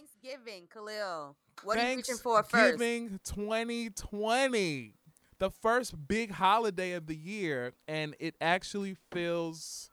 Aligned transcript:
Thanksgiving, 0.00 0.68
Kahlil. 0.74 1.34
What 1.62 1.78
are 1.78 1.90
you 1.90 1.96
reaching 1.96 2.16
for 2.16 2.42
first? 2.42 2.52
Thanksgiving 2.78 3.20
2020, 3.24 4.94
the 5.38 5.50
first 5.50 6.08
big 6.08 6.30
holiday 6.32 6.92
of 6.92 7.06
the 7.06 7.14
year, 7.16 7.72
and 7.86 8.14
it 8.18 8.34
actually 8.40 8.96
feels. 9.12 9.90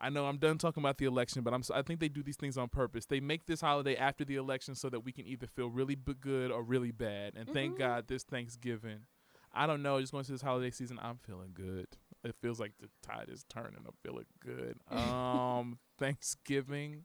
I 0.00 0.10
know 0.10 0.26
I'm 0.26 0.36
done 0.36 0.58
talking 0.58 0.80
about 0.80 0.98
the 0.98 1.06
election, 1.06 1.42
but 1.42 1.52
I'm. 1.52 1.62
I 1.74 1.82
think 1.82 1.98
they 1.98 2.08
do 2.08 2.22
these 2.22 2.36
things 2.36 2.56
on 2.56 2.68
purpose. 2.68 3.06
They 3.06 3.18
make 3.18 3.46
this 3.46 3.60
holiday 3.60 3.96
after 3.96 4.24
the 4.24 4.36
election 4.36 4.76
so 4.76 4.88
that 4.90 5.00
we 5.00 5.10
can 5.10 5.26
either 5.26 5.48
feel 5.48 5.70
really 5.70 5.96
b- 5.96 6.14
good 6.20 6.52
or 6.52 6.62
really 6.62 6.92
bad. 6.92 7.32
And 7.34 7.48
thank 7.52 7.74
Mhm. 7.74 7.78
God 7.78 8.06
this 8.06 8.22
Thanksgiving, 8.22 9.00
I 9.52 9.66
don't 9.66 9.82
know, 9.82 10.00
just 10.00 10.12
going 10.12 10.24
to 10.24 10.30
this 10.32 10.42
holiday 10.42 10.70
season, 10.70 11.00
I'm 11.02 11.18
feeling 11.18 11.50
good. 11.52 11.88
It 12.22 12.36
feels 12.40 12.60
like 12.60 12.74
the 12.78 12.88
tide 13.02 13.28
is 13.28 13.44
turning. 13.48 13.80
I'm 13.86 13.94
feeling 14.04 14.26
good. 14.38 14.78
Um, 14.92 15.78
Thanksgiving. 15.98 17.04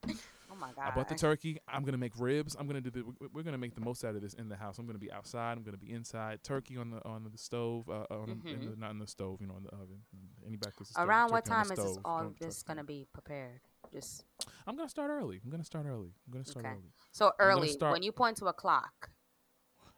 Oh 0.54 0.59
my 0.59 0.71
god. 0.73 0.91
I 0.91 0.95
bought 0.95 1.09
the 1.09 1.15
turkey. 1.15 1.57
I'm 1.67 1.83
gonna 1.83 1.97
make 1.97 2.13
ribs. 2.20 2.55
I'm 2.59 2.67
gonna 2.67 2.81
do 2.81 2.91
the. 2.91 3.03
we- 3.03 3.27
We're 3.33 3.43
gonna 3.43 3.57
make 3.57 3.73
the 3.73 3.81
most 3.81 4.03
out 4.05 4.16
of 4.16 4.21
this 4.21 4.34
in 4.35 4.49
the 4.49 4.55
house. 4.55 4.77
I'm 4.77 4.85
gonna 4.85 4.99
be 4.99 5.12
outside. 5.12 5.57
I'm 5.57 5.63
gonna 5.63 5.77
be 5.77 5.91
inside. 5.91 6.43
Turkey 6.43 6.77
on 6.77 6.91
the 6.91 7.03
on 7.05 7.23
the 7.31 7.38
stove. 7.38 7.89
Uh, 7.89 8.05
on 8.12 8.41
the, 8.43 8.52
in 8.52 8.70
the, 8.70 8.76
not 8.77 8.91
in 8.91 8.99
the 8.99 9.07
stove. 9.07 9.39
You 9.41 9.48
know, 9.48 9.57
in 9.57 9.63
the 9.63 9.71
oven. 9.71 10.02
Anybody 10.45 10.71
puts 10.77 10.89
the 10.91 10.93
stove- 10.93 11.07
Around 11.09 11.31
what 11.31 11.45
time 11.45 11.63
is 11.63 11.70
this 11.71 11.98
all 12.05 12.21
Don't 12.23 12.39
this 12.39 12.62
gonna 12.63 12.84
be 12.84 13.07
prepared? 13.13 13.62
Just 13.91 14.26
I'm 14.67 14.76
gonna 14.76 14.89
start 14.89 15.09
early. 15.09 15.41
I'm 15.43 15.49
gonna 15.49 15.63
start 15.63 15.85
early. 15.88 16.13
I'm 16.27 16.34
gonna 16.34 16.45
start 16.45 16.65
Okay. 16.65 16.76
early. 16.76 16.93
so 17.12 17.31
early. 17.40 17.70
start- 17.70 17.93
When 17.93 18.04
you 18.04 18.12
point 18.12 18.38
to 18.38 18.45
a 18.45 18.54
clock. 18.54 19.09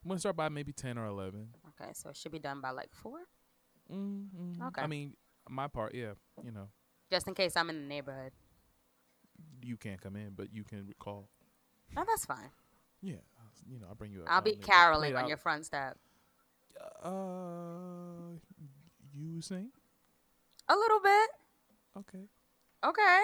I'm 0.04 0.10
gonna 0.10 0.20
start 0.20 0.36
by 0.36 0.50
maybe 0.50 0.72
ten 0.72 0.98
or 0.98 1.06
eleven. 1.08 1.50
Okay, 1.82 1.92
so 1.94 2.10
it 2.10 2.16
should 2.18 2.32
be 2.32 2.40
done 2.40 2.62
by 2.62 2.70
like 2.70 2.94
four, 2.94 3.22
mm 3.92 4.28
mm. 4.30 4.68
Okay. 4.68 4.82
I 4.84 4.88
mean, 4.88 5.16
my 5.50 5.68
part. 5.68 5.96
Yeah. 5.96 6.14
You 6.44 6.52
know, 6.52 6.68
just 7.10 7.28
in 7.28 7.34
case 7.34 7.58
I'm 7.58 7.70
in 7.72 7.82
the 7.82 7.88
neighborhood. 7.88 8.32
You 9.62 9.78
can't 9.78 10.00
come 10.02 10.16
in, 10.16 10.32
but 10.36 10.54
you 10.54 10.64
can 10.64 10.94
call. 11.00 11.28
No, 11.96 12.04
that's 12.08 12.26
fine. 12.26 12.50
Yeah. 13.02 13.16
You 13.70 13.80
know, 13.80 13.88
I'll 13.90 13.96
bring 13.96 14.12
you. 14.12 14.24
a- 14.24 14.30
I'll 14.30 14.42
be 14.42 14.56
caroling 14.56 15.16
on 15.16 15.28
your 15.28 15.38
front 15.38 15.66
step. 15.66 15.98
Uh, 17.02 18.38
you 19.14 19.42
sing? 19.42 19.70
A 20.70 20.76
little 20.76 21.00
bit. 21.00 21.30
Okay. 22.00 22.24
Okay. 22.84 23.22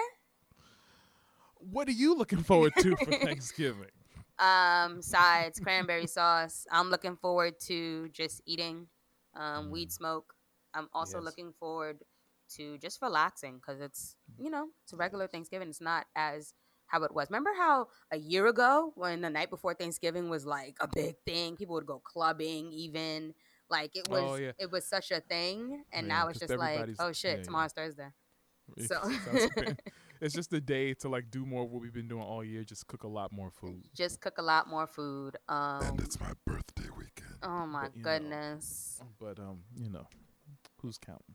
What 1.58 1.88
are 1.88 1.92
you 1.92 2.14
looking 2.16 2.42
forward 2.42 2.72
to 2.78 2.96
for 2.96 3.04
Thanksgiving? 3.24 3.90
Um, 4.38 5.02
sides, 5.02 5.60
cranberry 5.60 6.06
sauce. 6.06 6.66
I'm 6.70 6.90
looking 6.90 7.16
forward 7.16 7.60
to 7.66 8.08
just 8.08 8.40
eating 8.46 8.86
um, 9.34 9.70
weed 9.70 9.88
Mm. 9.90 9.92
smoke. 9.92 10.34
I'm 10.74 10.88
also 10.92 11.18
Yes. 11.18 11.24
looking 11.24 11.52
forward 11.52 11.98
to 12.56 12.78
just 12.78 13.00
relaxing 13.02 13.56
because 13.56 13.80
it's 13.80 14.16
you 14.38 14.50
know 14.50 14.68
it's 14.84 14.92
a 14.92 14.96
regular 14.96 15.26
Thanksgiving. 15.26 15.68
It's 15.68 15.80
not 15.80 16.06
as 16.16 16.54
how 16.86 17.02
it 17.04 17.14
was. 17.14 17.28
Remember 17.30 17.50
how 17.56 17.86
a 18.12 18.18
year 18.18 18.46
ago 18.46 18.92
when 18.96 19.22
the 19.22 19.30
night 19.30 19.48
before 19.50 19.74
Thanksgiving 19.74 20.28
was 20.28 20.44
like 20.44 20.76
a 20.80 20.88
big 20.88 21.16
thing, 21.26 21.56
people 21.56 21.74
would 21.74 21.86
go 21.86 22.00
clubbing 22.04 22.70
even. 22.72 23.34
Like 23.70 23.96
it 23.96 24.06
was, 24.10 24.22
Oh, 24.22 24.34
yeah. 24.34 24.52
it 24.58 24.70
was 24.70 24.86
such 24.86 25.10
a 25.10 25.20
thing, 25.20 25.82
and 25.92 26.06
Yeah, 26.06 26.12
now 26.14 26.28
it's 26.28 26.38
just 26.38 26.54
like, 26.54 26.90
oh 26.98 27.12
shit, 27.12 27.30
yeah, 27.30 27.36
yeah. 27.38 27.42
tomorrow's 27.42 27.72
Thursday. 27.72 28.08
So- 28.86 29.00
it's 30.20 30.34
just 30.34 30.52
a 30.52 30.60
day 30.60 30.94
to 30.94 31.08
like 31.08 31.30
do 31.30 31.44
more 31.46 31.64
of 31.64 31.70
what 31.70 31.80
we've 31.82 31.92
been 31.92 32.06
doing 32.08 32.22
all 32.22 32.44
year. 32.44 32.64
Just 32.64 32.86
cook 32.86 33.02
a 33.04 33.08
lot 33.08 33.32
more 33.32 33.50
food. 33.50 33.84
Just 33.96 34.20
cook 34.20 34.36
a 34.38 34.42
lot 34.42 34.68
more 34.68 34.86
food. 34.86 35.36
Um, 35.48 35.82
and 35.82 36.00
it's 36.00 36.20
my 36.20 36.32
birthday 36.46 36.88
weekend. 36.96 37.36
oh 37.42 37.66
my 37.66 37.84
but, 37.84 37.96
you 37.96 38.02
know. 38.02 38.10
goodness. 38.10 39.00
But 39.18 39.38
um, 39.38 39.60
you 39.76 39.88
know, 39.90 40.06
who's 40.82 40.98
counting? 40.98 41.34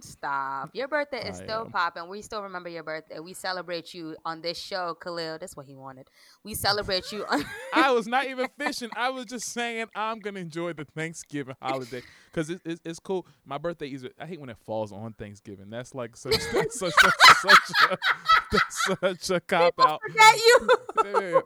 Stop. 0.00 0.70
Your 0.72 0.88
birthday 0.88 1.28
is 1.28 1.40
I 1.40 1.44
still 1.44 1.60
am. 1.60 1.70
popping. 1.70 2.08
We 2.08 2.20
still 2.20 2.42
remember 2.42 2.68
your 2.68 2.82
birthday. 2.82 3.20
We 3.20 3.32
celebrate 3.32 3.94
you 3.94 4.16
on 4.24 4.40
this 4.40 4.58
show, 4.58 4.96
Kahlil. 5.00 5.38
That's 5.38 5.56
what 5.56 5.66
he 5.66 5.76
wanted. 5.76 6.10
We 6.42 6.54
celebrate 6.54 7.12
you 7.12 7.24
on 7.26 7.44
I 7.74 7.92
was 7.92 8.08
not 8.08 8.26
even 8.26 8.48
fishing. 8.58 8.90
I 8.96 9.10
was 9.10 9.26
just 9.26 9.52
saying 9.52 9.86
I'm 9.94 10.18
gonna 10.18 10.40
enjoy 10.40 10.72
the 10.72 10.84
Thanksgiving 10.84 11.54
holiday 11.62 12.02
because 12.32 12.50
it, 12.50 12.60
it's 12.64 12.80
it's 12.84 12.98
cool. 12.98 13.26
My 13.46 13.58
birthday 13.58 13.86
is. 13.88 14.04
I 14.20 14.26
hate 14.26 14.40
when 14.40 14.50
it 14.50 14.56
falls 14.66 14.90
on 14.92 15.12
Thanksgiving. 15.12 15.70
That's 15.70 15.94
like 15.94 16.16
such 16.16 16.32
that's 16.52 16.78
such, 16.78 16.92
such, 16.92 17.14
such 17.42 17.90
a 17.90 17.98
that's 18.50 18.84
such 19.00 19.30
a 19.30 19.40
cop 19.40 19.74
out. 19.78 20.00
forget 20.02 20.36
you. 20.36 20.68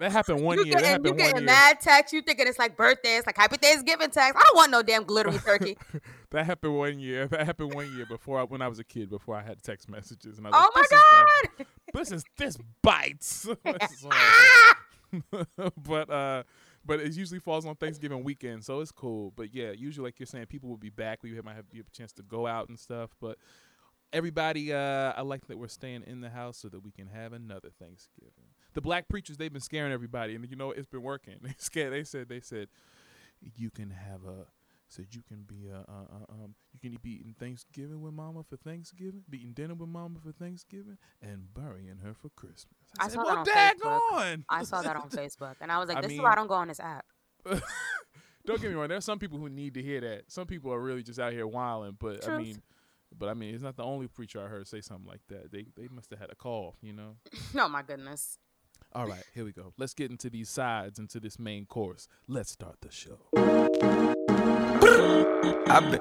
That 0.00 0.12
happened 0.12 0.42
one 0.42 0.59
you 0.59 0.65
year. 0.65 0.75
That 0.75 0.82
getting, 0.82 0.84
you 0.84 0.91
happened 0.91 1.06
one 1.10 1.16
getting 1.19 1.36
year. 1.36 1.47
mad 1.47 1.80
text. 1.80 2.12
You 2.15 2.22
thinking 2.22 2.47
it's 2.47 2.59
like 2.59 2.76
birthday. 2.76 3.16
It's 3.16 3.26
like 3.26 3.36
happy 3.36 3.56
Thanksgiving 3.56 4.10
text. 4.10 4.38
I 4.38 4.42
don't 4.42 4.56
want 4.56 4.70
no 4.70 4.82
damn 4.82 5.04
glittery 5.04 5.38
turkey. 5.38 5.76
That 6.31 6.44
happened 6.44 6.77
one 6.77 6.99
year. 6.99 7.27
That 7.27 7.47
happened 7.47 7.75
one 7.75 7.94
year 7.97 8.05
before 8.06 8.41
I, 8.41 8.44
when 8.44 8.61
I 8.61 8.69
was 8.69 8.78
a 8.78 8.84
kid. 8.84 9.09
Before 9.09 9.34
I 9.34 9.43
had 9.43 9.62
text 9.62 9.89
messages, 9.89 10.39
and 10.39 10.47
I 10.47 10.50
was 10.50 10.59
oh 10.59 10.71
like, 10.75 10.75
my 10.75 10.83
this 10.83 10.93
is 10.93 11.05
god. 11.56 11.66
this 11.94 12.12
is 12.12 12.25
this 12.37 12.59
bites. 12.83 13.49
But 15.83 16.11
uh, 16.11 16.43
but 16.84 17.00
it 17.00 17.15
usually 17.15 17.41
falls 17.41 17.65
on 17.66 17.77
Thanksgiving 17.77 18.25
weekend, 18.25 18.65
so 18.65 18.81
it's 18.81 18.93
cool. 18.93 19.33
But 19.37 19.55
yeah, 19.55 19.72
usually 19.72 20.06
like 20.09 20.19
you're 20.19 20.27
saying, 20.27 20.47
people 20.47 20.69
will 20.69 20.77
be 20.77 20.91
back. 20.91 21.22
We 21.22 21.31
might 21.41 21.56
have 21.56 21.71
be 21.71 21.81
a 21.81 21.83
chance 21.97 22.12
to 22.15 22.22
go 22.22 22.47
out 22.47 22.69
and 22.69 22.78
stuff. 22.78 23.10
But 23.21 23.39
everybody, 24.12 24.72
uh, 24.72 25.12
I 25.16 25.22
like 25.22 25.47
that 25.47 25.59
we're 25.59 25.69
staying 25.69 26.05
in 26.06 26.21
the 26.21 26.31
house 26.31 26.59
so 26.59 26.69
that 26.69 26.84
we 26.84 26.91
can 26.91 27.06
have 27.06 27.33
another 27.33 27.71
Thanksgiving. 27.78 28.53
The 28.75 28.81
black 28.81 29.09
preachers, 29.09 29.37
they've 29.37 29.53
been 29.53 29.62
scaring 29.62 29.93
everybody, 29.93 30.34
and 30.34 30.49
you 30.49 30.56
know 30.56 30.72
it's 30.72 30.87
been 30.87 31.03
working. 31.03 31.37
They 31.43 31.55
scared. 31.59 31.93
They 31.93 32.05
said 32.05 32.28
they 32.28 32.41
said 32.41 32.69
you 33.56 33.71
can 33.71 33.91
have 33.91 34.25
a 34.25 34.47
said 34.88 35.06
you 35.12 35.22
can 35.26 35.43
be 35.43 35.69
uh, 35.72 35.78
uh, 35.91 36.04
uh, 36.12 36.32
um 36.32 36.54
you 36.72 36.81
can 36.81 36.99
be 37.03 37.10
eating 37.10 37.34
Thanksgiving 37.38 38.00
with 38.00 38.15
Mama 38.15 38.43
for 38.49 38.56
Thanksgiving, 38.56 39.22
be 39.28 39.38
eating 39.38 39.53
dinner 39.53 39.75
with 39.75 39.88
Mama 39.88 40.19
for 40.25 40.32
Thanksgiving, 40.32 40.99
and 41.22 41.53
burying 41.54 41.99
her 42.03 42.15
for 42.15 42.31
Christmas. 42.31 42.75
I 42.98 43.04
said, 43.04 43.15
saw 43.15 43.25
well, 43.25 43.44
that 43.44 43.77
on 43.84 44.00
Facebook. 44.00 44.44
I 44.48 44.62
saw 44.65 44.82
that 44.82 44.97
on 44.97 45.10
Facebook, 45.10 45.56
and 45.60 45.71
I 45.71 45.78
was 45.78 45.88
like, 45.88 45.98
I 45.98 46.00
"This 46.00 46.12
is 46.12 46.21
why 46.21 46.32
I 46.32 46.34
don't 46.34 46.48
go 46.48 46.54
on 46.54 46.69
this 46.69 46.81
app." 46.81 47.04
Don't 48.48 48.62
get 48.62 48.71
me 48.71 48.77
wrong. 48.77 48.88
There's 48.88 49.04
some 49.04 49.19
people 49.19 49.38
who 49.38 49.50
need 49.50 49.75
to 49.75 49.82
hear 49.82 50.00
that. 50.00 50.22
Some 50.28 50.47
people 50.47 50.72
are 50.72 50.81
really 50.81 51.03
just 51.03 51.19
out 51.19 51.34
here 51.34 51.47
wilding, 51.47 51.98
but 52.00 52.27
I 52.27 52.38
mean, 52.38 52.62
but 53.16 53.28
I 53.28 53.34
mean, 53.34 53.54
it's 53.54 53.62
not 53.62 53.77
the 53.77 53.84
only 53.84 54.09
preacher 54.09 54.43
I 54.43 54.48
heard 54.48 54.66
say 54.66 54.81
something 54.81 55.06
like 55.06 55.21
that. 55.28 55.53
They 55.53 55.66
they 55.77 55.87
must 55.88 56.09
have 56.10 56.19
had 56.19 56.31
a 56.31 56.34
call, 56.34 56.77
you 56.81 56.94
know. 56.94 57.16
oh 57.59 57.69
my 57.69 57.82
goodness. 57.82 58.38
All 58.94 59.06
right, 59.06 59.22
here 59.34 59.44
we 59.44 59.53
go. 59.53 59.75
Let's 59.77 59.93
get 59.93 60.10
into 60.10 60.31
these 60.31 60.48
sides, 60.48 60.98
into 60.98 61.21
this 61.21 61.38
main 61.38 61.66
course. 61.66 62.09
Let's 62.27 62.50
start 62.50 62.77
the 62.81 62.91
show. 62.91 63.67
I've 65.00 65.92
been, 65.92 66.00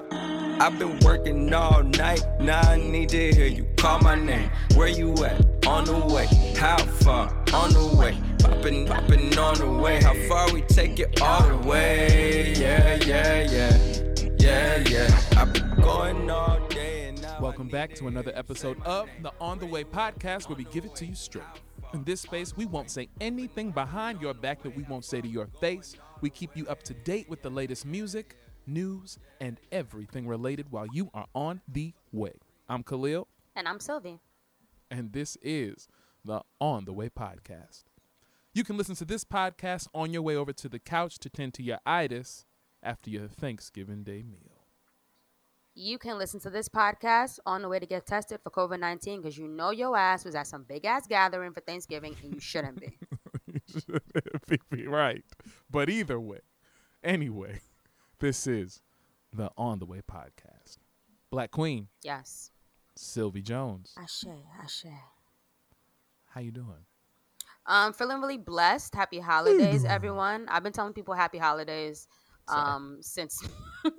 I've 0.60 0.80
been 0.80 0.98
working 1.02 1.54
all 1.54 1.84
night. 1.84 2.26
Now 2.40 2.62
I 2.62 2.78
need 2.78 3.10
to 3.10 3.32
hear 3.32 3.46
you 3.46 3.66
call 3.78 4.00
my 4.00 4.16
name. 4.16 4.50
Where 4.74 4.88
you 4.88 5.14
at? 5.24 5.68
On 5.68 5.86
the 5.86 6.00
way. 6.00 6.26
How 6.58 6.78
far? 6.78 7.30
On 7.54 7.72
the 7.74 7.96
way. 7.96 8.18
Popping, 8.40 8.88
popping 8.88 9.38
on 9.38 9.60
the 9.60 9.70
way. 9.70 10.02
How 10.02 10.16
far 10.28 10.52
we 10.52 10.62
take 10.62 11.00
it 11.00 11.22
all 11.22 11.48
the 11.48 11.58
way? 11.68 12.56
Yeah, 12.58 12.96
yeah, 13.06 13.42
yeah. 13.52 13.78
Yeah, 14.40 14.84
yeah. 14.90 15.22
I've 15.38 15.54
been 15.54 15.76
going 15.76 16.28
all 16.32 16.68
day. 16.68 17.14
Welcome 17.40 17.68
back 17.68 17.94
to 17.96 18.08
another 18.08 18.32
episode 18.34 18.82
of 18.82 19.10
the 19.22 19.32
On 19.40 19.60
the 19.60 19.68
Way 19.68 19.84
podcast, 19.84 20.50
where 20.50 20.58
we 20.58 20.64
give 20.64 20.86
it 20.86 20.96
to 20.96 21.06
you 21.06 21.14
straight. 21.14 21.46
In 21.94 22.04
this 22.04 22.22
space, 22.22 22.58
we 22.58 22.66
won't 22.66 22.90
say 22.90 23.10
anything 23.22 23.70
behind 23.70 24.22
your 24.22 24.34
back 24.34 24.64
that 24.64 24.76
we 24.76 24.82
won't 24.84 25.06
say 25.06 25.22
to 25.22 25.28
your 25.28 25.46
face. 25.62 25.96
We 26.22 26.32
keep 26.32 26.58
you 26.58 26.66
up 26.68 26.82
to 26.84 26.96
date 26.96 27.30
with 27.30 27.44
the 27.44 27.50
latest 27.52 27.86
music, 27.86 28.36
news, 28.68 29.18
and 29.42 29.60
everything 29.72 30.28
related 30.28 30.72
while 30.72 30.88
you 30.92 31.10
are 31.14 31.28
on 31.34 31.62
the 31.68 31.94
way. 32.12 32.34
I'm 32.70 32.84
Kahlil, 32.84 33.26
And 33.56 33.68
I'm 33.68 33.80
Sylvie. 33.80 34.20
and 34.92 35.14
this 35.14 35.38
is 35.42 35.88
the 36.26 36.42
On 36.60 36.86
the 36.86 36.94
Way 36.94 37.10
podcast. 37.10 37.84
You 38.54 38.64
can 38.64 38.76
listen 38.78 38.96
to 38.96 39.06
this 39.06 39.24
podcast 39.24 39.88
on 39.94 40.12
your 40.12 40.22
way 40.24 40.36
over 40.36 40.52
to 40.54 40.68
the 40.70 40.80
couch 40.80 41.20
to 41.20 41.30
tend 41.30 41.54
to 41.56 41.64
your 41.64 41.80
itis 41.86 42.46
after 42.84 43.10
your 43.10 43.28
Thanksgiving 43.28 44.04
Day 44.04 44.24
meal. 44.24 44.66
You 45.76 46.00
can 46.00 46.18
listen 46.18 46.40
to 46.40 46.50
this 46.50 46.68
podcast 46.68 47.38
on 47.46 47.62
the 47.62 47.70
way 47.70 47.78
to 47.78 47.86
get 47.86 48.08
tested 48.08 48.40
for 48.42 48.50
COVID 48.50 48.80
19 48.80 49.22
because 49.22 49.38
you 49.38 49.48
know 49.48 49.70
your 49.70 49.96
ass 49.96 50.26
was 50.26 50.34
at 50.34 50.48
some 50.48 50.64
big 50.64 50.86
ass 50.86 51.06
gathering 51.08 51.54
for 51.54 51.60
Thanksgiving 51.62 52.16
and 52.24 52.34
you 52.34 52.40
shouldn't 52.40 52.80
be. 52.82 52.98
Be- 54.50 54.60
be 54.72 54.88
right. 54.88 55.24
But 55.70 55.90
either 55.90 56.20
way, 56.20 56.40
anyway, 57.04 57.60
this 58.20 58.48
is 58.48 58.82
the 59.34 59.50
On 59.58 59.80
the 59.80 59.86
Way 59.86 60.02
podcast. 60.10 60.78
Black 61.30 61.52
Queen, 61.52 61.88
yes. 62.04 62.52
Sylvie 62.96 63.42
Jones. 63.42 63.94
Ashe, 63.98 64.26
ashe. 64.64 64.86
How 66.28 66.42
you 66.42 66.52
doing? 66.52 66.86
Um, 67.66 67.92
feeling 67.94 68.22
really 68.22 68.38
blessed. 68.38 68.96
Happy 68.96 69.20
holidays, 69.20 69.84
everyone. 69.86 70.48
I've 70.50 70.64
been 70.64 70.72
telling 70.74 70.94
people 70.94 71.14
happy 71.14 71.38
holidays 71.38 72.08
Sorry. 72.50 72.62
um 72.62 72.98
since 73.02 73.44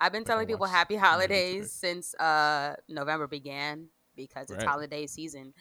I've 0.00 0.12
been 0.12 0.24
telling 0.24 0.46
people 0.46 0.66
happy 0.66 0.96
holidays 0.96 1.72
since 1.72 2.14
uh 2.16 2.74
November 2.88 3.26
began 3.26 3.88
because 4.16 4.50
it's 4.50 4.58
Right. 4.58 4.66
holiday 4.66 5.06
season. 5.06 5.52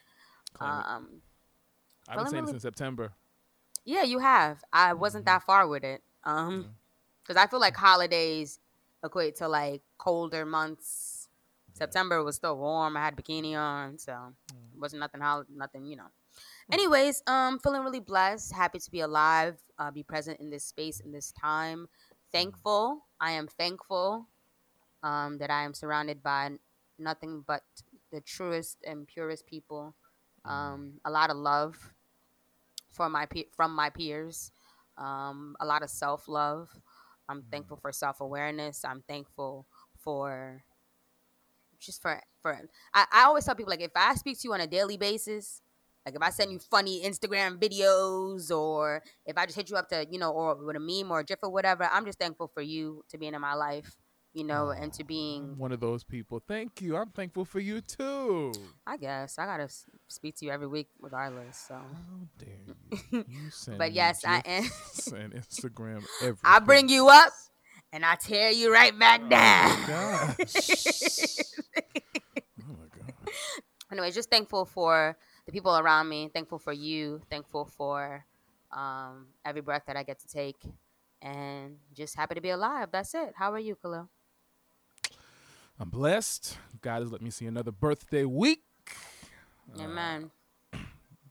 Claim. 0.54 0.72
Um 0.72 1.22
I've 2.08 2.18
been 2.18 2.28
saying 2.28 2.44
really- 2.44 2.54
this 2.54 2.64
in 2.64 2.68
September. 2.68 3.14
Yeah, 3.86 4.04
you 4.04 4.20
have. 4.20 4.64
I 4.72 4.94
wasn't 4.94 5.26
Mm-hmm. 5.26 5.34
that 5.36 5.44
far 5.44 5.68
with 5.68 5.84
it. 5.84 6.02
Um 6.24 6.76
cuz 7.28 7.36
I 7.38 7.48
feel 7.48 7.60
like 7.60 7.76
holidays 7.76 8.60
equate 9.04 9.36
to 9.38 9.48
like 9.48 9.82
colder 9.98 10.46
months. 10.46 11.30
September 11.74 12.24
was 12.24 12.36
still 12.36 12.58
warm. 12.58 12.96
I 12.98 13.02
had 13.06 13.16
bikini 13.16 13.56
on, 13.58 13.98
so 13.98 14.14
Mm. 14.54 14.80
wasn't 14.80 15.00
nothing 15.00 15.22
how 15.22 15.46
nothing 15.50 15.86
you 15.86 15.96
know. 15.96 16.12
Anyways, 16.72 17.22
um, 17.28 17.60
feeling 17.60 17.84
really 17.84 18.00
blessed, 18.00 18.54
happy 18.54 18.80
to 18.80 18.92
be 18.92 19.02
alive, 19.02 19.62
uh, 19.78 19.92
be 19.92 20.04
present 20.04 20.40
in 20.40 20.50
this 20.50 20.66
space 20.66 21.00
in 21.00 21.12
this 21.12 21.32
time. 21.34 21.88
Thankful, 22.32 23.06
I 23.20 23.32
am 23.32 23.48
thankful, 23.48 24.28
um, 25.04 25.38
that 25.40 25.50
I 25.52 25.64
am 25.64 25.74
surrounded 25.74 26.24
by 26.24 26.58
nothing 26.98 27.44
but 27.46 27.64
the 28.12 28.22
truest 28.22 28.78
and 28.86 29.08
purest 29.08 29.46
people. 29.46 29.96
Um, 30.46 31.00
a 31.06 31.12
lot 31.12 31.30
of 31.30 31.38
love 31.38 31.94
for 32.94 33.10
my 33.10 33.26
pe- 33.26 33.50
from 33.56 33.76
my 33.76 33.90
peers, 33.90 34.52
um, 34.98 35.56
a 35.60 35.66
lot 35.66 35.84
of 35.84 35.90
self 35.90 36.28
love. 36.28 36.70
I'm 37.30 37.44
thankful 37.52 37.78
for 37.78 37.92
self 37.92 38.22
awareness. 38.22 38.84
I'm 38.86 39.04
thankful 39.08 39.66
for 40.00 40.64
just 41.80 42.02
for 42.02 42.22
for. 42.42 42.60
I, 42.94 43.06
I 43.12 43.24
always 43.24 43.46
tell 43.46 43.56
people 43.56 43.72
like 43.72 43.82
if 43.82 43.92
I 43.96 44.16
speak 44.16 44.40
to 44.42 44.48
you 44.48 44.54
on 44.54 44.62
a 44.62 44.68
daily 44.68 44.98
basis, 44.98 45.62
like 46.06 46.16
if 46.16 46.22
I 46.22 46.30
send 46.30 46.52
you 46.52 46.60
funny 46.60 47.04
Instagram 47.04 47.58
videos 47.58 48.56
or 48.56 49.04
if 49.26 49.38
I 49.38 49.46
just 49.46 49.58
hit 49.58 49.70
you 49.70 49.78
up 49.78 49.90
to 49.90 50.06
you 50.10 50.20
know 50.20 50.32
or 50.32 50.56
with 50.56 50.76
a 50.76 50.80
meme 50.80 51.12
or 51.12 51.20
a 51.20 51.24
gif 51.24 51.40
or 51.44 51.50
whatever, 51.50 51.90
I'm 51.92 52.06
just 52.06 52.20
thankful 52.20 52.50
for 52.54 52.62
you 52.62 53.04
to 53.10 53.18
being 53.18 53.34
in 53.34 53.42
my 53.42 53.54
life, 53.54 53.96
you 54.34 54.44
know, 54.44 54.70
and 54.70 54.92
to 54.94 55.04
I'm 55.04 55.08
being. 55.08 55.58
one 55.58 55.72
of 55.72 55.80
those 55.80 56.04
people. 56.04 56.42
Thank 56.48 56.82
you. 56.82 56.98
I'm 56.98 57.10
thankful 57.10 57.46
for 57.46 57.60
you 57.60 57.82
too. 57.82 58.54
I 58.86 58.98
guess 58.98 59.38
I 59.38 59.46
gotta 59.46 59.70
speak 60.08 60.36
to 60.38 60.46
you 60.46 60.52
every 60.52 60.68
week 60.68 60.90
regardless. 61.00 61.58
So. 61.68 61.76
How 61.76 62.28
dare 62.38 62.60
you? 62.66 63.26
You 63.28 63.50
send 63.52 63.78
But 63.78 63.94
yes, 63.94 64.24
I 64.26 64.42
gifs 64.42 65.08
and 65.08 65.34
Instagram 65.36 66.04
every. 66.22 66.38
I 66.44 66.60
bring 66.60 66.90
you 66.90 67.10
up 67.10 67.32
and 67.92 68.04
I 68.04 68.16
tear 68.16 68.50
you 68.50 68.74
right 68.74 68.98
back 68.98 69.30
down. 69.30 69.70
Oh 69.70 69.86
gosh. 69.88 70.70
oh 72.60 72.70
my 72.70 72.88
god. 72.98 73.14
Anyways, 73.92 74.16
just 74.16 74.32
thankful 74.32 74.66
for 74.66 75.16
the 75.46 75.52
people 75.52 75.78
around 75.78 76.10
me. 76.10 76.30
Thankful 76.34 76.58
for 76.58 76.74
you. 76.74 77.22
Thankful 77.30 77.66
for 77.66 78.26
um, 78.72 79.28
every 79.46 79.62
breath 79.62 79.84
that 79.86 79.96
I 79.96 80.02
get 80.02 80.20
to 80.22 80.28
take, 80.28 80.58
and 81.22 81.78
just 81.94 82.16
happy 82.16 82.34
to 82.34 82.42
be 82.42 82.50
alive. 82.50 82.90
That's 82.92 83.14
it. 83.14 83.34
How 83.36 83.52
are 83.54 83.60
you, 83.60 83.76
Kahlil? 83.76 84.08
I'm 85.80 85.90
blessed. 85.90 86.58
God 86.82 87.02
has 87.02 87.12
let 87.12 87.22
me 87.22 87.30
see 87.30 87.46
another 87.46 87.72
birthday 87.72 88.26
week. 88.26 88.62
Uh, 89.78 89.84
Amen. 89.84 90.32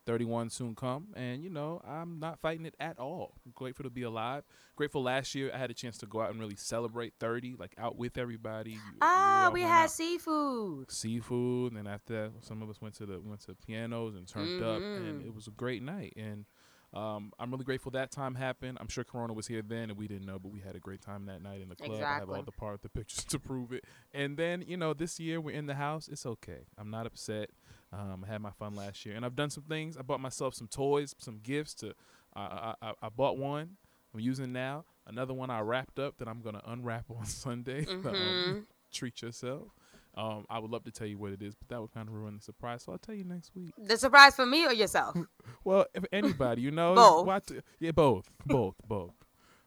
31 0.05 0.51
soon 0.51 0.75
come, 0.75 1.07
and 1.15 1.45
you 1.45 1.49
know 1.49 1.81
I'm 1.87 2.19
not 2.19 2.41
fighting 2.41 2.67
it 2.67 2.75
at 2.81 2.99
all. 2.99 3.35
I'm 3.47 3.53
grateful 3.55 3.85
to 3.85 3.91
be 3.91 4.03
alive. 4.03 4.43
Grateful 4.75 5.01
last 5.01 5.33
year 5.37 5.53
I 5.55 5.59
had 5.59 5.71
a 5.71 5.75
chance 5.75 5.97
to 5.99 6.07
go 6.07 6.21
out 6.21 6.31
and 6.33 6.41
really 6.41 6.57
celebrate 6.57 7.15
30, 7.21 7.55
like 7.57 7.73
out 7.79 7.97
with 7.97 8.19
everybody. 8.19 8.79
Ah, 9.01 9.45
all 9.47 9.53
we 9.53 9.63
had 9.63 9.85
out. 9.85 9.91
seafood. 9.93 10.91
seafood, 10.91 11.75
and 11.75 11.87
after 11.87 12.15
that, 12.15 12.33
some 12.45 12.63
of 12.63 12.69
us 12.69 12.81
went 12.81 12.95
to 12.97 13.07
the 13.07 13.21
went 13.21 13.43
to 13.43 13.55
pianos 13.55 14.17
and 14.17 14.27
turned 14.27 14.61
up, 14.61 14.83
and 14.83 15.23
Mhm. 15.23 15.27
it 15.27 15.33
was 15.35 15.47
a 15.47 15.53
great 15.53 15.85
night. 15.85 16.15
And 16.17 16.47
um, 16.95 17.33
I'm 17.39 17.51
really 17.51 17.65
grateful 17.65 17.91
that 17.93 18.11
time 18.11 18.35
happened. 18.35 18.79
I'm 18.81 18.89
sure 18.89 19.03
Corona 19.05 19.33
was 19.33 19.47
here 19.47 19.63
then, 19.63 19.91
and 19.91 19.97
we 19.99 20.07
didn't 20.09 20.27
know, 20.27 20.39
but 20.39 20.53
we 20.53 20.61
had 20.61 20.77
a 20.77 20.79
great 20.79 21.01
time 21.01 21.25
that 21.27 21.41
night 21.43 21.61
in 21.63 21.69
the 21.69 21.75
club. 21.77 22.01
I 22.05 22.15
have 22.21 22.29
all 22.31 22.43
the 22.45 22.53
part 22.53 22.83
the 22.83 22.89
pictures 22.89 23.25
to 23.31 23.39
prove 23.39 23.73
it. 23.73 23.85
And 24.13 24.37
then 24.37 24.63
you 24.67 24.77
know, 24.77 24.93
this 24.95 25.19
year 25.19 25.41
we're 25.41 25.55
in 25.57 25.67
the 25.67 25.75
house. 25.75 26.09
It's 26.09 26.27
okay. 26.27 26.67
I'm 26.79 26.91
not 26.91 27.07
upset. 27.07 27.51
Um, 27.93 28.25
I 28.27 28.33
had 28.33 28.41
my 28.43 28.51
fun 28.51 28.75
last 28.75 29.05
year, 29.07 29.15
and 29.17 29.25
I've 29.25 29.37
done 29.37 29.51
some 29.51 29.65
things. 29.65 29.97
I 29.97 30.03
bought 30.03 30.21
myself 30.21 30.55
some 30.55 30.69
toys, 30.69 31.15
some 31.19 31.39
gifts. 31.43 31.75
To 31.77 31.95
I 32.35 32.41
I, 32.43 32.75
I, 32.89 32.93
I 33.03 33.09
bought 33.09 33.39
one. 33.39 33.77
I'm 34.15 34.21
using 34.21 34.53
now. 34.53 34.85
Another 35.07 35.33
one 35.35 35.49
I 35.51 35.61
wrapped 35.61 35.99
up 35.99 36.19
that 36.19 36.29
I'm 36.29 36.41
gonna 36.43 36.63
unwrap 36.67 37.07
on 37.17 37.25
Sunday. 37.27 37.87
Um, 38.05 38.05
Mhm. 38.05 38.63
treat 38.93 39.23
yourself. 39.23 39.69
Um, 40.15 40.45
I 40.51 40.59
would 40.59 40.71
love 40.71 40.85
to 40.85 40.91
tell 40.91 41.07
you 41.07 41.17
what 41.19 41.33
it 41.33 41.43
is, 41.43 41.55
but 41.55 41.69
that 41.69 41.81
would 41.81 41.93
kind 41.93 42.09
of 42.09 42.15
ruin 42.15 42.35
the 42.37 42.43
surprise. 42.43 42.83
So 42.83 42.93
I'll 42.93 42.99
tell 42.99 43.15
you 43.15 43.25
next 43.25 43.51
week. 43.55 43.73
The 43.79 43.97
surprise 43.97 44.35
for 44.37 44.45
me 44.47 44.67
or 44.67 44.73
yourself? 44.73 45.17
Well, 45.65 45.87
if 45.95 46.05
anybody, 46.13 46.63
you 46.63 46.71
know, 46.73 46.95
Both. 46.95 47.27
what- 47.27 47.51
yeah, 47.79 47.93
both, 47.93 48.29
both, 48.47 48.75
both. 48.87 49.13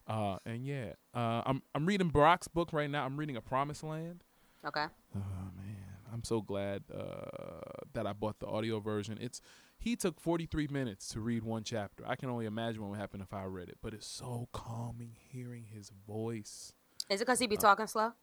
Uh, 0.07 0.37
and 0.45 0.65
yeah, 0.65 0.91
uh, 1.13 1.41
I'm 1.45 1.61
I'm 1.73 1.85
reading 1.85 2.11
Barack's 2.11 2.47
book 2.49 2.73
right 2.73 2.89
now. 2.89 3.05
I'm 3.05 3.17
reading 3.17 3.37
A 3.37 3.41
Promised 3.41 3.81
Land. 3.83 4.23
Okay. 4.65 4.85
Oh 5.15 5.19
man, 5.55 5.77
I'm 6.13 6.23
so 6.23 6.41
glad 6.41 6.83
uh, 6.93 7.79
that 7.93 8.05
I 8.05 8.13
bought 8.13 8.39
the 8.39 8.47
audio 8.47 8.79
version. 8.79 9.17
It's 9.21 9.39
he 9.79 9.95
took 9.95 10.19
43 10.19 10.67
minutes 10.67 11.07
to 11.09 11.21
read 11.21 11.43
one 11.43 11.63
chapter. 11.63 12.03
I 12.05 12.15
can 12.15 12.29
only 12.29 12.45
imagine 12.45 12.81
what 12.81 12.91
would 12.91 12.99
happen 12.99 13.21
if 13.21 13.33
I 13.33 13.43
read 13.45 13.69
it, 13.69 13.77
but 13.81 13.93
it's 13.93 14.07
so 14.07 14.47
calming 14.51 15.15
hearing 15.31 15.65
his 15.73 15.91
voice. 16.07 16.73
Is 17.09 17.21
it 17.21 17.25
because 17.25 17.39
Uh, 17.39 17.43
he 17.43 17.47
be 17.47 17.57
talking 17.57 17.87
slow? 17.87 18.13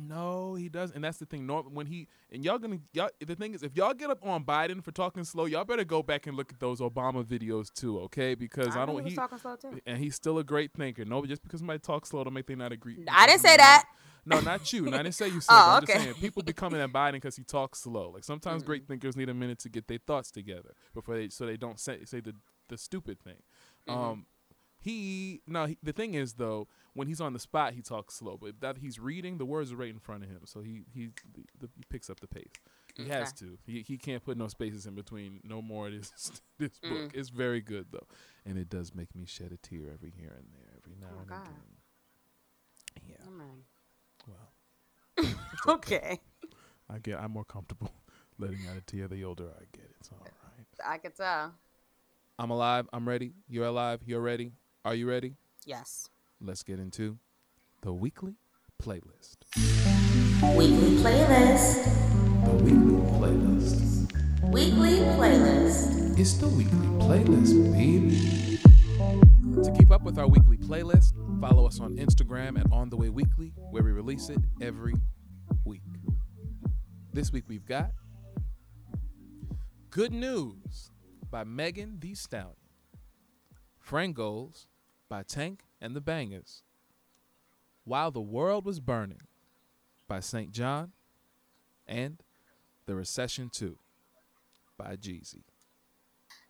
No, 0.00 0.54
he 0.54 0.68
doesn't. 0.68 0.94
and 0.94 1.04
that's 1.04 1.18
the 1.18 1.26
thing. 1.26 1.46
Norm, 1.46 1.74
when 1.74 1.86
he 1.86 2.08
and 2.30 2.44
y'all 2.44 2.58
gonna 2.58 2.78
y'all, 2.92 3.10
the 3.24 3.34
thing 3.34 3.54
is, 3.54 3.62
if 3.62 3.76
y'all 3.76 3.94
get 3.94 4.10
up 4.10 4.18
on 4.26 4.44
Biden 4.44 4.82
for 4.82 4.92
talking 4.92 5.24
slow, 5.24 5.46
y'all 5.46 5.64
better 5.64 5.84
go 5.84 6.02
back 6.02 6.26
and 6.26 6.36
look 6.36 6.52
at 6.52 6.60
those 6.60 6.80
Obama 6.80 7.24
videos 7.24 7.72
too, 7.72 7.98
okay? 8.00 8.34
Because 8.34 8.76
I, 8.76 8.80
know 8.84 8.94
don't. 8.98 9.06
he 9.06 9.14
talking 9.14 9.38
slow 9.38 9.56
too. 9.56 9.80
and 9.86 9.98
he's 9.98 10.14
still 10.14 10.38
a 10.38 10.44
great 10.44 10.72
thinker. 10.72 11.04
No, 11.04 11.24
just 11.24 11.42
because 11.42 11.60
somebody 11.60 11.78
talks 11.78 12.10
slow, 12.10 12.24
don't 12.24 12.34
make 12.34 12.46
they 12.46 12.54
not 12.54 12.72
agree. 12.72 13.04
I 13.10 13.26
didn't 13.26 13.40
say 13.42 13.56
that. 13.56 13.84
No, 14.26 14.40
not 14.40 14.72
you. 14.74 14.86
And 14.86 14.94
I 14.94 15.02
didn't 15.02 15.14
say 15.14 15.28
you 15.28 15.40
said. 15.40 15.54
Oh. 15.54 15.70
I'm 15.76 15.82
okay. 15.84 15.92
just 15.94 16.04
saying 16.04 16.16
people 16.16 16.42
be 16.42 16.52
coming 16.52 16.80
at 16.80 16.90
Biden 16.92 17.12
because 17.12 17.36
he 17.36 17.44
talks 17.44 17.80
slow. 17.80 18.10
Like 18.10 18.24
sometimes 18.24 18.62
great 18.62 18.82
Mm-hmm. 18.82 18.92
thinkers 18.92 19.16
need 19.16 19.28
a 19.30 19.34
minute 19.34 19.58
to 19.60 19.68
get 19.68 19.88
their 19.88 19.98
thoughts 20.06 20.30
together 20.30 20.74
before 20.94 21.16
they 21.16 21.28
so 21.30 21.46
they 21.46 21.56
don't 21.56 21.80
say 21.80 22.04
say 22.04 22.20
the 22.20 22.34
the 22.68 22.76
stupid 22.76 23.18
thing. 23.22 23.42
Mm-hmm. 23.88 23.98
Um, 23.98 24.26
he 24.80 25.40
no. 25.46 25.66
He, 25.66 25.78
the 25.82 25.92
thing 25.92 26.14
is 26.14 26.34
though, 26.34 26.68
when 26.98 27.06
he's 27.08 27.20
on 27.20 27.32
the 27.32 27.38
spot, 27.38 27.72
he 27.74 27.80
talks 27.82 28.14
slow. 28.16 28.36
But 28.36 28.60
that 28.60 28.78
he's 28.78 28.98
reading, 28.98 29.38
the 29.38 29.44
words 29.46 29.72
are 29.72 29.76
right 29.76 29.88
in 29.90 30.00
front 30.00 30.24
of 30.24 30.28
him, 30.30 30.40
so 30.44 30.60
he 30.60 30.82
he 30.92 31.10
the, 31.32 31.44
the, 31.60 31.68
he 31.76 31.82
picks 31.88 32.10
up 32.10 32.20
the 32.20 32.26
pace. 32.26 32.50
He 32.96 33.08
has 33.08 33.32
to. 33.34 33.56
He 33.64 33.82
he 33.82 33.96
can't 33.96 34.24
put 34.24 34.36
no 34.36 34.48
spaces 34.48 34.84
in 34.86 34.94
between. 34.96 35.40
No 35.44 35.62
more 35.62 35.86
of 35.86 35.92
this 35.92 36.10
this 36.58 36.72
Mm. 36.84 36.88
book. 36.90 37.10
It's 37.14 37.28
very 37.28 37.60
good 37.60 37.86
though, 37.92 38.06
and 38.44 38.58
it 38.58 38.68
does 38.68 38.94
make 38.94 39.14
me 39.14 39.24
shed 39.24 39.52
a 39.52 39.56
tear 39.56 39.90
every 39.94 40.10
here 40.16 40.34
and 40.36 40.48
there, 40.52 40.74
every 40.76 40.96
now 41.00 41.06
Oh, 41.16 41.20
and 41.20 41.28
God. 41.28 41.42
again. 41.46 43.08
Yeah. 43.08 43.24
Well, 44.26 45.34
Okay. 45.76 46.20
I 46.90 46.98
get. 46.98 47.20
I'm 47.20 47.30
more 47.32 47.44
comfortable 47.44 47.92
letting 48.38 48.66
out 48.68 48.76
a 48.76 48.80
tear 48.80 49.06
the 49.08 49.22
older 49.24 49.48
I 49.56 49.64
get. 49.72 49.90
It's 50.00 50.10
all 50.10 50.18
right. 50.24 50.66
I 50.84 50.98
can 50.98 51.12
tell. 51.12 51.54
I'm 52.38 52.50
alive. 52.50 52.88
I'm 52.92 53.08
ready. 53.08 53.32
You're 53.48 53.66
alive. 53.66 54.00
You're 54.06 54.20
ready. 54.20 54.52
Are 54.84 54.94
you 54.94 55.08
ready? 55.08 55.34
Yes. 55.64 56.08
Let's 56.40 56.62
get 56.62 56.78
into 56.78 57.18
the 57.82 57.92
weekly 57.92 58.36
playlist. 58.80 59.38
Weekly 60.56 60.96
playlist. 61.02 61.84
The 62.44 62.52
weekly 62.62 63.00
playlist. 63.18 64.12
Weekly 64.44 64.98
playlist. 65.16 66.16
It's 66.16 66.34
the 66.34 66.46
weekly 66.46 66.86
playlist, 67.00 67.72
baby. 67.72 68.60
To 69.64 69.72
keep 69.76 69.90
up 69.90 70.04
with 70.04 70.16
our 70.16 70.28
weekly 70.28 70.56
playlist, 70.58 71.12
follow 71.40 71.66
us 71.66 71.80
on 71.80 71.96
Instagram 71.96 72.56
at 72.60 72.70
On 72.70 72.88
The 72.88 72.96
Way 72.96 73.08
Weekly, 73.08 73.52
where 73.72 73.82
we 73.82 73.90
release 73.90 74.28
it 74.28 74.38
every 74.60 74.94
week. 75.64 75.82
This 77.12 77.32
week 77.32 77.44
we've 77.48 77.66
got 77.66 77.90
Good 79.90 80.12
News 80.12 80.92
by 81.32 81.42
Megan 81.42 81.98
Thee 81.98 82.14
Stallion, 82.14 82.54
Friend 83.76 84.14
Goals 84.14 84.68
by 85.08 85.24
Tank 85.24 85.64
and 85.80 85.94
the 85.94 86.00
Bangas, 86.00 86.62
While 87.84 88.10
the 88.10 88.20
World 88.20 88.64
Was 88.64 88.80
Burning 88.80 89.22
by 90.06 90.20
SAINt 90.20 90.52
JHN, 90.52 90.90
and 91.86 92.22
The 92.86 92.94
Recession 92.94 93.50
2 93.50 93.78
by 94.76 94.96
Jeezy. 94.96 95.42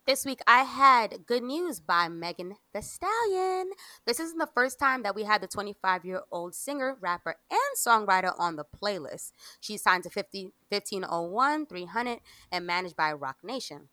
This 0.05 0.25
week 0.25 0.39
I 0.47 0.63
had 0.63 1.27
Good 1.27 1.43
News 1.43 1.79
by 1.79 2.09
Megan 2.09 2.55
Thee 2.73 2.81
Stallion. 2.81 3.69
This 4.05 4.19
isn't 4.19 4.39
the 4.39 4.49
first 4.55 4.79
time 4.79 5.03
that 5.03 5.13
we 5.13 5.23
had 5.23 5.39
the 5.39 5.47
25 5.47 6.03
year 6.03 6.21
old 6.31 6.55
singer, 6.55 6.97
rapper, 6.99 7.35
and 7.51 7.59
songwriter 7.77 8.33
on 8.39 8.55
the 8.55 8.65
playlist. 8.65 9.33
She's 9.59 9.83
signed 9.83 10.03
to 10.03 10.09
50, 10.09 10.45
1501, 10.69 11.67
300, 11.67 12.19
and 12.51 12.65
managed 12.65 12.95
by 12.95 13.13
Roc 13.13 13.37
Nation. 13.43 13.89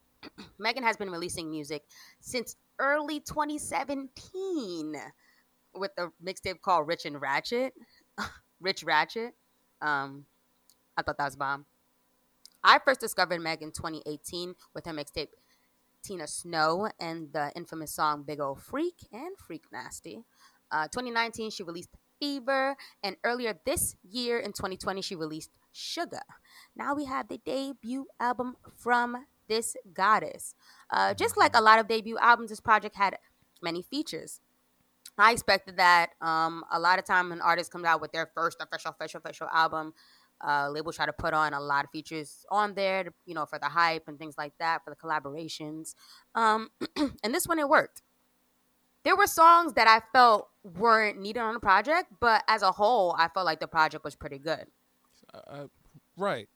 Megan 0.58 0.82
has 0.82 0.96
been 0.96 1.10
releasing 1.10 1.48
music 1.48 1.84
since 2.20 2.56
early 2.82 3.20
2017 3.20 4.96
with 5.74 5.92
a 5.96 6.08
mixtape 6.22 6.60
called 6.60 6.88
Rich 6.88 7.06
and 7.06 7.20
Ratchet. 7.20 7.72
Rich 8.60 8.82
Ratchet. 8.84 9.34
Um, 9.80 10.26
I 10.96 11.02
thought 11.02 11.16
that 11.16 11.24
was 11.24 11.36
bomb. 11.36 11.64
I 12.62 12.78
first 12.84 13.00
discovered 13.00 13.40
Meg 13.40 13.62
in 13.62 13.70
2018 13.70 14.54
with 14.74 14.86
her 14.86 14.92
mixtape 14.92 15.28
Tina 16.02 16.26
Snow 16.26 16.90
and 17.00 17.32
the 17.32 17.52
infamous 17.54 17.94
song 17.94 18.24
Big 18.24 18.40
Ol' 18.40 18.56
Freak 18.56 19.06
and 19.12 19.36
Freak 19.38 19.64
Nasty. 19.72 20.24
Uh, 20.70 20.84
2019, 20.88 21.50
she 21.50 21.62
released 21.62 21.90
Fever, 22.18 22.76
and 23.02 23.16
earlier 23.24 23.58
this 23.66 23.96
year 24.08 24.38
in 24.38 24.52
2020, 24.52 25.02
she 25.02 25.16
released 25.16 25.50
Sugar. 25.72 26.22
Now 26.76 26.94
we 26.94 27.04
have 27.06 27.28
the 27.28 27.38
debut 27.38 28.06
album 28.20 28.56
from 28.76 29.26
this 29.48 29.76
goddess. 29.92 30.54
Uh, 30.90 31.14
just 31.14 31.36
like 31.36 31.56
a 31.56 31.60
lot 31.60 31.78
of 31.78 31.88
debut 31.88 32.18
albums, 32.18 32.50
this 32.50 32.60
project 32.60 32.96
had 32.96 33.18
many 33.62 33.82
features. 33.82 34.40
I 35.18 35.32
expected 35.32 35.76
that 35.76 36.10
um, 36.20 36.64
a 36.72 36.80
lot 36.80 36.98
of 36.98 37.04
time 37.04 37.30
when 37.30 37.40
artists 37.40 37.72
come 37.72 37.84
out 37.84 38.00
with 38.00 38.12
their 38.12 38.30
first 38.34 38.58
official, 38.60 38.90
official, 38.90 39.20
official 39.24 39.48
album, 39.52 39.94
Uh, 40.44 40.68
label 40.70 40.92
try 40.92 41.06
to 41.06 41.12
put 41.12 41.32
on 41.32 41.54
a 41.54 41.60
lot 41.60 41.84
of 41.84 41.90
features 41.92 42.44
on 42.50 42.74
there, 42.74 43.04
to, 43.04 43.12
you 43.26 43.34
know, 43.34 43.46
for 43.46 43.60
the 43.60 43.68
hype 43.68 44.08
and 44.08 44.18
things 44.18 44.34
like 44.36 44.52
that, 44.58 44.82
for 44.82 44.90
the 44.90 44.96
collaborations. 44.96 45.94
Um, 46.34 46.70
and 47.22 47.32
this 47.32 47.46
one 47.46 47.60
it 47.60 47.68
worked. 47.68 48.02
There 49.04 49.14
were 49.16 49.28
songs 49.28 49.74
that 49.74 49.86
I 49.86 50.00
felt 50.12 50.48
weren't 50.64 51.20
needed 51.20 51.40
on 51.40 51.54
the 51.54 51.60
project, 51.60 52.10
but 52.18 52.42
as 52.48 52.62
a 52.62 52.72
whole, 52.72 53.14
I 53.16 53.28
felt 53.28 53.46
like 53.46 53.60
the 53.60 53.68
project 53.68 54.02
was 54.04 54.16
pretty 54.16 54.38
good. 54.38 54.66
Uh, 55.32 55.38
uh, 55.46 55.66
right. 56.16 56.48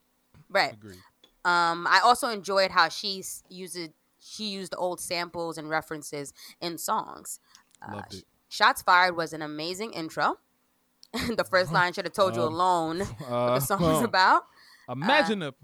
Right. 0.48 0.72
Agreed. 0.72 0.98
Um, 1.46 1.86
I 1.86 2.00
also 2.02 2.28
enjoyed 2.28 2.72
how 2.72 2.88
she 2.88 3.22
used 3.48 3.78
she 4.18 4.44
used 4.48 4.74
old 4.76 5.00
samples 5.00 5.56
and 5.56 5.70
references 5.70 6.32
in 6.60 6.78
songs. 6.78 7.38
Uh, 7.80 8.02
it. 8.10 8.24
Shots 8.48 8.82
Fired 8.82 9.16
was 9.16 9.32
an 9.32 9.42
amazing 9.42 9.92
intro. 9.92 10.38
the 11.12 11.44
first 11.48 11.72
line 11.72 11.92
should 11.92 12.04
have 12.04 12.12
told 12.14 12.34
you 12.34 12.42
Um, 12.42 12.52
alone 12.52 12.98
what 13.18 13.30
Uh, 13.30 13.54
the 13.54 13.60
song 13.60 13.80
was 13.82 14.02
about. 14.02 14.42
Imagine 14.88 15.42
a 15.42 15.54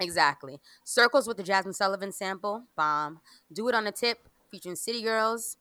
Exactly. 0.00 0.60
Circles 0.84 1.26
with 1.26 1.36
the 1.36 1.42
Jazmine 1.42 1.74
Sullivan 1.74 2.12
sample, 2.12 2.64
bomb. 2.76 3.20
Do 3.52 3.68
It 3.68 3.74
on 3.74 3.86
a 3.86 3.92
Tip 3.92 4.28
featuring 4.50 4.76
City 4.76 5.02
Girls, 5.02 5.56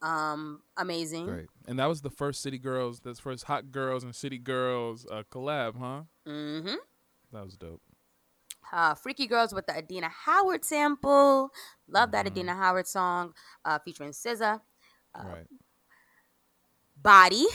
um, 0.00 0.62
amazing. 0.76 1.26
great, 1.26 1.48
and 1.66 1.78
that 1.78 1.86
was 1.86 2.00
the 2.00 2.10
first 2.10 2.40
City 2.40 2.56
Girls. 2.58 3.00
That's 3.00 3.18
first 3.20 3.44
Hot 3.44 3.70
Girls 3.72 4.04
and 4.04 4.14
City 4.14 4.38
Girls 4.38 5.06
uh, 5.10 5.24
collab, 5.30 5.76
huh? 5.78 6.02
Mm-hmm. 6.26 6.76
That 7.32 7.44
was 7.44 7.56
dope. 7.56 7.82
Uh, 8.72 8.94
Freaky 8.94 9.26
Girls 9.26 9.52
with 9.52 9.66
the 9.66 9.76
Adina 9.76 10.08
Howard 10.08 10.64
sample. 10.64 11.50
Love 11.88 12.12
that 12.12 12.24
Mhm. 12.26 12.30
Adina 12.30 12.54
Howard 12.54 12.86
song 12.86 13.34
uh, 13.64 13.78
featuring 13.84 14.12
SZA. 14.12 14.60
Uh, 15.14 15.22
right. 15.24 15.46
Body, 16.96 17.46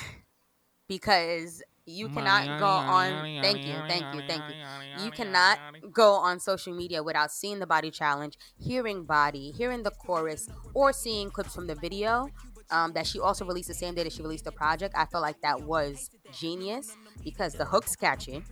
because 0.88 1.62
you 1.86 2.10
cannot 2.10 2.60
go 2.60 2.66
on. 2.68 3.42
Thank 3.44 3.66
you, 3.66 3.76
thank 3.88 4.16
you, 4.16 4.22
thank 4.28 4.44
you. 4.50 5.04
You 5.06 5.12
cannot 5.12 5.60
go 5.94 6.14
on 6.14 6.40
social 6.40 6.74
media 6.76 7.04
without 7.04 7.32
seeing 7.32 7.60
the 7.60 7.68
body 7.68 7.92
challenge, 7.92 8.38
hearing 8.58 9.06
body, 9.06 9.52
hearing 9.52 9.84
the 9.84 9.92
chorus, 9.92 10.48
or 10.74 10.92
seeing 10.94 11.30
clips 11.30 11.54
from 11.54 11.68
the 11.68 11.76
video 11.76 12.30
um, 12.72 12.94
that 12.94 13.06
she 13.06 13.20
also 13.20 13.46
released 13.46 13.68
the 13.68 13.76
same 13.76 13.94
day 13.94 14.04
that 14.04 14.14
she 14.14 14.24
released 14.24 14.46
the 14.46 14.52
project. 14.52 14.96
I 14.98 15.06
felt 15.06 15.22
like 15.22 15.42
that 15.42 15.62
was 15.62 16.10
genius 16.34 16.98
because 17.24 17.54
the 17.54 17.66
hook's 17.66 17.96
catchy. 17.96 18.44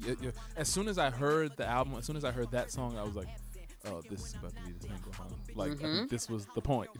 Yeah, 0.00 0.14
yeah. 0.20 0.30
As 0.56 0.68
soon 0.68 0.88
as 0.88 0.98
I 0.98 1.10
heard 1.10 1.56
the 1.56 1.66
album, 1.66 1.94
as 1.98 2.04
soon 2.04 2.16
as 2.16 2.24
I 2.24 2.30
heard 2.30 2.50
that 2.52 2.70
song, 2.70 2.96
I 2.98 3.02
was 3.02 3.16
like, 3.16 3.28
"Oh, 3.86 4.00
this 4.08 4.20
is 4.26 4.34
about 4.34 4.54
to 4.56 4.62
be 4.62 4.72
the 4.72 4.80
single." 4.80 5.12
Huh? 5.12 5.24
Like 5.54 5.72
I 5.72 5.74
Mhm. 5.74 5.96
think 5.98 6.10
this 6.10 6.28
was 6.28 6.46
the 6.54 6.60
point. 6.60 6.90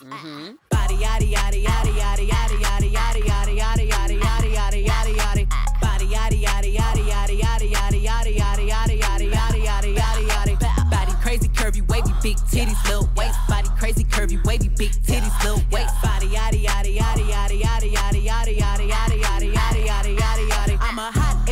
hmm 0.00 0.50
Body 0.70 0.94
yaddy 0.96 1.32
yaddy 1.32 1.64
yaddy 1.64 1.94
yaddy 1.98 2.28
yaddy 2.28 2.58
yaddy 2.60 2.92
yaddy 2.92 3.24
yaddy 3.24 3.58
yaddy 3.58 3.88
yaddy 3.88 4.20
yaddy 4.20 4.52
yaddy 4.54 4.84
yaddy 4.86 5.14
yaddy 5.16 5.48
Body 5.80 6.06
yaddy 6.06 6.44
yaddy 6.44 6.74
yaddy 6.76 7.04
yaddy 7.08 7.40
yaddy 7.40 8.02
yaddy 8.04 8.04
yaddy 8.04 8.34
yaddy 8.38 8.68
yaddy 8.68 8.98
yaddy 9.00 9.30
yaddy 9.32 9.64
yaddy 9.64 9.94
yaddy 9.96 10.56
yaddy 10.58 10.90
Body 10.90 11.12
crazy 11.22 11.48
curvy 11.48 11.80
wavy 11.88 12.12
big 12.22 12.36
titties 12.52 12.82
little 12.88 13.08
waist 13.16 13.38
Body 13.48 13.68
crazy 13.78 14.04
curvy 14.04 14.44
wavy 14.44 14.68
big 14.68 14.92
titties 14.92 15.34
little 15.42 15.62
waist 15.72 15.94
Body 16.02 16.28
yaddy 16.28 16.62
yaddy 16.64 16.96
yaddy 16.98 17.24
yaddy 17.32 17.60
yaddy 17.62 17.92
yaddy 17.92 18.22
yaddy 18.28 18.58
yaddy 18.60 19.22
yaddy 19.22 19.52
yaddy 19.54 20.16
yaddy 20.18 20.48
yaddy 20.48 20.67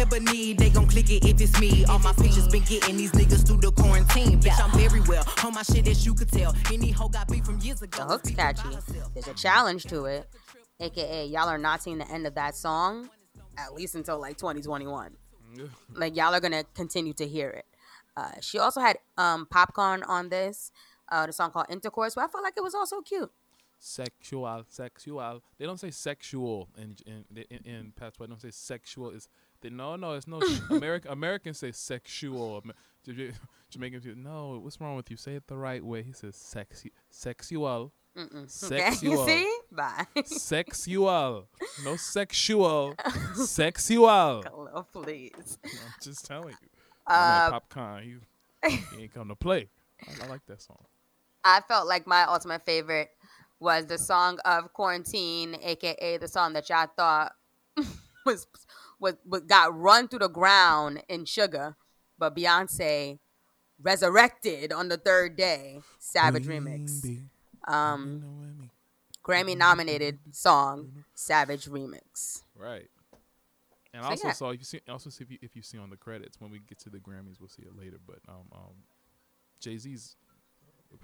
ebony, 0.07 0.53
they 0.55 0.71
gon' 0.71 0.87
click 0.87 1.11
it 1.11 1.25
if 1.25 1.41
it's 1.41 1.59
me. 1.61 1.85
All 1.87 1.99
my 1.99 2.13
pictures 2.13 2.49
been 2.49 2.63
getting 2.63 2.97
these 2.97 3.13
niggas 3.13 3.47
through 3.47 3.59
the 3.59 3.73
quarantine. 3.73 4.41
Bitch, 4.41 4.61
I'm 4.63 4.71
very 4.79 5.01
well. 5.03 5.25
On 5.45 5.55
my 5.55 5.63
shit 5.63 5.87
as 5.89 6.05
you 6.05 6.15
could 6.15 6.31
tell. 6.31 6.55
Any 6.73 6.91
hoe 6.91 7.09
got 7.09 7.29
beef 7.29 7.45
from 7.45 7.59
years 7.61 7.83
ago. 7.83 7.99
The 7.99 8.05
hook's 8.05 8.31
catchy. 8.31 8.69
There's 9.15 9.29
a 9.29 9.35
challenge 9.35 9.85
to 9.85 10.07
it, 10.07 10.29
aka 10.81 11.27
y'all 11.27 11.49
are 11.49 11.59
not 11.59 11.83
seeing 11.83 11.99
the 11.99 12.11
end 12.11 12.27
of 12.27 12.35
that 12.35 12.55
song 12.55 13.09
at 13.59 13.73
least 13.73 13.95
until 13.95 14.21
like 14.21 14.37
2021. 14.37 15.17
like 15.95 16.17
y'all 16.17 16.35
are 16.35 16.41
gonna 16.41 16.65
continue 16.75 17.15
to 17.15 17.27
hear 17.27 17.51
it. 17.51 17.67
Uh, 18.17 18.33
she 18.41 18.59
also 18.59 18.81
had 18.81 18.99
um, 19.19 19.47
popcorn 19.47 20.03
on 20.03 20.29
this, 20.29 20.71
uh, 21.11 21.27
the 21.27 21.33
song 21.33 21.51
called 21.51 21.67
Intercourse, 21.69 22.15
but 22.15 22.25
I 22.25 22.29
felt 22.29 22.45
like 22.45 22.55
it 22.57 22.63
was 22.63 22.75
also 22.75 23.01
cute. 23.01 23.31
Sexual, 23.79 24.65
sexual. 24.69 25.43
They 25.59 25.67
don't 25.67 25.79
say 25.79 25.91
sexual 25.91 26.69
in 26.77 26.97
in 27.07 27.47
in, 27.51 27.59
in 27.65 27.93
patois. 27.95 28.27
They 28.27 28.31
don't 28.31 28.41
say 28.41 28.51
sexual. 28.51 29.11
Is 29.11 29.29
they, 29.61 29.71
no, 29.71 29.97
no. 29.97 30.13
It's 30.13 30.27
no. 30.27 30.41
American 30.71 31.11
Americans 31.13 31.59
say 31.59 31.73
sexual. 31.73 32.63
Am- 32.65 32.73
Ja- 33.05 33.33
Jamaicans, 33.71 34.05
no. 34.17 34.59
What's 34.63 34.81
wrong 34.81 34.97
with 34.97 35.11
you? 35.11 35.17
Say 35.17 35.35
it 35.35 35.47
the 35.47 35.57
right 35.57 35.85
way. 35.85 36.03
He 36.03 36.13
says 36.13 36.35
sexy, 36.37 36.93
sexual, 37.11 37.93
Mm-mm. 38.17 38.49
Sexual. 38.51 39.13
you 39.13 39.27
see? 39.27 39.59
Bye. 39.73 40.07
sexual. 40.25 41.49
No 41.85 41.97
sexual, 41.97 42.95
sexual. 43.35 44.43
Hello, 44.43 44.87
please. 44.93 45.59
I'm 45.65 45.71
just 46.01 46.27
telling 46.27 46.51
you. 46.61 46.69
Uh, 47.07 47.51
popcorn. 47.51 48.05
You, 48.05 48.21
he 48.97 49.03
ain't 49.03 49.15
come 49.15 49.29
to 49.29 49.37
play. 49.37 49.69
I, 50.07 50.25
I 50.25 50.29
like 50.29 50.45
that 50.47 50.61
song. 50.63 50.85
I 51.45 51.61
felt 51.69 51.87
like 51.87 52.07
my 52.07 52.25
ultimate 52.25 52.65
favorite 52.65 53.11
was 53.61 53.87
the 53.87 53.99
song 53.99 54.39
of 54.45 54.73
quarantine, 54.73 55.57
aka 55.63 56.17
the 56.19 56.29
song 56.29 56.53
that 56.55 56.69
y'all 56.69 56.89
thought 56.97 57.33
was 58.25 58.47
was, 58.99 59.15
was 59.27 59.43
got 59.43 59.77
run 59.79 60.09
through 60.09 60.21
the 60.21 60.29
ground 60.29 61.03
in 61.09 61.25
sugar, 61.25 61.77
but 62.19 62.35
Beyonce 62.35 63.19
resurrected 63.81 64.73
on 64.73 64.89
the 64.89 64.97
third 64.97 65.37
day. 65.37 65.81
Savage 65.99 66.47
remix. 66.47 67.05
Um, 67.69 68.13
you 68.13 68.19
know 68.21 68.27
what 68.27 68.49
I 68.49 68.53
mean. 68.59 68.71
Grammy 69.25 69.57
nominated 69.59 70.19
song, 70.31 71.05
Savage 71.15 71.67
remix. 71.67 72.43
Right. 72.55 72.89
And 73.93 74.05
So, 74.05 74.11
also 74.11 74.27
yeah. 74.29 74.33
saw 74.35 74.51
if 74.51 74.59
you 74.61 74.65
see 74.65 74.81
also 74.89 75.11
see 75.11 75.25
if 75.25 75.31
you, 75.31 75.39
if 75.43 75.57
you 75.57 75.63
see 75.63 75.79
on 75.79 75.91
the 75.91 75.97
credits 75.97 76.41
when 76.41 76.51
we 76.51 76.61
get 76.61 76.79
to 76.81 76.91
the 76.91 76.99
Grammys 76.99 77.41
we'll 77.41 77.49
see 77.49 77.63
it 77.63 77.75
later 77.77 77.97
but 78.07 78.19
um 78.29 78.45
um 78.53 78.75
Jay 79.59 79.79
Z's 79.79 80.17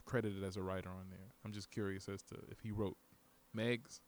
credited 0.04 0.44
as 0.44 0.56
a 0.56 0.62
writer 0.62 0.90
on 0.90 1.08
there. 1.11 1.32
I'm 1.44 1.52
just 1.52 1.70
curious 1.70 2.08
as 2.08 2.22
to 2.25 2.34
if 2.50 2.61
he 2.61 2.70
wrote 2.70 2.96
Megs, 3.56 4.00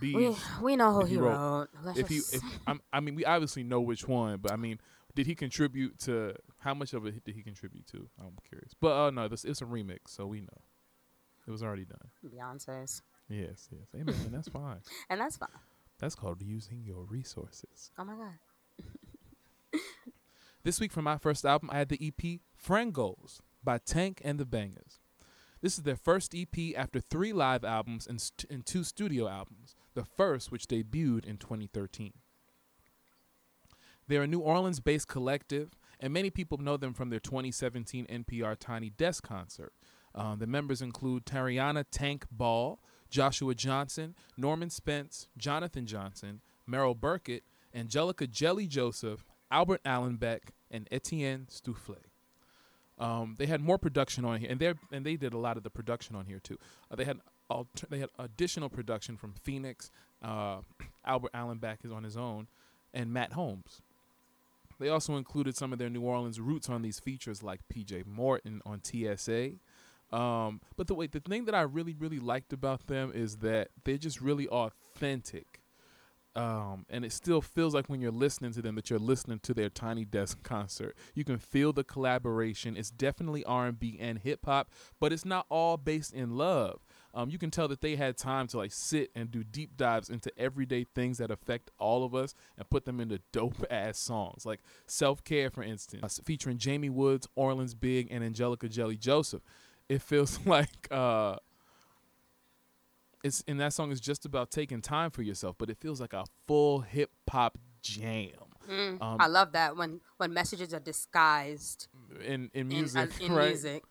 We 0.00 0.34
we 0.62 0.76
know 0.76 0.92
who 0.92 1.04
he 1.06 1.16
wrote. 1.16 1.32
wrote- 1.38 1.68
Let's 1.84 1.98
If 1.98 2.08
he 2.08 2.16
if 2.16 2.42
I'm, 2.66 2.80
I 2.92 3.00
mean 3.00 3.14
we 3.14 3.24
obviously 3.24 3.62
know 3.62 3.80
which 3.80 4.06
one, 4.06 4.38
but 4.40 4.52
I 4.52 4.56
mean 4.56 4.78
did 5.14 5.26
he 5.26 5.34
contribute 5.34 5.98
to 6.00 6.34
how 6.58 6.74
much 6.74 6.92
of 6.92 7.06
it 7.06 7.24
did 7.24 7.34
he 7.34 7.42
contribute 7.42 7.86
to? 7.88 8.08
I'm 8.20 8.36
curious. 8.48 8.72
But 8.80 8.92
uh 9.06 9.10
no, 9.10 9.28
this 9.28 9.44
it's 9.44 9.62
a 9.62 9.64
remix, 9.64 10.08
so 10.08 10.26
we 10.26 10.40
know. 10.40 10.60
It 11.46 11.50
was 11.50 11.62
already 11.62 11.84
done. 11.84 12.10
Beyonce's, 12.26 13.02
Yes, 13.28 13.68
yes. 13.70 13.88
Amen. 13.94 14.14
and 14.24 14.34
that's 14.34 14.48
fine. 14.48 14.80
and 15.10 15.20
that's 15.20 15.36
fine. 15.36 15.48
That's 15.98 16.14
called 16.14 16.42
using 16.42 16.82
your 16.84 17.04
resources. 17.04 17.90
Oh 17.98 18.04
my 18.04 18.14
god. 18.14 18.34
This 20.64 20.80
week 20.80 20.90
for 20.90 21.00
my 21.02 21.16
first 21.16 21.44
album, 21.46 21.70
I 21.72 21.78
had 21.78 21.88
the 21.90 22.00
EP 22.08 22.40
Friend 22.56 22.92
Goals 22.92 23.40
by 23.62 23.78
Tank 23.78 24.20
and 24.24 24.36
the 24.40 24.44
Bangas. 24.44 24.98
This 25.60 25.78
is 25.78 25.84
their 25.84 25.94
first 25.94 26.34
EP 26.34 26.76
after 26.76 26.98
three 27.00 27.32
live 27.32 27.64
albums 27.64 28.04
and, 28.08 28.20
st- 28.20 28.50
and 28.50 28.66
two 28.66 28.82
studio 28.82 29.28
albums, 29.28 29.75
the 29.96 30.04
first 30.04 30.52
which 30.52 30.68
debuted 30.68 31.24
in 31.24 31.38
2013. 31.38 32.12
They're 34.06 34.22
a 34.22 34.26
New 34.28 34.38
Orleans 34.38 34.78
based 34.78 35.08
collective, 35.08 35.70
and 35.98 36.12
many 36.12 36.30
people 36.30 36.58
know 36.58 36.76
them 36.76 36.94
from 36.94 37.10
their 37.10 37.18
2017 37.18 38.06
NPR 38.06 38.56
Tiny 38.56 38.90
Desk 38.90 39.26
concert. 39.26 39.72
Um, 40.14 40.38
the 40.38 40.46
members 40.46 40.80
include 40.80 41.26
Tarriona 41.26 41.84
Tank 41.90 42.26
Ball, 42.30 42.78
Joshua 43.10 43.54
Johnson, 43.54 44.14
Norman 44.36 44.70
Spence, 44.70 45.28
Jonathan 45.36 45.86
Johnson, 45.86 46.40
Merell 46.70 46.98
Burkett, 46.98 47.42
Anjelika 47.74 48.30
Jelly 48.30 48.66
Joseph, 48.66 49.24
Albert 49.50 49.82
Allenback, 49.84 50.50
and 50.70 50.86
Etienne 50.92 51.46
Stoufflet. 51.50 52.04
Um, 52.98 53.34
they 53.38 53.46
had 53.46 53.60
more 53.60 53.78
production 53.78 54.24
on 54.24 54.40
here, 54.40 54.50
and 54.50 54.60
they 54.60 54.74
and 54.90 55.04
they 55.04 55.16
did 55.16 55.34
a 55.34 55.38
lot 55.38 55.56
of 55.56 55.62
the 55.62 55.70
production 55.70 56.16
on 56.16 56.26
here 56.26 56.40
too. 56.40 56.58
Uh, 56.90 56.96
they 56.96 57.04
had 57.04 57.20
alter- 57.48 57.86
they 57.88 57.98
had 57.98 58.10
additional 58.18 58.68
production 58.68 59.16
from 59.16 59.34
Phoenix. 59.42 59.90
Uh, 60.22 60.58
Albert 61.04 61.32
Allenback 61.32 61.84
is 61.84 61.92
on 61.92 62.04
his 62.04 62.16
own, 62.16 62.48
and 62.92 63.12
Matt 63.12 63.32
Holmes. 63.32 63.82
They 64.78 64.88
also 64.88 65.16
included 65.16 65.56
some 65.56 65.72
of 65.72 65.78
their 65.78 65.88
New 65.88 66.02
Orleans 66.02 66.38
roots 66.38 66.68
on 66.68 66.82
these 66.82 67.00
features, 67.00 67.42
like 67.42 67.60
P.J. 67.68 68.04
Morton 68.06 68.60
on 68.66 68.82
TSA. 68.82 69.52
Um, 70.12 70.60
but 70.76 70.86
the 70.86 70.94
way 70.94 71.06
the 71.06 71.20
thing 71.20 71.46
that 71.46 71.54
I 71.54 71.62
really 71.62 71.94
really 71.98 72.20
liked 72.20 72.52
about 72.52 72.86
them 72.86 73.10
is 73.12 73.38
that 73.38 73.68
they're 73.84 73.96
just 73.96 74.20
really 74.20 74.46
authentic 74.48 75.60
um, 76.36 76.84
and 76.90 77.02
it 77.02 77.12
still 77.12 77.40
feels 77.40 77.74
like 77.74 77.88
when 77.88 78.02
you're 78.02 78.10
listening 78.10 78.52
to 78.52 78.62
them 78.62 78.74
that 78.74 78.90
you're 78.90 78.98
listening 78.98 79.38
to 79.40 79.54
their 79.54 79.70
Tiny 79.70 80.04
Desk 80.04 80.40
concert. 80.42 80.94
You 81.14 81.24
can 81.24 81.38
feel 81.38 81.72
the 81.72 81.82
collaboration. 81.82 82.76
It's 82.76 82.90
definitely 82.90 83.42
R&B 83.44 83.96
and 83.98 84.18
hip 84.18 84.44
hop, 84.44 84.70
but 85.00 85.14
it's 85.14 85.24
not 85.24 85.46
all 85.48 85.78
based 85.78 86.12
in 86.12 86.36
love. 86.36 86.80
Um, 87.16 87.30
you 87.30 87.38
can 87.38 87.50
tell 87.50 87.66
that 87.68 87.80
they 87.80 87.96
had 87.96 88.18
time 88.18 88.46
to 88.48 88.58
like 88.58 88.72
sit 88.72 89.10
and 89.14 89.30
do 89.30 89.42
deep 89.42 89.74
dives 89.76 90.10
into 90.10 90.30
everyday 90.38 90.84
things 90.84 91.16
that 91.16 91.30
affect 91.30 91.70
all 91.78 92.04
of 92.04 92.14
us 92.14 92.34
and 92.58 92.68
put 92.68 92.84
them 92.84 93.00
into 93.00 93.20
dope 93.32 93.64
ass 93.70 93.98
songs 93.98 94.44
like 94.44 94.60
Self 94.86 95.24
Care, 95.24 95.48
for 95.48 95.62
instance, 95.62 96.20
featuring 96.24 96.58
Jamie 96.58 96.90
Woods, 96.90 97.26
Orleans 97.34 97.72
Big, 97.74 98.08
and 98.10 98.22
Anjelika 98.22 98.68
Jelly 98.70 98.96
Joseph. 98.98 99.42
It 99.88 100.02
feels 100.02 100.38
like 100.46 100.88
uh, 100.90 101.36
it's 103.24 103.42
and 103.48 103.58
that 103.60 103.72
song 103.72 103.90
is 103.92 104.00
just 104.00 104.26
about 104.26 104.50
taking 104.50 104.82
time 104.82 105.10
for 105.10 105.22
yourself, 105.22 105.56
but 105.58 105.70
it 105.70 105.78
feels 105.80 106.00
like 106.00 106.12
a 106.12 106.24
full 106.46 106.80
hip 106.80 107.10
hop 107.30 107.56
jam. 107.82 108.30
Mm, 108.68 109.00
Um, 109.00 109.16
I 109.20 109.26
love 109.28 109.52
that 109.52 109.76
when 109.76 110.00
when 110.18 110.32
messages 110.34 110.74
are 110.74 110.80
disguised 110.80 111.88
in 112.20 112.50
in 112.52 112.60
in, 112.62 112.68
music, 112.68 113.10
uh, 113.20 113.24
in 113.24 113.32
right? 113.32 113.48
music. 113.48 113.84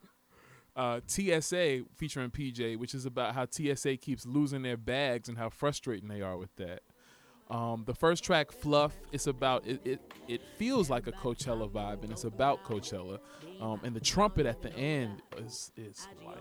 Uh, 0.76 1.00
TSA 1.08 1.84
featuring 1.96 2.32
PJ, 2.32 2.78
which 2.78 2.94
is 2.94 3.06
about 3.06 3.36
how 3.36 3.46
TSA 3.50 3.98
keeps 3.98 4.26
losing 4.26 4.62
their 4.62 4.78
bags 4.78 5.30
and 5.30 5.38
how 5.38 5.50
frustrating 5.50 6.10
they 6.10 6.22
are 6.22 6.38
with 6.38 6.56
that. 6.58 6.82
Um, 7.50 7.84
the 7.86 7.94
first 7.94 8.24
track, 8.24 8.52
Fluff, 8.52 8.94
it's 9.12 9.28
about 9.28 9.68
it, 9.68 9.80
it. 9.86 10.02
It 10.28 10.42
feels 10.58 10.90
like 10.90 11.06
a 11.06 11.12
Coachella 11.12 11.70
vibe, 11.70 12.02
and 12.02 12.12
it's 12.12 12.24
about 12.24 12.64
Coachella. 12.64 13.20
Um, 13.62 13.80
and 13.84 13.96
the 13.96 14.00
trumpet 14.00 14.48
at 14.48 14.64
the 14.64 14.74
end 14.76 15.22
is 15.38 15.72
is 15.78 16.08
life. 16.26 16.38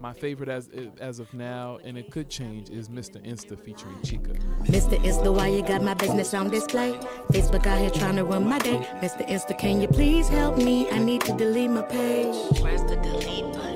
My 0.00 0.14
favorite 0.14 0.48
as 0.48 0.70
as 0.98 1.20
of 1.20 1.32
now, 1.34 1.78
and 1.84 1.98
it 1.98 2.10
could 2.10 2.30
change, 2.30 2.70
is 2.70 2.88
Mr. 2.88 3.22
Insta 3.22 3.58
featuring 3.62 3.96
Chika. 3.96 4.34
Mr. 4.64 4.96
Insta, 5.04 5.30
why 5.34 5.48
you 5.48 5.62
got 5.62 5.82
my 5.82 5.92
business 5.92 6.32
on 6.32 6.48
display? 6.48 6.92
Facebook 7.32 7.66
out 7.66 7.78
here 7.78 7.90
trying 7.90 8.16
to 8.16 8.24
run 8.24 8.48
my 8.48 8.58
day. 8.60 8.78
Mr. 9.02 9.28
Insta, 9.28 9.58
can 9.58 9.78
you 9.78 9.88
please 9.88 10.26
help 10.26 10.56
me? 10.56 10.90
I 10.90 10.98
need 10.98 11.20
to 11.22 11.36
delete 11.36 11.70
my 11.70 11.82
page. 11.82 12.34
Where's 12.62 12.82
the 12.84 12.96
delete 12.96 13.52
button? 13.52 13.70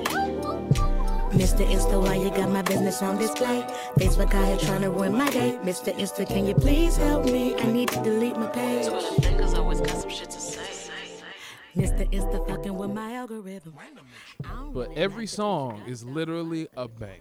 Mr. 1.38 1.66
Insta, 1.66 2.00
why 2.00 2.14
you 2.14 2.30
got 2.30 2.48
my 2.48 2.62
business 2.62 3.02
on 3.02 3.18
display? 3.18 3.66
Facebook 3.98 4.32
out 4.32 4.46
here 4.46 4.56
trying 4.56 4.80
to 4.80 4.90
ruin 4.90 5.12
my 5.12 5.28
day. 5.30 5.58
Mr. 5.62 5.92
Insta, 5.94 6.26
can 6.26 6.46
you 6.46 6.54
please 6.54 6.96
help 6.96 7.26
me? 7.26 7.54
I 7.56 7.66
need 7.70 7.90
to 7.90 8.02
delete 8.02 8.36
my 8.36 8.46
page. 8.46 8.86
Twitter 8.86 9.20
fingers 9.20 9.52
always 9.52 9.80
got 9.82 10.00
some 10.00 10.08
shit 10.08 10.30
to 10.30 10.40
say. 11.74 11.82
Mr. 11.82 12.12
Insta 12.12 12.48
fucking 12.48 12.76
with 12.76 12.90
my 12.90 13.14
algorithm. 13.14 13.74
But 14.72 14.96
every 14.96 15.26
song 15.26 15.82
is 15.86 16.04
literally 16.04 16.68
a 16.76 16.88
banger. 16.88 17.20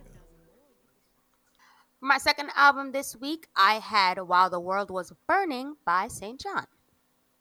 For 1.99 2.07
my 2.07 2.17
second 2.17 2.49
album 2.55 2.91
this 2.91 3.15
week, 3.15 3.47
I 3.55 3.75
had 3.75 4.19
While 4.19 4.49
the 4.49 4.59
World 4.59 4.91
Was 4.91 5.13
Burning 5.27 5.75
by 5.85 6.07
SAINt 6.07 6.41
JHN. 6.41 6.65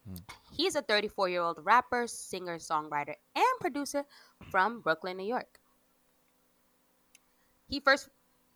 Hmm. 0.06 0.14
He's 0.56 0.74
a 0.74 0.82
34 0.82 1.28
year 1.28 1.42
old 1.42 1.58
rapper, 1.62 2.06
singer, 2.06 2.58
songwriter, 2.58 3.14
and 3.34 3.60
producer 3.60 4.04
from 4.50 4.80
Brooklyn, 4.80 5.16
New 5.16 5.26
York. 5.26 5.58
He 7.68 7.80
first 7.80 8.08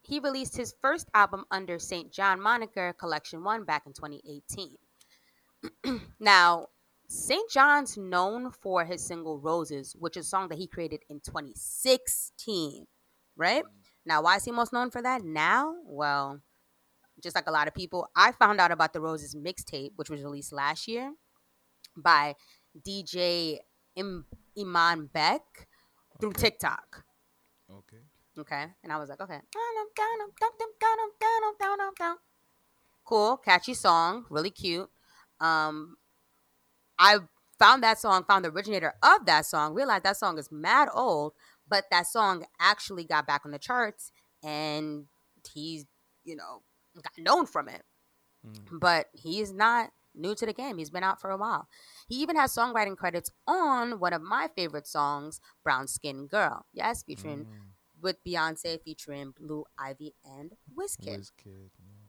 he 0.03 0.21
released 0.21 0.57
his 0.57 0.75
first 0.81 1.09
album 1.15 1.45
under 1.51 1.79
SAINt 1.79 2.13
JHN 2.13 2.39
moniker 2.39 2.93
Collection 2.93 3.43
1 3.43 3.65
back 3.65 3.87
in 3.87 3.93
2018. 3.93 6.01
now, 6.21 6.69
SAINt 7.09 7.51
JHN's 7.51 7.97
known 7.97 8.51
for 8.51 8.85
his 8.85 9.05
single 9.05 9.39
Roses, 9.39 9.95
which 9.99 10.17
is 10.17 10.27
a 10.27 10.29
song 10.29 10.49
that 10.49 10.59
he 10.59 10.67
created 10.67 11.03
in 11.09 11.21
2016, 11.21 12.87
right? 13.37 13.65
Now, 14.05 14.23
why 14.23 14.37
is 14.37 14.45
he 14.45 14.51
most 14.53 14.73
known 14.73 14.91
for 14.91 15.03
that 15.03 15.23
now? 15.25 15.75
Well, 15.85 16.41
just 17.23 17.37
like 17.37 17.47
a 17.47 17.53
lot 17.53 17.69
of 17.69 17.75
people, 17.75 18.09
I 18.17 18.33
found 18.33 18.61
out 18.61 18.73
about 18.73 18.93
the 18.93 19.01
Roses 19.01 19.35
mixtape, 19.35 19.93
which 19.97 20.11
was 20.11 20.23
released 20.23 20.53
last 20.53 20.89
year 20.89 21.13
by 21.97 22.35
DJ 22.87 23.59
Im- 23.95 24.27
Imanbek 24.59 25.41
through 26.21 26.33
TikTok. 26.33 27.05
Okay. 27.71 28.03
Okay. 28.39 28.67
And 28.83 28.93
I 28.93 28.99
was 28.99 29.09
like, 29.09 29.21
okay. 29.21 29.41
Cool, 33.05 33.37
catchy 33.39 33.75
song, 33.75 34.27
really 34.29 34.51
cute. 34.51 34.91
Um, 35.41 35.97
I 36.99 37.19
found 37.59 37.83
that 37.83 37.99
song, 37.99 38.25
found 38.25 38.45
the 38.45 38.51
originator 38.51 38.95
of 39.03 39.27
that 39.27 39.47
song, 39.47 39.75
realized 39.75 40.05
that 40.05 40.17
song 40.17 40.39
is 40.39 40.51
mad 40.51 40.89
old, 40.93 41.33
but 41.69 41.85
that 41.91 42.07
song 42.07 42.45
actually 42.61 43.05
got 43.05 43.27
back 43.27 43.43
on 43.45 43.51
the 43.51 43.59
charts 43.59 44.13
and 44.45 45.07
he's, 45.53 45.87
you 46.25 46.37
know, 46.37 46.63
got 46.97 47.13
known 47.19 47.47
from 47.47 47.69
it. 47.69 47.83
Mm. 48.47 48.81
But 48.81 49.07
he's 49.13 49.53
not 49.53 49.91
new 50.15 50.35
to 50.35 50.47
the 50.47 50.53
game. 50.53 50.79
He's 50.79 50.91
been 50.91 51.03
out 51.03 51.21
for 51.21 51.31
a 51.31 51.37
while. 51.37 51.69
He 52.09 52.17
even 52.17 52.37
has 52.37 52.55
songwriting 52.55 52.97
credits 52.97 53.31
on 53.47 53.99
one 53.99 54.13
of 54.13 54.23
my 54.23 54.49
favorite 54.55 54.87
songs, 54.87 55.41
Brown 55.63 55.89
Skin 55.89 56.27
Girl. 56.27 56.67
Yes, 56.73 57.03
featuring 57.03 57.45
mm. 57.45 57.49
with 58.01 58.17
Beyonce, 58.25 58.81
featuring 58.83 59.35
Blue 59.39 59.65
Ivy 59.79 60.15
and 60.25 60.53
Wizkid. 60.77 61.19
Wizkid, 61.19 61.71
yeah. 61.79 62.07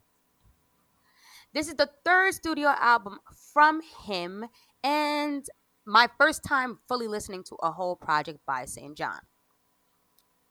This 1.54 1.70
is 1.70 1.76
the 1.76 1.90
third 2.06 2.34
studio 2.34 2.74
album 2.78 3.20
from 3.54 3.82
him 4.06 4.46
and 4.84 5.46
my 5.86 6.10
first 6.18 6.44
time 6.44 6.80
fully 6.88 7.08
listening 7.08 7.44
to 7.46 7.56
a 7.64 7.72
whole 7.72 7.96
project 7.96 8.40
by 8.46 8.66
SAINt 8.66 8.98
JHN. 8.98 9.20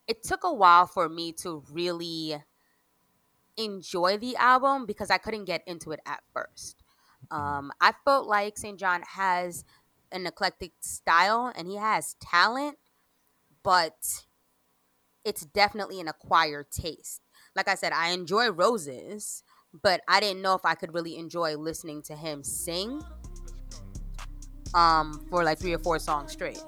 It 0.09 0.23
took 0.23 0.45
a 0.45 0.53
while 0.53 0.87
for 0.87 1.09
me 1.09 1.33
to 1.43 1.63
really 1.71 2.37
enjoy 3.57 4.17
the 4.19 4.37
album 4.37 4.87
because 4.87 5.11
I 5.11 5.19
couldn't 5.19 5.45
get 5.45 5.63
into 5.67 5.91
it 5.93 6.01
at 6.07 6.23
first. 6.33 6.83
Um, 7.31 7.73
I 7.81 7.93
felt 8.05 8.27
like 8.27 8.57
SAINt 8.57 8.79
JHN 8.79 9.03
has 9.15 9.65
an 10.13 10.27
eclectic 10.27 10.73
style 10.81 11.53
and 11.57 11.69
he 11.69 11.77
has 11.77 12.15
talent, 12.21 12.79
but 13.63 14.25
it's 15.25 15.45
definitely 15.45 16.01
an 16.01 16.09
acquired 16.09 16.71
taste. 16.71 17.21
Like 17.55 17.69
I 17.69 17.75
said, 17.75 17.93
I 17.93 18.11
enjoy 18.11 18.51
Roses, 18.51 19.43
but 19.83 20.01
I 20.09 20.21
didn't 20.21 20.43
know 20.43 20.55
if 20.55 20.65
I 20.65 20.75
could 20.75 20.95
really 20.95 21.17
enjoy 21.17 21.57
listening 21.57 22.03
to 22.03 22.15
him 22.15 22.45
sing 22.45 23.03
um 24.77 25.25
for 25.31 25.43
like 25.43 25.59
three 25.59 25.75
or 25.75 25.79
four 25.79 25.99
songs 25.99 26.33
straight. 26.33 26.63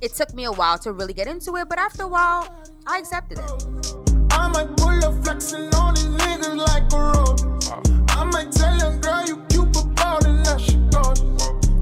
It 0.00 0.14
took 0.14 0.34
me 0.34 0.44
a 0.44 0.52
while 0.52 0.78
to 0.78 0.92
really 0.92 1.14
get 1.14 1.26
into 1.26 1.56
it, 1.56 1.68
but 1.68 1.78
after 1.78 2.02
a 2.02 2.08
while, 2.08 2.54
I 2.86 2.98
accepted 2.98 3.38
it. 3.38 3.94
I 4.30 4.48
might 4.48 4.76
pull 4.76 5.04
up 5.04 5.24
flexing 5.24 5.74
on 5.74 5.94
these 5.94 6.06
niggas 6.06 6.56
like 6.56 6.92
a 6.92 6.98
road. 6.98 7.40
I 8.10 8.24
might 8.24 8.52
tell 8.52 8.76
them, 8.78 9.00
girl, 9.00 9.24
you 9.24 9.36
cute 9.48 9.76
about 9.76 10.24
it, 10.24 10.32
now 10.32 10.58
she 10.58 10.76
goes. 10.90 11.18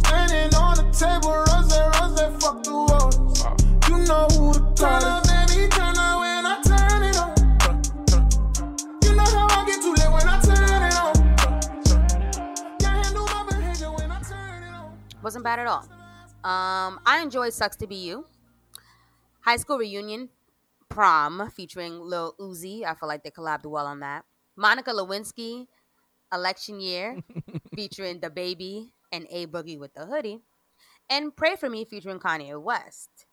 Standing 0.05 0.55
on 0.55 0.77
the 0.77 0.87
table, 0.93 1.33
rose, 1.49 1.73
rose, 1.97 2.43
fuck 2.43 2.63
the 2.63 2.73
walls. 2.73 3.43
You 3.89 3.99
know 4.07 4.27
who 4.37 4.53
to 4.53 4.61
call. 4.77 5.10
Wasn't 15.31 15.45
bad 15.45 15.61
at 15.61 15.69
all. 15.69 15.87
Um, 16.43 16.99
I 17.07 17.21
enjoyed 17.23 17.53
Sucks 17.53 17.77
to 17.77 17.87
Be 17.87 17.95
You. 17.95 18.27
High 19.43 19.59
School 19.59 19.79
Reunion 19.79 20.29
Prom 20.89 21.49
featuring 21.55 22.01
Lil 22.01 22.35
Uzi. 22.41 22.85
I 22.85 22.95
feel 22.95 23.09
like 23.09 23.23
they 23.23 23.31
collabed 23.31 23.65
well 23.65 23.87
on 23.87 24.01
that. 24.01 24.25
Monica 24.57 24.91
Lewinsky, 24.91 25.69
Election 26.33 26.81
Year 26.81 27.21
featuring 27.77 28.19
DaBaby 28.19 28.89
and 29.13 29.29
A 29.31 29.47
Boogie 29.47 29.79
with 29.79 29.95
the 29.95 30.05
Hoodie. 30.05 30.41
And 31.09 31.37
Pray 31.37 31.55
For 31.55 31.71
Me 31.71 31.85
featuring 31.85 32.19
Kanye 32.19 32.61
West. 32.61 33.27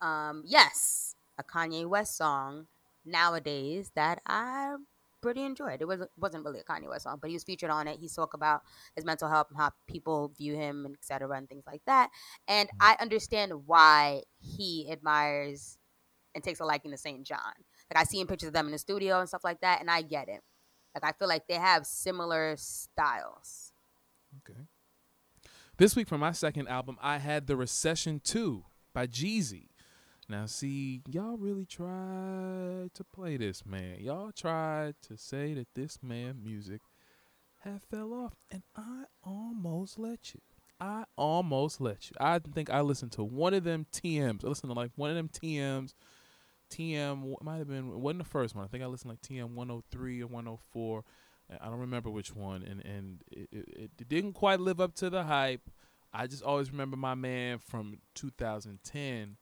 Um, 0.00 0.44
yes, 0.46 1.16
a 1.36 1.44
Kanye 1.44 1.86
West 1.86 2.16
song 2.16 2.66
nowadays 3.04 3.92
that 3.94 4.22
I 4.24 4.76
pretty 5.22 5.44
enjoyed. 5.44 5.80
It 5.80 5.88
was 5.88 6.00
wasn't 6.18 6.44
really 6.44 6.60
a 6.60 6.64
Kanye 6.64 6.88
West 6.88 7.04
song, 7.04 7.18
but 7.20 7.30
he 7.30 7.36
was 7.36 7.44
featured 7.44 7.70
on 7.70 7.88
it. 7.88 7.98
He 7.98 8.08
spoke 8.08 8.34
about 8.34 8.62
his 8.94 9.04
mental 9.04 9.28
health 9.28 9.46
and 9.50 9.58
how 9.58 9.70
people 9.86 10.32
view 10.36 10.54
him 10.54 10.84
and 10.84 10.94
etc. 10.94 11.36
and 11.36 11.48
things 11.48 11.64
like 11.66 11.82
that. 11.86 12.10
And 12.48 12.68
mm-hmm. 12.68 12.78
I 12.80 12.96
understand 13.00 13.52
why 13.66 14.22
he 14.40 14.88
admires 14.90 15.78
and 16.34 16.42
takes 16.42 16.60
a 16.60 16.64
liking 16.64 16.90
to 16.90 16.96
SAINt 16.96 17.26
JHN. 17.26 17.62
Like 17.94 17.96
I 17.96 18.04
see 18.04 18.20
him 18.20 18.26
pictures 18.26 18.48
of 18.48 18.54
them 18.54 18.66
in 18.66 18.72
the 18.72 18.78
studio 18.78 19.20
and 19.20 19.28
stuff 19.28 19.44
like 19.44 19.60
that, 19.60 19.80
and 19.80 19.90
I 19.90 20.02
get 20.02 20.28
it. 20.28 20.40
Like 20.94 21.04
I 21.04 21.12
feel 21.18 21.28
like 21.28 21.46
they 21.46 21.54
have 21.54 21.86
similar 21.86 22.56
styles. 22.58 23.72
Okay. 24.48 24.60
This 25.78 25.96
week 25.96 26.08
for 26.08 26.18
my 26.18 26.32
second 26.32 26.68
album, 26.68 26.98
I 27.00 27.18
had 27.18 27.46
The 27.46 27.56
Recession 27.56 28.20
2 28.22 28.64
by 28.92 29.06
Jeezy. 29.06 29.68
Now, 30.28 30.46
see, 30.46 31.02
y'all 31.10 31.36
really 31.36 31.66
tried 31.66 32.94
to 32.94 33.04
play 33.12 33.36
this 33.36 33.66
man. 33.66 33.96
Y'all 34.00 34.32
tried 34.32 34.94
to 35.08 35.16
say 35.16 35.54
that 35.54 35.68
this 35.74 35.98
man 36.02 36.40
music 36.42 36.80
had 37.58 37.82
fell 37.82 38.12
off, 38.12 38.34
and 38.50 38.62
I 38.76 39.04
almost 39.22 39.98
let 39.98 40.34
you. 40.34 40.40
I 40.80 41.04
almost 41.16 41.80
let 41.80 42.10
you. 42.10 42.16
I 42.20 42.38
think 42.38 42.70
I 42.70 42.80
listened 42.80 43.12
to 43.12 43.24
one 43.24 43.54
of 43.54 43.64
them 43.64 43.86
TMs. 43.92 44.44
I 44.44 44.48
listened 44.48 44.72
to 44.72 44.78
like 44.78 44.90
one 44.96 45.10
of 45.10 45.16
them 45.16 45.28
TMs. 45.28 45.94
TM 46.70 47.34
might 47.42 47.58
have 47.58 47.68
been 47.68 48.00
wasn't 48.00 48.24
the 48.24 48.28
first 48.28 48.54
one. 48.54 48.64
I 48.64 48.68
think 48.68 48.82
I 48.82 48.86
listened 48.86 49.10
like 49.10 49.20
TM 49.20 49.54
103 49.54 50.22
or 50.22 50.26
104. 50.26 51.04
I 51.60 51.66
don't 51.66 51.80
remember 51.80 52.10
which 52.10 52.34
one, 52.34 52.62
and 52.62 52.84
and 52.84 53.22
it, 53.30 53.48
it, 53.52 53.90
it 53.98 54.08
didn't 54.08 54.32
quite 54.32 54.58
live 54.58 54.80
up 54.80 54.94
to 54.96 55.10
the 55.10 55.24
hype. 55.24 55.70
I 56.12 56.26
just 56.26 56.42
always 56.42 56.70
remember 56.70 56.96
my 56.96 57.14
man 57.14 57.58
from 57.58 57.98
2010, 58.14 59.36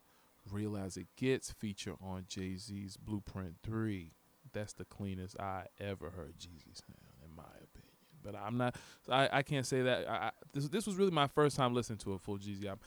Real 0.50 0.76
as 0.76 0.96
It 0.96 1.09
Gets, 1.16 1.50
feature 1.50 1.94
on 2.00 2.24
Jay 2.29 2.57
Z's 2.57 2.96
Blueprint 2.96 3.57
3. 3.62 4.12
That's 4.53 4.72
the 4.72 4.85
cleanest 4.85 5.38
I 5.40 5.66
ever 5.81 6.11
heard 6.11 6.35
Jeezy 6.38 6.74
sound, 6.74 6.98
in 7.24 7.35
my 7.37 7.42
opinion. 7.42 7.90
But 8.22 8.35
I'm 8.35 8.57
not, 8.57 8.76
I, 9.09 9.29
I 9.33 9.42
can't 9.42 9.66
say 9.66 9.83
that. 9.83 10.09
I, 10.09 10.12
I, 10.12 10.31
this 10.53 10.68
this 10.68 10.87
was 10.87 10.96
really 10.96 11.11
my 11.12 11.26
first 11.29 11.57
time 11.57 11.72
listening 11.74 11.98
to 11.98 12.14
a 12.14 12.18
full 12.18 12.38
Jeezy 12.38 12.66
album. 12.66 12.81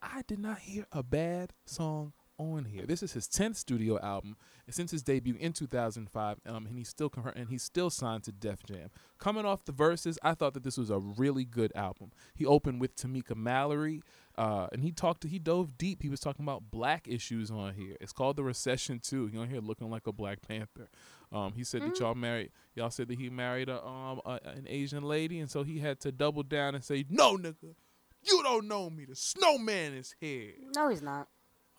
I 0.00 0.22
did 0.26 0.38
not 0.38 0.60
hear 0.60 0.86
a 0.92 1.02
bad 1.02 1.52
song 1.66 2.12
on 2.38 2.64
here. 2.64 2.86
This 2.86 3.02
is 3.02 3.12
his 3.12 3.26
tenth 3.26 3.56
studio 3.56 3.98
album 4.00 4.36
since 4.70 4.90
his 4.90 5.02
debut 5.02 5.36
in 5.38 5.52
2005, 5.52 6.36
um, 6.46 6.66
and 6.66 6.78
he's 6.78 6.88
still 6.88 7.12
and 7.34 7.48
he's 7.48 7.62
still 7.62 7.90
signed 7.90 8.24
to 8.24 8.32
Def 8.32 8.62
Jam. 8.64 8.90
Coming 9.18 9.44
off 9.44 9.64
the 9.64 9.72
verses, 9.72 10.18
I 10.22 10.34
thought 10.34 10.54
that 10.54 10.62
this 10.62 10.78
was 10.78 10.90
a 10.90 10.98
really 10.98 11.44
good 11.44 11.72
album. 11.74 12.12
He 12.34 12.46
opened 12.46 12.80
with 12.80 12.96
Tamika 12.96 13.36
Mallory, 13.36 14.02
uh, 14.38 14.68
and 14.72 14.82
he 14.82 14.92
talked 14.92 15.22
to, 15.22 15.28
he 15.28 15.40
dove 15.40 15.76
deep. 15.76 16.00
He 16.00 16.08
was 16.08 16.20
talking 16.20 16.44
about 16.44 16.70
black 16.70 17.08
issues 17.08 17.50
on 17.50 17.74
here. 17.74 17.96
It's 18.00 18.12
called 18.12 18.36
the 18.36 18.44
Recession 18.44 19.00
too. 19.00 19.26
He 19.26 19.36
on 19.36 19.48
here 19.50 19.60
looking 19.60 19.90
like 19.90 20.06
a 20.06 20.12
Black 20.12 20.38
Panther. 20.46 20.88
Um, 21.32 21.52
he 21.54 21.64
said 21.64 21.82
that 21.82 21.98
y'all 21.98 22.14
married, 22.14 22.52
y'all 22.76 22.90
said 22.90 23.08
that 23.08 23.18
he 23.18 23.28
married 23.30 23.68
a 23.68 23.84
um 23.84 24.20
a, 24.24 24.38
an 24.44 24.66
Asian 24.68 25.02
lady, 25.02 25.40
and 25.40 25.50
so 25.50 25.64
he 25.64 25.80
had 25.80 25.98
to 26.00 26.12
double 26.12 26.44
down 26.44 26.74
and 26.76 26.84
say, 26.84 27.04
"No, 27.10 27.36
nigga, 27.36 27.74
you 28.22 28.42
don't 28.44 28.68
know 28.68 28.88
me. 28.88 29.04
The 29.04 29.16
snowman 29.16 29.92
is 29.94 30.14
here." 30.20 30.52
No, 30.76 30.88
he's 30.88 31.02
not. 31.02 31.28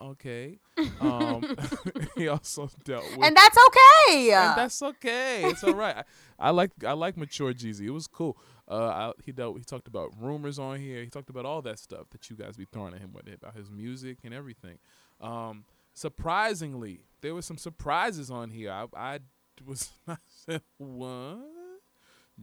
Okay. 0.02 0.60
Um, 1.02 1.43
he 2.17 2.28
also 2.28 2.69
dealt 2.84 3.04
with, 3.15 3.26
And 3.26 3.36
that's 3.36 3.58
okay. 3.67 4.32
and 4.32 4.58
that's 4.58 4.82
okay. 4.82 5.43
It's 5.45 5.63
all 5.63 5.74
right. 5.74 5.98
I, 5.98 6.04
I 6.39 6.50
like 6.52 6.72
I 6.86 6.91
like 6.93 7.15
mature 7.17 7.54
Jeezy. 7.54 7.88
It 7.88 7.91
was 7.91 8.08
cool. 8.08 8.38
Uh, 8.69 8.88
I, 8.88 9.12
he 9.23 9.32
dealt. 9.32 9.58
He 9.58 9.63
talked 9.63 9.88
about 9.88 10.12
rumors 10.19 10.60
on 10.60 10.79
here. 10.79 11.01
He 11.01 11.10
talked 11.10 11.29
about 11.29 11.45
all 11.45 11.62
that 11.63 11.79
stuff 11.79 12.10
that 12.12 12.29
you 12.29 12.36
guys 12.36 12.55
be 12.55 12.67
throwing 12.71 12.93
at 12.93 12.99
him 12.99 13.12
with 13.13 13.27
about 13.34 13.55
his 13.55 13.71
music 13.71 14.19
and 14.23 14.34
everything. 14.34 14.77
Um, 15.19 15.65
surprisingly, 15.93 17.05
there 17.21 17.34
were 17.34 17.41
some 17.41 17.58
surprises 17.58 18.29
on 18.29 18.51
here. 18.51 18.71
I, 18.71 18.86
I 18.95 19.19
was 19.65 19.89
I 20.08 20.17
said 20.25 20.62
what? 20.77 21.39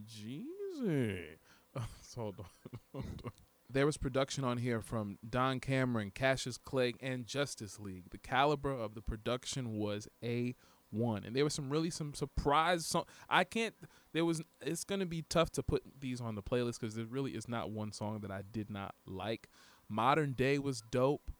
Jeezy. 0.05 1.37
hold 2.15 2.39
on. 2.39 2.45
Hold 2.93 3.21
on. 3.25 3.31
There 3.69 3.85
was 3.85 3.97
production 3.97 4.45
on 4.45 4.57
here 4.57 4.81
from 4.81 5.17
Don 5.27 5.59
Cannon, 5.59 6.11
Cassius 6.11 6.57
Jay, 6.57 6.93
and 7.01 7.25
Justice 7.25 7.79
League. 7.79 8.11
The 8.11 8.17
caliber 8.17 8.71
of 8.71 8.95
the 8.95 9.01
production 9.01 9.77
was 9.77 10.07
a 10.23 10.55
one, 10.91 11.23
and 11.23 11.35
there 11.35 11.43
was 11.43 11.53
some 11.53 11.69
really 11.69 11.89
some 11.89 12.13
surprise. 12.13 12.85
Song. 12.85 13.05
I 13.29 13.43
can't. 13.43 13.75
There 14.13 14.25
was. 14.25 14.41
It's 14.61 14.83
gonna 14.83 15.05
be 15.05 15.23
tough 15.23 15.51
to 15.51 15.63
put 15.63 15.83
these 15.99 16.21
on 16.21 16.35
the 16.35 16.43
playlist 16.43 16.79
because 16.79 16.95
there 16.95 17.05
really 17.05 17.31
is 17.31 17.47
not 17.47 17.71
one 17.71 17.91
song 17.91 18.19
that 18.21 18.31
I 18.31 18.41
did 18.51 18.69
not 18.69 18.95
like. 19.05 19.49
Modern 19.89 20.33
Day 20.33 20.59
was 20.59 20.81
dope. 20.91 21.31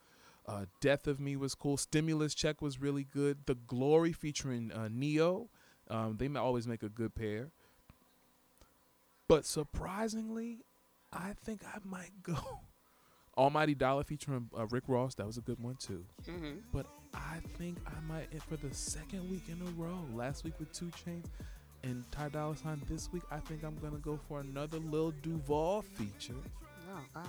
Uh, 0.48 0.66
Death 0.80 1.08
of 1.08 1.20
Me 1.20 1.36
was 1.36 1.56
cool. 1.56 1.76
Stimulus 1.76 2.34
Check 2.34 2.62
was 2.62 2.80
really 2.80 3.04
good. 3.04 3.40
The 3.46 3.56
Glory 3.56 4.14
featuring 4.14 4.72
uh, 4.72 4.88
Ne-Yo. 4.90 5.50
Um, 5.90 6.16
they 6.18 6.28
always 6.40 6.68
make 6.68 6.84
a 6.84 6.90
good 6.90 7.14
pair. 7.16 7.52
But 9.28 9.46
surprisingly, 9.46 10.60
I 11.12 11.34
think 11.34 11.64
I 11.66 11.80
might 11.84 12.12
go 12.24 12.62
Almighty 13.38 13.76
Dollar 13.76 14.04
featuring 14.04 14.50
uh, 14.58 14.66
Rick 14.68 14.84
Ross. 14.88 15.16
That 15.16 15.28
was 15.28 15.38
a 15.38 15.42
good 15.42 15.60
one 15.60 15.76
too. 15.76 16.04
Mhm. 16.28 16.62
But 16.74 16.88
I 17.14 17.40
think 17.58 17.78
I 17.86 18.00
might 18.12 18.28
for 18.44 18.58
the 18.58 18.74
second 18.74 19.30
week 19.30 19.44
in 19.50 19.62
a 19.68 19.72
row. 19.72 20.00
Last 20.14 20.44
week 20.44 20.54
with 20.60 20.72
Two 20.74 20.88
Chainz 20.88 21.26
and 21.84 22.04
Ty 22.12 22.30
Dolla 22.30 22.56
Sign. 22.58 22.82
This 22.90 23.12
week 23.12 23.24
I 23.32 23.40
think 23.40 23.64
I'm 23.64 23.78
gonna 23.78 23.98
go 24.00 24.20
for 24.28 24.40
another 24.42 24.80
Lil 24.80 25.12
Duval 25.22 25.84
feature. 25.84 26.34
Oh, 26.94 27.00
God. 27.14 27.28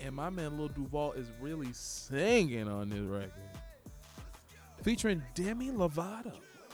And 0.00 0.14
my 0.14 0.28
man 0.30 0.58
Lil 0.58 0.68
Duval 0.68 1.12
is 1.12 1.26
really 1.40 1.72
singing 1.72 2.68
on 2.68 2.90
this 2.90 3.00
record. 3.00 3.32
Featuring 4.82 5.22
Demi 5.34 5.70
Lovato. 5.70 6.32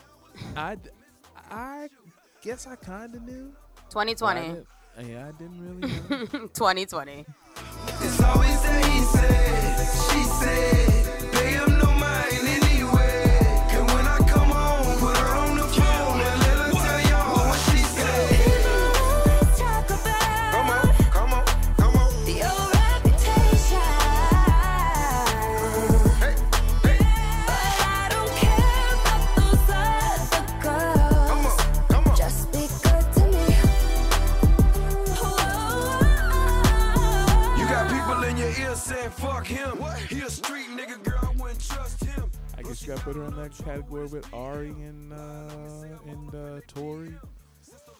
I, 0.57 0.77
I 1.49 1.87
guess 2.41 2.67
I 2.67 2.75
kind 2.75 3.15
of 3.15 3.21
knew. 3.21 3.53
but 3.93 3.99
I 4.07 4.13
2020. 4.13 4.65
Yeah, 5.09 5.27
I 5.29 5.31
didn't 5.37 5.61
really 5.61 5.93
know. 5.93 6.47
2020. 6.53 7.25
It's 8.03 8.19
always 8.21 8.61
that 8.63 8.85
he 8.85 9.01
said, 9.03 9.87
she 10.09 10.23
said, 10.23 11.00
I 42.71 42.73
guess 42.73 42.87
you 42.87 42.93
got 42.93 43.03
put 43.03 43.17
her 43.17 43.25
in 43.25 43.35
that 43.35 43.51
category 43.65 44.07
with 44.07 44.33
Ari 44.33 44.69
and 44.69 45.11
uh, 45.11 46.07
and 46.07 46.33
uh, 46.33 46.61
Tori 46.69 47.13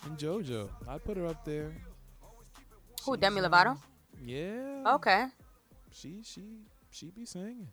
and 0.06 0.18
JoJo. 0.18 0.70
I'd 0.88 1.04
put 1.04 1.18
her 1.18 1.28
up 1.28 1.44
there. 1.44 1.74
Who, 3.04 3.18
Demi 3.18 3.42
uh, 3.42 3.50
Lovato? 3.50 3.78
Yeah. 4.24 4.96
Okay. 4.96 5.26
She 5.92 6.22
she 6.24 6.44
she 6.90 7.08
be 7.12 7.26
singing. 7.26 7.68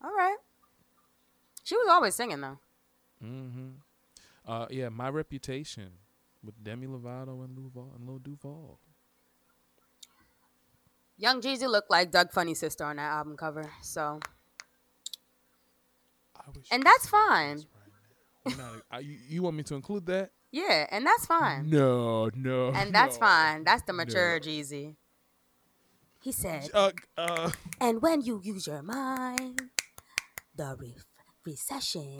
All 0.00 0.14
right. 0.14 0.36
She 1.64 1.76
was 1.76 1.88
always 1.90 2.14
singing, 2.14 2.40
though. 2.40 2.58
Mm-hmm. 3.20 3.70
Uh, 4.46 4.66
yeah, 4.70 4.90
my 4.90 5.08
reputation 5.08 5.90
with 6.44 6.62
Demi 6.62 6.86
Lovato 6.86 7.44
and 7.44 7.56
Duval 7.56 7.94
and 7.96 8.06
Lil 8.06 8.18
Duval. 8.18 8.78
Young 11.16 11.40
Jeezy 11.40 11.68
looked 11.68 11.90
like 11.90 12.12
Doug 12.12 12.30
Funnie's 12.30 12.60
sister 12.60 12.84
on 12.84 12.94
that 12.94 13.10
album 13.10 13.36
cover. 13.36 13.68
So, 13.82 14.20
I 14.22 14.28
and 16.70 16.82
that's 16.82 17.08
fine. 17.08 17.64
right. 18.46 18.56
Not- 18.58 18.82
I- 18.90 18.98
you, 19.00 19.16
you 19.28 19.42
want 19.42 19.56
me 19.56 19.62
to 19.64 19.74
include 19.74 20.06
that? 20.06 20.30
Yeah, 20.52 20.86
and 20.90 21.04
that's 21.04 21.26
fine. 21.26 21.68
No, 21.68 22.30
no. 22.34 22.68
And 22.70 22.94
that's 22.94 23.16
no. 23.16 23.26
fine. 23.26 23.64
That's 23.64 23.82
the 23.82 23.92
mature 23.92 24.38
No. 24.38 24.46
Jeezy. 24.46 24.94
He 26.22 26.30
said, 26.32 26.70
Uh, 26.72 26.90
uh, 27.18 27.50
and 27.80 28.00
when 28.00 28.22
you 28.22 28.40
use 28.42 28.66
your 28.66 28.80
mind, 28.82 29.60
the 30.54 30.76
re- 30.78 30.94
recession 31.44 32.16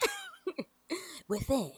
within. 1.28 1.70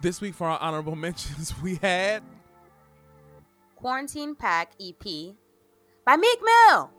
this 0.00 0.20
week 0.20 0.34
for 0.34 0.46
our 0.48 0.58
honorable 0.60 0.96
mentions, 0.96 1.52
we 1.62 1.76
had 1.76 2.22
Quarantine 3.78 4.34
Pack 4.34 4.72
EP 4.80 5.04
by 6.04 6.16
Meek 6.16 6.40
Mill, 6.42 6.90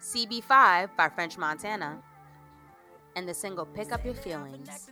CB5 0.00 0.96
by 0.96 1.08
French 1.08 1.36
Montana, 1.36 2.00
and 3.16 3.28
the 3.28 3.34
single 3.34 3.66
Pick 3.66 3.90
Up 3.90 4.04
Your 4.04 4.14
Feelings 4.14 4.88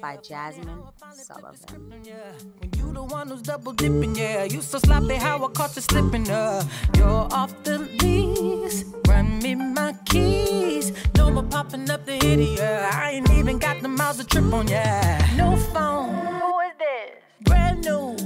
by 0.00 0.16
Jazmine 0.16 0.90
Sullivan. 1.12 1.90
When 1.90 2.70
you 2.78 2.92
the 2.94 3.02
one 3.02 3.28
who's 3.28 3.42
double 3.42 3.74
dipping, 3.74 4.16
yeah. 4.16 4.44
You 4.44 4.62
so 4.62 4.78
sloppy, 4.78 5.16
how 5.16 5.44
I 5.44 5.48
caught 5.50 5.76
you 5.76 5.82
slipping, 5.82 6.30
uh. 6.30 6.64
You're 6.96 7.28
off 7.30 7.52
the 7.64 7.80
lease. 8.00 8.84
Run 9.06 9.40
me 9.40 9.54
my 9.54 9.94
keys. 10.06 10.94
No 11.14 11.30
more 11.30 11.42
popping 11.42 11.90
up 11.90 12.06
the 12.06 12.14
hitty, 12.14 12.56
yeah. 12.56 12.90
I 12.90 13.10
ain't 13.10 13.30
even 13.32 13.58
got 13.58 13.82
the 13.82 13.88
miles 13.88 14.16
to 14.16 14.24
trip 14.24 14.50
on, 14.50 14.66
yeah. 14.66 15.28
No 15.36 15.56
phone. 15.56 16.14
Who 16.40 16.60
is 16.60 16.72
this? 16.78 17.22
Brand 17.42 17.84
new, 17.84 18.16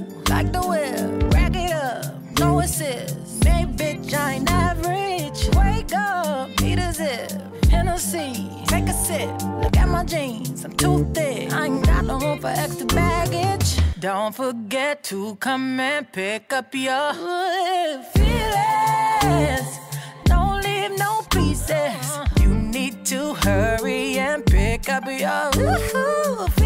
no 2.42 2.59
assist. 2.61 3.44
Hey, 3.44 3.64
bitch, 3.78 4.12
I 4.14 4.33
ain't 4.35 4.50
average. 4.50 5.40
Wake 5.57 5.92
up, 5.94 6.48
need 6.61 6.78
a 6.78 6.92
zip. 6.92 7.31
Hennessy, 7.70 8.33
take 8.66 8.88
a 8.94 8.96
sip. 9.07 9.31
Look 9.62 9.76
at 9.83 9.88
my 9.88 10.05
jeans, 10.05 10.64
I'm 10.64 10.72
too 10.83 10.98
thick. 11.14 11.52
I 11.52 11.66
ain't 11.66 11.87
got 11.87 12.05
no 12.05 12.18
room 12.18 12.38
for 12.40 12.52
extra 12.62 12.87
baggage. 12.87 13.68
Don't 14.00 14.35
forget 14.35 15.05
to 15.11 15.37
come 15.37 15.78
and 15.81 16.05
pick 16.12 16.52
up 16.52 16.74
your 16.74 17.09
feelings. 18.14 19.68
Don't 20.24 20.59
leave 20.66 20.92
no 21.05 21.12
pieces. 21.31 22.05
You 22.40 22.50
need 22.76 23.05
to 23.12 23.35
hurry 23.35 24.18
and 24.18 24.44
pick 24.44 24.88
up 24.88 25.05
your 25.07 25.52
feelings 25.52 26.62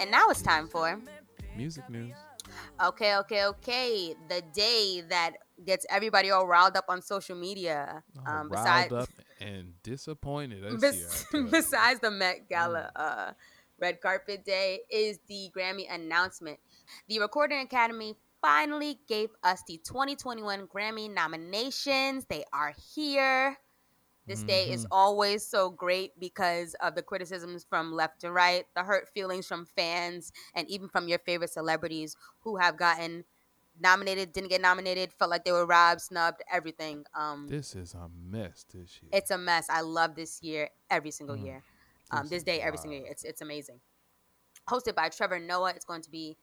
And 0.00 0.10
now 0.10 0.28
it's 0.30 0.42
time 0.42 0.66
for 0.66 0.98
music 1.56 1.88
news. 1.90 2.14
okay, 2.82 3.16
okay, 3.16 3.44
okay. 3.46 4.14
The 4.28 4.42
day 4.54 5.02
that 5.08 5.32
gets 5.64 5.84
everybody 5.90 6.30
all 6.30 6.46
riled 6.46 6.76
up 6.76 6.86
on 6.88 7.02
social 7.02 7.36
media. 7.36 8.02
Oh, 8.26 8.30
Um, 8.32 8.48
riled 8.48 8.92
up 8.94 9.08
and 9.40 9.74
disappointed 9.82 10.80
bes- 10.80 10.96
year. 10.96 11.08
I 11.10 11.24
tell 11.30 11.40
you. 11.42 11.46
besides 11.48 12.00
the 12.00 12.10
Met 12.10 12.48
Gala 12.48 12.90
uh, 12.96 13.32
red 13.78 14.00
carpet 14.00 14.44
day, 14.44 14.80
is 14.90 15.18
the 15.28 15.50
Grammy 15.54 15.92
announcement. 15.92 16.58
The 17.08 17.18
Recording 17.20 17.60
Academy 17.60 18.16
finally 18.40 18.98
gave 19.06 19.28
us 19.44 19.62
the 19.68 19.78
2021 19.84 20.66
Grammy 20.66 21.10
nominations. 21.12 22.24
They 22.26 22.44
are 22.52 22.74
here. 22.94 23.58
This 24.30 24.44
day 24.44 24.70
is 24.70 24.84
Mhm. 24.84 24.88
always 24.92 25.44
so 25.46 25.70
great 25.70 26.18
because 26.20 26.74
of 26.74 26.94
the 26.94 27.02
criticisms 27.02 27.64
from 27.68 27.92
left 27.92 28.20
to 28.20 28.30
right, 28.30 28.64
the 28.74 28.84
hurt 28.84 29.08
feelings 29.08 29.46
from 29.48 29.66
fans, 29.66 30.32
and 30.54 30.68
even 30.70 30.88
from 30.88 31.08
your 31.08 31.18
favorite 31.18 31.50
celebrities 31.50 32.16
who 32.40 32.56
have 32.56 32.76
gotten 32.76 33.24
nominated, 33.80 34.32
didn't 34.32 34.50
get 34.50 34.60
nominated, 34.60 35.12
felt 35.12 35.30
like 35.30 35.44
they 35.44 35.52
were 35.52 35.66
robbed, 35.66 36.00
snubbed, 36.00 36.42
everything. 36.50 37.04
Um, 37.14 37.48
This 37.48 37.74
is 37.74 37.94
a 37.94 38.08
mess 38.08 38.64
this 38.72 39.02
year. 39.02 39.10
it's 39.12 39.30
a 39.32 39.38
mess. 39.38 39.68
I 39.68 39.80
love 39.80 40.14
this 40.14 40.42
year 40.42 40.70
every 40.90 41.10
single 41.10 41.36
Mm. 41.36 41.44
year. 41.44 41.62
Um, 42.12 42.22
This 42.22 42.30
this 42.30 42.42
day 42.44 42.60
every 42.60 42.78
single 42.78 43.00
year. 43.00 43.10
It's 43.10 43.24
it's 43.24 43.40
amazing. 43.40 43.80
Hosted 44.68 44.94
by 44.94 45.08
Trevor 45.08 45.40
Noah. 45.40 45.70
It's 45.74 45.84
going 45.84 46.02
to 46.02 46.10
be 46.10 46.36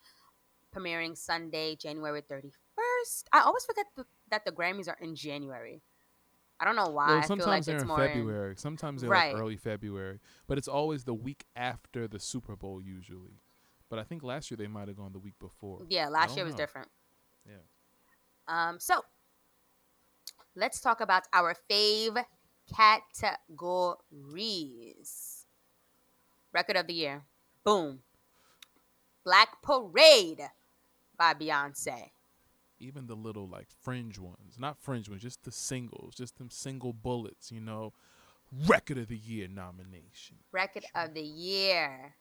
premiering 0.75 1.17
Sunday, 1.17 1.75
January 1.75 2.21
thirty 2.21 2.51
first. 2.75 3.29
I 3.31 3.41
always 3.41 3.65
forget 3.65 3.85
th- 3.95 4.07
that 4.29 4.45
the 4.45 4.51
Grammys 4.51 4.87
are 4.89 4.97
in 4.99 5.15
January. 5.15 5.81
I 6.59 6.65
don't 6.65 6.75
know 6.75 6.89
why. 6.89 7.07
well, 7.07 7.17
I 7.17 7.21
feel 7.21 7.27
sometimes 7.27 7.47
like 7.47 7.65
they're 7.65 7.75
it's 7.75 7.83
in 7.83 7.87
more 7.87 7.97
February. 7.99 8.55
Sometimes 8.57 9.01
they're 9.01 9.09
Right. 9.09 9.33
like 9.33 9.41
early 9.41 9.57
February, 9.57 10.19
but 10.47 10.57
it's 10.57 10.67
always 10.67 11.03
the 11.03 11.13
week 11.13 11.45
after 11.55 12.07
the 12.07 12.19
Super 12.19 12.55
Bowl 12.55 12.81
usually. 12.81 13.39
But 13.89 13.99
I 13.99 14.03
think 14.03 14.23
last 14.23 14.49
year 14.49 14.57
they 14.57 14.67
might 14.67 14.87
have 14.87 14.97
gone 14.97 15.13
the 15.13 15.19
week 15.19 15.37
before. 15.39 15.81
Yeah, 15.87 16.09
last 16.09 16.35
year 16.35 16.45
was 16.45 16.55
know. 16.55 16.57
different. 16.57 16.89
Yeah. 17.47 17.57
Um, 18.47 18.79
so 18.79 19.01
let's 20.55 20.81
talk 20.81 20.99
about 20.99 21.23
our 21.31 21.55
fave 21.69 22.25
categories. 22.75 23.97
Record 26.53 26.77
of 26.77 26.87
the 26.87 26.93
year. 26.93 27.23
Boom. 27.63 27.99
Black 29.23 29.61
Parade 29.61 30.49
by 31.17 31.33
Beyonce. 31.33 32.11
Even 32.79 33.07
the 33.07 33.15
little 33.15 33.47
like 33.47 33.67
fringe 33.81 34.19
ones, 34.19 34.57
not 34.59 34.77
fringe 34.79 35.09
ones, 35.09 35.21
just 35.21 35.43
the 35.43 35.51
singles, 35.51 36.13
just 36.15 36.37
them 36.37 36.49
single 36.49 36.93
bullets. 36.93 37.51
You 37.51 37.61
know, 37.61 37.93
record 38.67 38.97
of 38.97 39.07
the 39.07 39.17
year 39.17 39.47
nomination. 39.47 40.37
Record 40.51 40.85
of 40.95 41.13
the 41.13 41.21
year. 41.21 42.15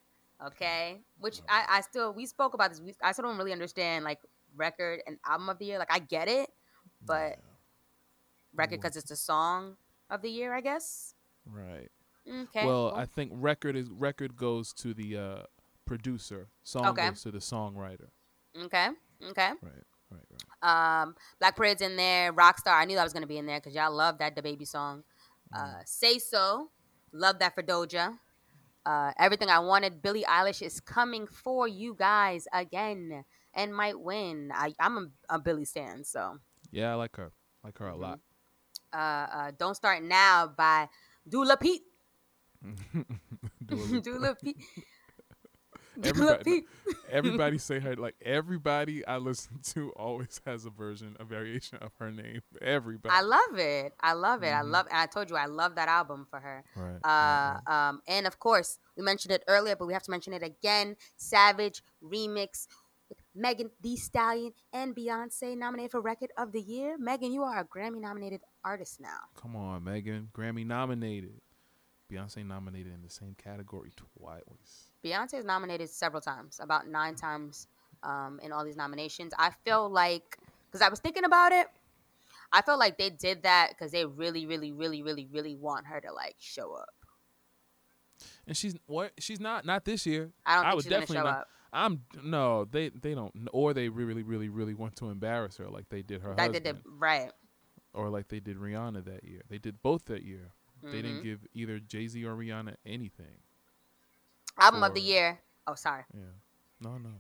Okay. 0.45 1.01
Which 1.19 1.41
I, 1.49 1.65
I 1.69 1.81
still 1.81 2.13
we 2.13 2.27
spoke 2.27 2.55
about 2.55 2.71
this. 2.71 2.81
We, 2.81 2.95
I 3.03 3.13
still 3.13 3.25
don't 3.25 3.39
really 3.39 3.53
understand 3.53 4.05
like 4.05 4.19
record 4.57 5.01
and 5.07 5.19
album 5.27 5.49
of 5.49 5.59
the 5.59 5.67
year. 5.67 5.79
Like 5.79 5.93
I 5.93 5.99
get 5.99 6.29
it, 6.29 6.49
but 7.05 7.39
record 8.55 8.81
because 8.81 8.97
it's 8.97 9.11
a 9.11 9.17
song 9.17 9.77
of 10.11 10.23
the 10.23 10.31
year, 10.31 10.55
I 10.55 10.61
guess. 10.61 11.15
Right. 11.45 11.89
Okay. 12.29 12.67
well, 12.67 12.93
I 12.95 13.05
think 13.05 13.31
record 13.35 13.77
is 13.77 13.89
record 13.89 14.37
goes 14.37 14.73
to 14.75 14.93
the 14.93 15.17
uh, 15.17 15.43
producer. 15.85 16.49
Song 16.65 16.87
Okay. 16.87 17.09
goes 17.09 17.23
to 17.23 17.31
the 17.31 17.39
songwriter. 17.39 18.09
okay. 18.65 18.89
Okay. 19.31 19.51
Right. 19.63 19.85
Right. 20.11 20.21
Right. 20.63 21.03
Um, 21.03 21.15
Black 21.39 21.57
Parade's 21.57 21.83
in 21.83 21.97
there. 21.97 22.33
Rockstar. 22.33 22.75
I 22.75 22.85
knew 22.85 22.97
that 22.97 23.05
was 23.05 23.13
gonna 23.13 23.27
be 23.27 23.39
in 23.39 23.47
there 23.47 23.59
because 23.61 23.75
y'all 23.75 23.93
love 23.95 24.19
that 24.19 24.37
DaBaby 24.37 24.67
song. 24.67 25.03
Uh, 25.55 25.75
Say 25.85 26.19
So, 26.19 26.71
love 27.13 27.39
that 27.41 27.55
for 27.55 27.63
Doja. 27.63 28.19
Uh, 28.85 29.13
Everything 29.19 29.49
I 29.49 29.59
wanted. 29.61 30.03
Billie 30.03 30.25
Eilish 30.25 30.63
is 30.63 30.81
coming 30.81 31.27
for 31.27 31.67
you 31.69 31.95
guys 31.99 32.47
again 32.53 33.25
and 33.55 33.75
might 33.75 33.99
win. 33.99 34.51
I, 34.55 34.75
I'm 34.79 34.97
a, 34.99 35.35
a 35.37 35.39
Billie 35.41 35.65
stan, 35.65 36.05
so 36.05 36.39
Yeah, 36.71 36.93
I 36.93 36.95
like 36.95 37.17
her. 37.17 37.33
like 37.65 37.79
her 37.79 37.89
a 37.89 37.95
Mhm. 37.95 38.01
lot. 38.01 38.21
uh, 38.93 38.97
uh, 38.97 39.51
Don't 39.59 39.75
Start 39.75 40.03
Now 40.03 40.47
by 40.47 40.89
Dula 41.29 41.57
Pete. 41.57 41.83
Dula 44.03 44.35
Pete. 44.43 44.57
Everybody- 46.03 46.65
everybody 47.11 47.59
say 47.59 47.79
her 47.81 47.97
like 47.97 48.15
everybody 48.23 49.07
I 49.07 49.17
listen 49.19 49.59
to 49.75 49.91
always 49.97 50.41
has 50.47 50.65
a 50.67 50.71
version, 50.71 51.17
a 51.19 51.25
variation 51.25 51.79
of 51.79 51.93
her 51.99 52.11
name. 52.11 52.41
Everybody. 52.61 53.15
I 53.15 53.23
love 53.23 53.59
it. 53.59 53.95
I 54.01 54.13
love 54.13 54.43
it. 54.43 54.49
I 54.53 54.63
Mhm. 54.63 54.71
love, 54.71 54.87
and 54.91 54.99
I 54.99 55.07
told 55.07 55.31
you 55.31 55.37
I 55.37 55.47
love 55.47 55.75
that 55.77 55.89
album 55.89 56.27
for 56.31 56.41
her. 56.41 56.65
right. 56.77 56.97
Uh, 57.05 57.61
right, 57.67 57.89
um, 57.89 58.03
and 58.07 58.27
of 58.27 58.39
course, 58.39 58.79
we 58.97 59.03
mentioned 59.03 59.33
it 59.33 59.43
earlier, 59.49 59.77
but 59.77 59.87
we 59.87 59.93
have 59.93 60.03
to 60.05 60.11
mention 60.11 60.33
it 60.33 60.43
again. 60.43 60.97
Savage 61.17 61.83
remix 62.03 62.67
with 63.09 63.19
Megan 63.35 63.71
Thee 63.81 63.97
Stallion 63.97 64.53
and 64.73 64.95
Beyonce 64.95 65.57
nominated 65.57 65.93
for 65.93 66.01
Record 66.01 66.33
of 66.37 66.53
the 66.53 66.61
Year. 66.61 66.97
Megan, 66.99 67.33
you 67.33 67.43
are 67.45 67.61
a 67.61 67.65
Grammy 67.65 68.01
nominated 68.01 68.43
artist 68.65 69.01
now. 69.01 69.19
Come 69.37 69.55
on, 69.57 69.85
Megan. 69.85 70.29
Grammy 70.35 70.67
nominated. 70.67 71.41
Beyonce 72.13 72.45
nominated 72.47 72.93
in 72.95 73.03
the 73.03 73.11
same 73.11 73.35
category 73.37 73.93
twice. 73.97 74.86
Beyonce 75.07 75.35
is 75.35 75.45
nominated 75.45 75.89
several 75.91 76.21
times, 76.21 76.59
about 76.63 76.89
nine 76.89 77.15
times 77.15 77.69
um, 78.03 78.41
in 78.43 78.53
all 78.53 78.65
these 78.65 78.77
nominations. 78.77 79.33
I 79.39 79.51
feel 79.65 79.89
like, 79.89 80.39
because 80.67 80.83
I 80.83 80.89
was 80.89 80.99
thinking 81.01 81.25
about 81.25 81.53
it, 81.53 81.69
I 82.53 82.63
feel 82.63 82.79
like 82.79 82.99
they 82.99 83.11
did 83.11 83.43
that 83.45 83.71
because 83.71 83.93
they 83.93 84.05
really, 84.05 84.47
really, 84.47 84.73
really, 84.73 85.03
really, 85.03 85.27
really 85.33 85.55
want 85.55 85.87
her 85.87 86.01
to 86.01 86.13
like 86.13 86.37
show 86.39 86.73
up. 86.75 86.89
And 88.47 88.57
she's 88.57 88.75
what? 88.87 89.13
She's 89.19 89.41
not 89.41 89.65
not 89.67 89.85
this 89.85 90.07
year. 90.07 90.31
I 90.47 90.55
don't 90.57 90.65
I 90.65 90.69
think 90.71 90.75
would 90.77 90.85
she's 90.85 90.91
gonna 90.91 91.01
definitely 91.03 91.17
show 91.23 91.25
not- 91.31 91.41
up. 91.41 91.49
I'm 91.73 92.03
no, 92.23 92.65
they 92.65 92.89
they 92.91 93.15
don't, 93.15 93.49
or 93.53 93.75
they 93.75 93.89
really, 93.89 94.23
really, 94.23 94.49
really 94.49 94.73
want 94.73 94.97
to 94.97 95.11
embarrass 95.11 95.57
her 95.59 95.69
like 95.69 95.89
they 95.91 96.01
did 96.03 96.23
her 96.23 96.35
That 96.35 96.55
husband, 96.55 96.65
did 96.65 96.77
right. 96.99 97.31
or 97.93 98.09
like 98.09 98.29
they 98.29 98.41
did 98.41 98.57
Rihanna 98.57 99.05
that 99.05 99.25
year. 99.25 99.43
They 99.51 99.59
did 99.59 99.83
both 99.83 100.07
that 100.07 100.23
year. 100.23 100.53
They 100.83 100.89
Mhm. 101.01 101.03
didn't 101.03 101.23
give 101.25 101.47
either 101.53 101.79
Jay 101.81 102.07
Z 102.07 102.25
or 102.25 102.35
Rihanna 102.37 102.77
anything. 102.87 103.39
Album 104.59 104.83
of 104.83 104.95
the 104.95 105.01
year. 105.01 105.39
Oh, 105.67 105.75
sorry. 105.75 106.05
Yeah, 106.15 106.23
no, 106.81 106.99
no. 106.99 107.11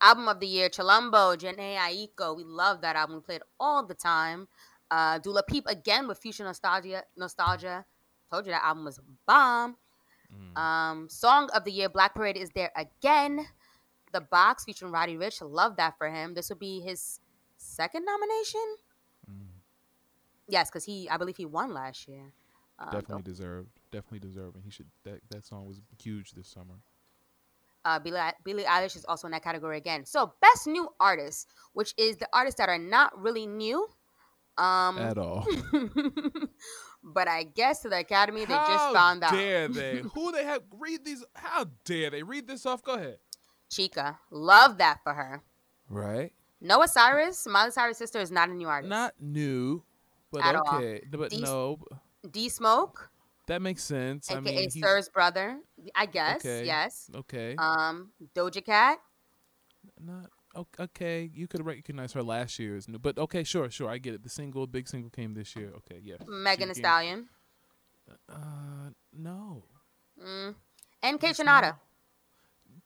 Album 0.00 0.28
of 0.28 0.40
the 0.40 0.46
year, 0.46 0.68
Chilombo, 0.70 1.36
Jhené 1.36 1.76
Aiko. 1.76 2.34
We 2.34 2.44
love 2.44 2.80
that 2.80 2.96
album. 2.96 3.16
We 3.16 3.22
play 3.22 3.34
it 3.36 3.42
all 3.58 3.84
the 3.84 3.94
time. 3.94 4.48
Uh, 4.90 5.18
Dula 5.18 5.42
Peep 5.42 5.66
again 5.66 6.08
with 6.08 6.18
Future 6.18 6.44
Nostalgia. 6.44 7.04
Nostalgia. 7.16 7.84
Told 8.30 8.46
you 8.46 8.52
that 8.52 8.64
album 8.64 8.84
was 8.84 8.98
bomb. 9.26 9.76
Mm. 10.32 10.58
Um, 10.58 11.08
Song 11.08 11.50
of 11.54 11.64
the 11.64 11.72
year, 11.72 11.88
Black 11.88 12.14
Parade 12.14 12.36
is 12.36 12.50
there 12.50 12.70
again. 12.76 13.46
The 14.12 14.20
Box 14.20 14.64
featuring 14.64 14.92
Roddy 14.92 15.16
Ricch. 15.16 15.40
Love 15.42 15.76
that 15.76 15.98
for 15.98 16.08
him. 16.08 16.34
This 16.34 16.48
would 16.48 16.58
be 16.58 16.80
his 16.80 17.20
second 17.58 18.04
nomination. 18.04 18.76
Mm. 19.30 19.46
Yes, 20.48 20.70
because 20.70 20.84
he, 20.84 21.08
I 21.08 21.16
believe 21.16 21.36
he 21.36 21.46
won 21.46 21.74
last 21.74 22.08
year. 22.08 22.32
Um, 22.78 22.88
Definitely 22.90 23.22
deserved. 23.22 23.79
Definitely 23.92 24.20
deserving. 24.20 24.62
He 24.64 24.70
should. 24.70 24.86
That 25.04 25.20
that 25.30 25.44
song 25.46 25.66
was 25.66 25.80
huge 26.02 26.32
this 26.32 26.48
summer. 26.48 26.74
uh, 27.84 27.98
Billie, 27.98 28.20
Billie 28.44 28.64
Eilish 28.64 28.94
is 28.96 29.04
also 29.06 29.26
in 29.26 29.32
that 29.32 29.42
category 29.42 29.76
again. 29.78 30.04
So, 30.04 30.32
best 30.40 30.66
new 30.66 30.88
artist, 31.00 31.48
which 31.72 31.94
is 31.96 32.16
the 32.18 32.28
artists 32.32 32.58
that 32.58 32.68
are 32.68 32.78
not 32.78 33.18
really 33.20 33.46
new. 33.46 33.86
Um, 34.58 34.98
At 34.98 35.16
all. 35.16 35.46
but 37.02 37.28
I 37.28 37.44
guess 37.44 37.80
to 37.80 37.88
the 37.88 37.98
Academy, 38.00 38.40
they 38.44 38.54
just 38.54 38.92
found 38.94 39.24
out. 39.24 39.32
dare 39.32 39.68
they? 39.68 40.02
Who 40.14 40.32
they 40.32 40.44
have? 40.44 40.62
Read 40.78 41.04
these. 41.04 41.24
How 41.34 41.66
dare 41.84 42.10
they? 42.10 42.22
Read 42.22 42.46
this 42.46 42.66
off. 42.66 42.82
Go 42.82 42.94
ahead. 42.94 43.18
Chika, 43.70 44.16
love 44.30 44.78
that 44.78 44.98
for 45.02 45.14
her. 45.14 45.42
Right. 45.88 46.32
Noah 46.60 46.88
Cyrus, 46.88 47.46
Miley 47.46 47.70
Cyrus' 47.70 47.98
sister, 47.98 48.18
is 48.20 48.30
not 48.30 48.48
a 48.50 48.52
new 48.52 48.68
artist. 48.68 48.90
Not 48.90 49.14
new, 49.20 49.82
but 50.30 50.44
At 50.44 50.56
all. 50.56 50.76
okay. 50.76 51.02
But 51.10 51.30
These- 51.30 51.40
no, 51.40 51.78
D 52.30 52.48
Smoke, 52.50 53.09
that 53.50 53.60
makes 53.60 53.82
sense. 53.82 54.30
I 54.30 54.34
aka 54.34 54.42
mean, 54.42 54.70
he's, 54.70 54.80
Sir's 54.80 55.08
brother. 55.08 55.58
I 55.96 56.06
guess. 56.06 56.36
Okay. 56.36 56.64
Yes. 56.64 57.10
okay. 57.14 57.56
Um, 57.58 58.10
Doja 58.32 58.64
Cat. 58.64 58.98
Not 60.00 60.26
okay. 60.56 61.28
You 61.34 61.48
could 61.48 61.66
recognize 61.66 62.12
her 62.12 62.22
last 62.22 62.60
year's 62.60 62.86
new, 62.86 63.00
but 63.00 63.18
okay, 63.18 63.42
sure, 63.42 63.68
sure. 63.68 63.90
I 63.90 63.98
get 63.98 64.14
it. 64.14 64.22
The 64.22 64.28
single, 64.28 64.68
big 64.68 64.86
single, 64.86 65.10
came 65.10 65.34
this 65.34 65.56
year. 65.56 65.72
Okay, 65.78 66.00
yeah. 66.00 66.16
Megan 66.28 66.68
Thee 66.68 66.74
Stallion. 66.74 67.28
Uh, 68.28 68.90
no. 69.12 69.64
Mm. 70.24 70.54
And 71.02 71.20
Kate. 71.20 71.40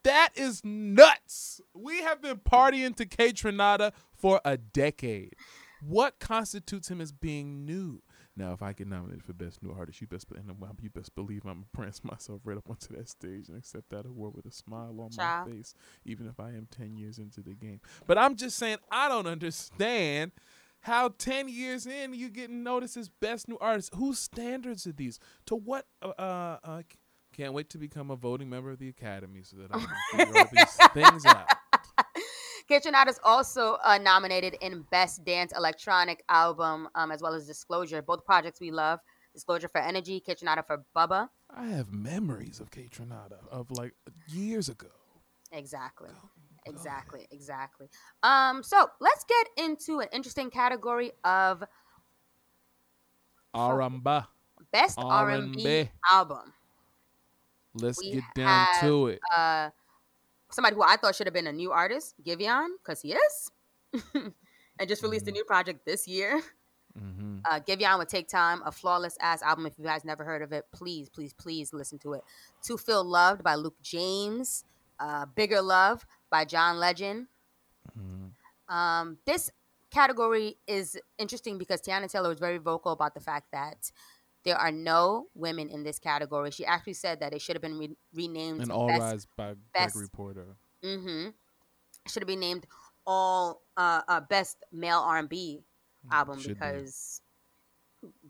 That 0.03 0.31
is 0.35 0.63
nuts. 0.65 1.61
We 1.75 2.03
have 2.03 2.23
been 2.23 2.39
partying 2.39 2.97
to 2.97 3.07
Kaytranada 3.07 3.93
for 4.15 4.41
a 4.45 4.57
decade. 4.57 5.35
What 5.83 6.19
constitutes 6.21 6.91
him 6.91 7.03
as 7.03 7.13
being 7.13 7.67
new? 7.67 8.03
Now, 8.37 8.53
if 8.53 8.63
I 8.63 8.73
get 8.73 8.89
nominated 8.89 9.23
for 9.25 9.33
Best 9.33 9.63
New 9.63 9.73
Artist, 9.73 10.01
you 10.01 10.09
best, 10.09 10.27
and 10.37 10.51
you 10.83 10.91
best 10.91 11.15
believe 11.15 11.43
I'm 11.45 11.53
gonna 11.53 11.67
prance 11.73 12.03
myself 12.05 12.41
right 12.45 12.57
up 12.57 12.69
onto 12.69 12.97
that 12.97 13.09
stage 13.09 13.49
and 13.49 13.57
accept 13.57 13.91
that 13.91 14.07
award 14.07 14.35
with 14.35 14.47
a 14.47 14.51
smile 14.51 14.95
on 15.01 15.11
Child. 15.11 15.49
my 15.49 15.55
face, 15.55 15.75
even 16.05 16.27
if 16.27 16.41
I 16.41 16.49
am 16.49 16.67
10 16.71 16.97
years 16.97 17.19
into 17.19 17.41
the 17.41 17.55
game. 17.55 17.81
But 18.07 18.19
I'm 18.19 18.35
just 18.35 18.59
saying, 18.59 18.79
I 18.91 19.09
don't 19.09 19.27
understand 19.27 20.33
how 20.81 21.09
10 21.17 21.49
years 21.49 21.87
in 21.87 22.13
you 22.13 22.29
getting 22.29 22.63
noticed 22.63 22.97
as 22.97 23.09
Best 23.09 23.49
New 23.49 23.59
Artist. 23.59 23.95
Whose 23.95 24.19
standards 24.19 24.87
are 24.87 24.93
these? 24.93 25.19
To 25.47 25.55
what? 25.57 25.87
Uh, 26.03 26.13
uh, 26.19 26.59
uh, 26.65 26.83
can't 27.35 27.53
wait 27.53 27.71
to 27.71 27.79
become 27.79 28.11
a 28.11 28.17
voting 28.17 28.49
member 28.51 28.71
of 28.71 28.79
the 28.79 28.89
Academy 28.89 29.43
so 29.43 29.57
that 29.57 29.75
I 29.75 29.79
can 29.79 29.89
figure 30.19 30.39
all 30.39 30.49
these 30.53 30.77
things 30.95 31.27
out. 31.27 31.47
Kaytranada 32.71 33.09
is 33.09 33.21
also 33.23 33.77
uh, 33.85 33.99
nominated 33.99 34.57
in 34.61 34.85
Best 34.91 35.25
Dance 35.25 35.53
Electronic 35.55 36.25
Album, 36.29 36.89
um, 36.95 37.11
as 37.11 37.21
well 37.21 37.35
as 37.35 37.47
Disclosure. 37.47 38.01
Both 38.01 38.25
projects 38.25 38.61
we 38.61 38.71
love. 38.71 39.01
Disclosure 39.35 39.69
for 39.69 39.81
Energy, 39.81 40.23
Kaytranada 40.27 40.65
for 40.67 40.85
Bubba. 40.97 41.29
I 41.55 41.67
have 41.67 41.93
memories 41.93 42.61
of 42.61 42.71
Kaytranada 42.71 43.47
of 43.51 43.71
like 43.71 43.95
years 44.29 44.69
ago. 44.69 44.89
Exactly. 45.53 46.11
Exactly, 46.67 47.27
exactly. 47.31 47.89
Um, 48.23 48.63
so 48.63 48.89
let's 49.01 49.25
get 49.25 49.65
into 49.65 50.01
an 50.01 50.09
interesting 50.13 50.51
category 50.51 51.13
of 51.23 51.63
Aramba. 53.55 54.27
best 54.73 54.99
R 54.99 55.31
and 55.31 55.55
B 55.55 55.67
R&B. 55.67 55.91
album. 56.11 56.53
Let's 57.75 57.99
We 57.99 58.13
get 58.13 58.25
down 58.35 58.67
have, 58.67 58.81
to 58.81 59.07
it. 59.09 59.21
Uh, 59.37 59.71
somebody 60.55 60.77
who 60.77 60.83
I 60.83 60.97
thought 60.97 61.15
should 61.17 61.27
have 61.27 61.35
been 61.35 61.47
a 61.47 61.53
new 61.53 61.73
artist, 61.73 62.15
Giveon, 62.25 62.69
because 62.83 63.01
he 63.03 63.15
is, 63.15 63.51
and 64.15 64.89
just 64.89 65.03
released 65.03 65.29
a 65.29 65.31
Mm-hmm. 65.31 65.33
new 65.33 65.45
project 65.45 65.85
this 65.87 66.07
year. 66.09 66.43
hmm 66.99 67.47
Uh, 67.49 67.61
Giveon 67.61 67.99
would 67.99 68.09
take 68.09 68.29
time, 68.29 68.63
a 68.65 68.73
flawless 68.73 69.17
ass 69.21 69.43
album. 69.43 69.67
If 69.67 69.79
you 69.79 69.85
guys 69.85 70.05
never 70.05 70.25
heard 70.25 70.43
of 70.43 70.53
it, 70.53 70.65
please, 70.73 71.09
please, 71.11 71.33
please 71.35 71.73
listen 71.73 71.99
to 72.01 72.15
it. 72.15 72.23
To 72.65 72.77
Feel 72.77 73.05
Loved 73.05 73.43
by 73.43 73.55
Luke 73.55 73.77
James, 73.83 74.65
uh, 74.99 75.27
Bigger 75.27 75.61
Love 75.63 76.07
by 76.31 76.45
John 76.45 76.79
Legend. 76.79 77.27
hmm 77.95 78.27
Um, 78.69 79.19
this 79.27 79.51
category 79.91 80.59
is 80.67 80.99
interesting 81.19 81.59
because 81.59 81.81
Teyana 81.81 82.11
Taylor 82.11 82.29
was 82.31 82.39
very 82.39 82.59
vocal 82.59 82.93
about 82.93 83.15
the 83.15 83.21
fact 83.21 83.49
that 83.53 83.91
there 84.45 84.57
are 84.57 84.71
no 84.73 85.27
women 85.35 85.69
in 85.71 85.83
this 85.85 85.99
category. 85.99 86.51
She 86.51 86.65
actually 86.65 86.93
said 86.95 87.21
that 87.21 87.33
it 87.33 87.41
should 87.41 87.57
have 87.57 87.63
been 87.63 87.79
re- 87.79 87.97
renamed 88.15 88.61
And 88.61 88.71
All 88.71 88.87
Best 88.89 89.01
Rise 89.01 89.27
by 89.37 89.55
best- 89.73 89.95
Gregory 89.95 90.09
Porter. 90.09 90.57
Mm-hmm. 90.83 91.31
Should 92.09 92.23
have 92.23 92.29
been 92.29 92.41
named 92.41 92.67
all 93.07 93.63
uh, 93.77 94.03
uh 94.09 94.21
best 94.21 94.59
male 94.73 94.99
R 94.99 95.19
and 95.19 95.29
B 95.29 95.63
album 96.11 96.39
Mm, 96.39 96.43
should 96.43 96.49
be. 96.49 96.55
because 96.55 97.21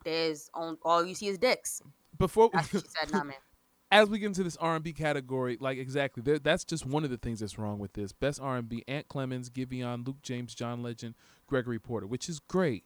there's 0.05 0.49
on, 0.55 0.79
all 0.83 1.05
you 1.05 1.15
see 1.15 1.27
is 1.29 1.39
dicks. 1.39 1.83
Before 2.19 2.51
That's 2.53 2.73
what 2.73 2.83
she 2.85 2.89
said, 3.01 3.13
not 3.13 3.27
me. 3.27 3.35
as 3.91 4.09
we 4.09 4.19
get 4.19 4.27
into 4.27 4.43
this 4.43 4.57
R&B 4.57 4.93
category, 4.93 5.57
like 5.61 5.79
exactly, 5.79 6.23
there, 6.23 6.39
that's 6.39 6.65
just 6.65 6.87
one 6.87 7.05
of 7.05 7.11
the 7.11 7.17
things 7.17 7.41
that's 7.41 7.59
wrong 7.59 7.79
with 7.79 7.93
this. 7.93 8.13
Best 8.13 8.41
R&B: 8.41 8.85
Ant 8.89 9.09
Clemons, 9.09 9.51
Giveon, 9.51 10.07
Luke 10.07 10.23
James, 10.23 10.55
John 10.55 10.83
Legend, 10.83 11.15
Gregory 11.47 11.79
Porter, 11.79 12.07
which 12.07 12.29
is 12.29 12.39
great. 12.41 12.85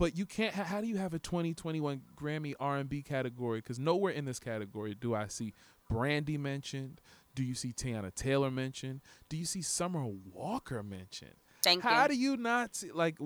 But 0.00 0.16
you 0.16 0.24
can't. 0.24 0.54
ha- 0.54 0.64
How 0.64 0.80
do 0.80 0.86
you 0.86 0.96
have 0.96 1.12
a 1.14 1.18
2021 1.18 2.00
Grammy 2.16 2.54
R&B 2.58 3.02
category? 3.02 3.58
Because 3.58 3.78
nowhere 3.78 4.12
in 4.14 4.24
this 4.24 4.38
category 4.40 4.94
do 4.94 5.14
I 5.14 5.26
see 5.28 5.52
Brandy 5.90 6.38
mentioned. 6.38 7.00
Do 7.34 7.44
you 7.44 7.54
see 7.54 7.72
Teyana 7.72 8.12
Taylor 8.14 8.50
mentioned? 8.50 9.02
Do 9.28 9.36
you 9.36 9.44
see 9.44 9.60
Summer 9.62 10.04
Walker 10.32 10.82
mentioned? 10.82 11.34
Thank 11.62 11.84
you. 11.84 11.90
How 11.90 12.02
you. 12.04 12.08
do 12.08 12.14
you 12.16 12.36
not 12.38 12.74
see 12.74 12.90
like 12.92 13.18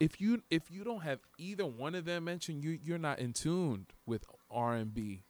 if 0.00 0.18
you 0.20 0.42
if 0.50 0.70
you 0.70 0.82
don't 0.82 1.02
have 1.02 1.20
either 1.38 1.66
one 1.66 1.94
of 1.94 2.06
them 2.06 2.24
mentioned, 2.24 2.64
you 2.64 2.78
you're 2.82 2.98
not 2.98 3.18
in 3.18 3.34
tune 3.34 3.86
with 4.06 4.24
R 4.50 4.74
and 4.76 4.94
B 4.94 5.24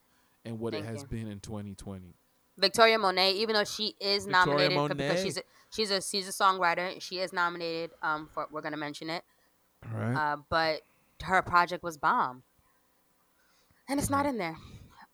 and 0.44 0.60
what 0.60 0.72
Thank 0.74 0.84
it 0.84 0.88
has 0.88 1.02
you. 1.02 1.08
been 1.08 1.26
in 1.26 1.40
2020. 1.40 2.14
Victoria 2.56 2.98
Monet, 3.00 3.32
even 3.32 3.54
though 3.54 3.64
she 3.64 3.96
is 4.00 4.26
Victoria 4.26 4.68
nominated 4.70 4.78
for- 4.78 4.94
because 4.94 5.22
she's 5.24 5.36
a, 5.38 5.42
she's 5.70 5.90
a 5.90 6.00
she's 6.00 6.28
a 6.28 6.32
songwriter, 6.32 7.00
she 7.02 7.18
is 7.18 7.32
nominated. 7.32 7.90
Um, 8.00 8.28
for 8.32 8.46
we're 8.52 8.62
gonna 8.62 8.76
mention 8.76 9.10
it. 9.10 9.24
Right. 9.92 10.14
Uh, 10.14 10.36
but 10.48 10.82
her 11.22 11.42
project 11.42 11.82
was 11.82 11.96
bomb, 11.96 12.42
and 13.88 13.98
it's 13.98 14.10
not 14.10 14.26
in 14.26 14.38
there. 14.38 14.56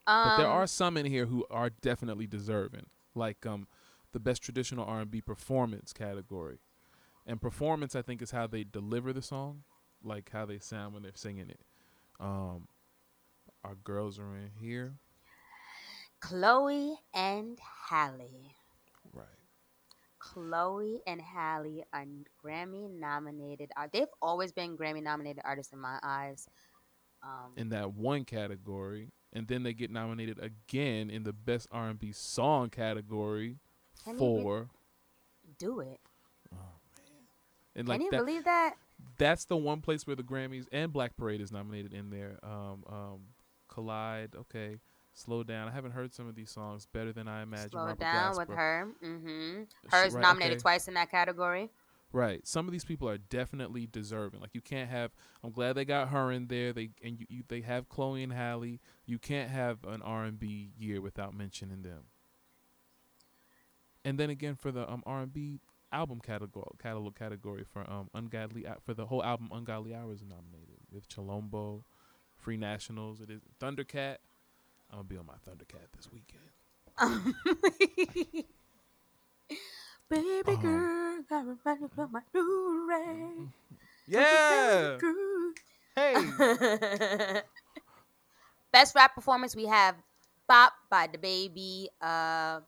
Um, 0.06 0.28
but 0.28 0.36
there 0.38 0.48
are 0.48 0.66
some 0.66 0.96
in 0.96 1.06
here 1.06 1.26
who 1.26 1.44
are 1.50 1.70
definitely 1.70 2.26
deserving, 2.26 2.86
like 3.14 3.46
um, 3.46 3.66
the 4.12 4.20
best 4.20 4.42
traditional 4.42 4.84
R&B 4.84 5.20
performance 5.20 5.92
category. 5.92 6.58
And 7.26 7.40
performance, 7.40 7.94
I 7.94 8.02
think, 8.02 8.22
is 8.22 8.30
how 8.30 8.46
they 8.46 8.64
deliver 8.64 9.12
the 9.12 9.22
song, 9.22 9.62
like 10.02 10.30
how 10.32 10.46
they 10.46 10.58
sound 10.58 10.94
when 10.94 11.02
they're 11.02 11.12
singing 11.14 11.50
it. 11.50 11.60
Um, 12.18 12.66
our 13.64 13.74
girls 13.74 14.18
are 14.18 14.36
in 14.36 14.50
here, 14.58 14.94
Chloe 16.20 16.98
and 17.14 17.58
Halle. 17.88 18.54
Chloe 20.20 21.00
and 21.06 21.20
Halle 21.20 21.84
are 21.92 22.04
Grammy 22.44 22.88
nominated. 22.90 23.70
art- 23.76 23.90
They've 23.92 24.06
always 24.22 24.52
been 24.52 24.76
Grammy 24.76 25.02
nominated 25.02 25.42
artists 25.44 25.72
in 25.72 25.80
my 25.80 25.98
eyes. 26.02 26.46
Um, 27.22 27.52
in 27.56 27.68
that 27.70 27.92
one 27.94 28.24
category, 28.24 29.08
and 29.32 29.46
then 29.48 29.62
they 29.62 29.74
get 29.74 29.90
nominated 29.90 30.38
again 30.38 31.10
in 31.10 31.24
the 31.24 31.32
best 31.32 31.68
R&B 31.72 32.12
song 32.12 32.70
category 32.70 33.56
Can 34.04 34.14
you 34.14 34.18
for 34.18 34.68
do 35.58 35.80
it. 35.80 36.00
and 37.76 37.86
Can 37.86 38.00
you 38.00 38.10
that. 38.10 38.16
believe 38.18 38.44
that? 38.44 38.74
That's 39.18 39.44
the 39.46 39.56
one 39.56 39.80
place 39.80 40.06
where 40.06 40.16
the 40.16 40.22
Grammys 40.22 40.66
and 40.72 40.92
Black 40.92 41.16
Parade 41.16 41.40
is 41.40 41.52
nominated 41.52 41.92
in 41.92 42.10
there. 42.10 42.38
Um, 42.42 42.84
um, 42.88 43.20
Collide, 43.68 44.34
okay. 44.34 44.76
Slow 45.20 45.42
down. 45.42 45.68
I 45.68 45.70
haven't 45.70 45.92
heard 45.92 46.14
some 46.14 46.26
of 46.26 46.34
these 46.34 46.50
songs. 46.50 46.86
Better 46.86 47.12
than 47.12 47.28
I 47.28 47.42
imagined. 47.42 47.72
Slow 47.72 47.82
Robert 47.82 48.00
down 48.00 48.36
with 48.36 48.48
Glasper. 48.48 48.56
her. 48.56 48.88
Mm-hmm. 49.04 49.62
Hers 49.88 50.14
right, 50.14 50.22
nominated 50.22 50.56
okay. 50.56 50.62
twice 50.62 50.88
in 50.88 50.94
that 50.94 51.10
category. 51.10 51.70
Right. 52.12 52.46
Some 52.46 52.66
of 52.66 52.72
these 52.72 52.84
people 52.84 53.08
are 53.08 53.18
definitely 53.18 53.86
deserving. 53.86 54.40
Like 54.40 54.54
you 54.54 54.60
can't 54.60 54.90
have. 54.90 55.12
I'm 55.44 55.52
glad 55.52 55.74
they 55.74 55.84
got 55.84 56.08
her 56.08 56.32
in 56.32 56.46
there. 56.46 56.72
They 56.72 56.90
and 57.04 57.20
you, 57.20 57.26
you 57.28 57.42
they 57.48 57.60
have 57.60 57.88
Chloe 57.88 58.22
and 58.22 58.32
Halle. 58.32 58.80
You 59.06 59.18
can't 59.18 59.50
have 59.50 59.84
an 59.84 60.02
R&B 60.02 60.72
year 60.78 61.00
without 61.00 61.34
mentioning 61.34 61.82
them. 61.82 62.04
And 64.04 64.18
then 64.18 64.30
again 64.30 64.56
for 64.56 64.72
the 64.72 64.90
um 64.90 65.02
R&B 65.06 65.60
album 65.92 66.20
category 66.20 66.64
catalog 66.80 67.14
category 67.16 67.64
for 67.70 67.88
um 67.90 68.08
ungodly 68.14 68.64
for 68.84 68.94
the 68.94 69.06
whole 69.06 69.22
album 69.22 69.50
Ungodly 69.52 69.94
Hours 69.94 70.20
is 70.20 70.26
nominated 70.26 70.78
with 70.90 71.08
Chilombo, 71.08 71.84
Free 72.34 72.56
Nationals. 72.56 73.20
It 73.20 73.30
is 73.30 73.42
Thundercat. 73.60 74.16
I'm 74.90 74.98
gonna 74.98 75.04
be 75.04 75.16
on 75.16 75.26
my 75.26 75.34
Thundercat 75.46 75.88
this 75.96 76.08
weekend. 76.12 76.44
Baby 80.08 80.52
Um, 80.54 80.62
girl, 80.62 81.22
got 81.28 81.46
me 81.46 81.54
ready 81.64 81.84
for 81.94 82.08
my 82.08 82.20
Blu-ray. 82.32 83.48
Yeah. 84.06 84.98
Hey. 85.96 86.16
Best 88.72 88.94
rap 88.94 89.14
performance 89.14 89.54
we 89.56 89.66
have 89.66 89.96
Bop 90.48 90.72
by 90.90 91.06
DaBaby, 91.08 91.86
uh 92.00 92.60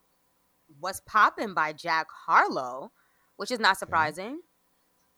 What's 0.81 1.01
Poppin' 1.01 1.55
by 1.55 1.73
Jack 1.73 2.07
Harlow, 2.11 2.93
which 3.37 3.51
is 3.51 3.61
not 3.61 3.79
surprising. 3.79 4.41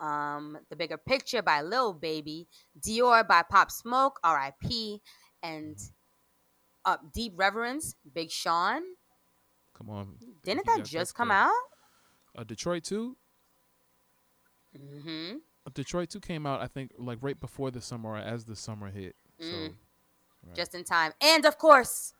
Um, 0.00 0.58
The 0.70 0.76
Bigger 0.76 0.96
Picture 0.98 1.42
by 1.42 1.62
Lil 1.62 1.92
Baby, 1.92 2.48
Dior 2.80 3.26
by 3.26 3.42
Pop 3.42 3.70
Smoke, 3.70 4.18
R.I.P., 4.24 5.00
and 5.42 5.78
uh, 6.84 6.96
Deep 7.12 7.32
Reverence, 7.36 7.94
Big 8.14 8.30
Sean. 8.30 8.82
Come 9.76 9.90
on. 9.90 10.16
Didn't 10.44 10.66
that 10.66 10.84
just 10.84 11.14
come 11.14 11.30
out? 11.30 11.52
Uh, 12.36 12.44
Detroit 12.44 12.84
2? 12.84 13.16
Mm-hmm. 14.78 15.36
Detroit 15.72 16.10
2 16.10 16.20
came 16.20 16.46
out, 16.46 16.60
I 16.60 16.66
think, 16.66 16.92
like 16.98 17.18
right 17.22 17.38
before 17.40 17.70
the 17.70 17.80
summer 17.80 18.10
or 18.10 18.18
as 18.18 18.44
the 18.44 18.56
summer 18.56 18.90
hit. 18.90 19.16
So, 19.40 19.46
Mm. 19.46 19.74
right. 20.46 20.54
just 20.54 20.74
in 20.74 20.84
time. 20.84 21.12
And 21.20 21.44
of 21.46 21.58
course, 21.58 22.12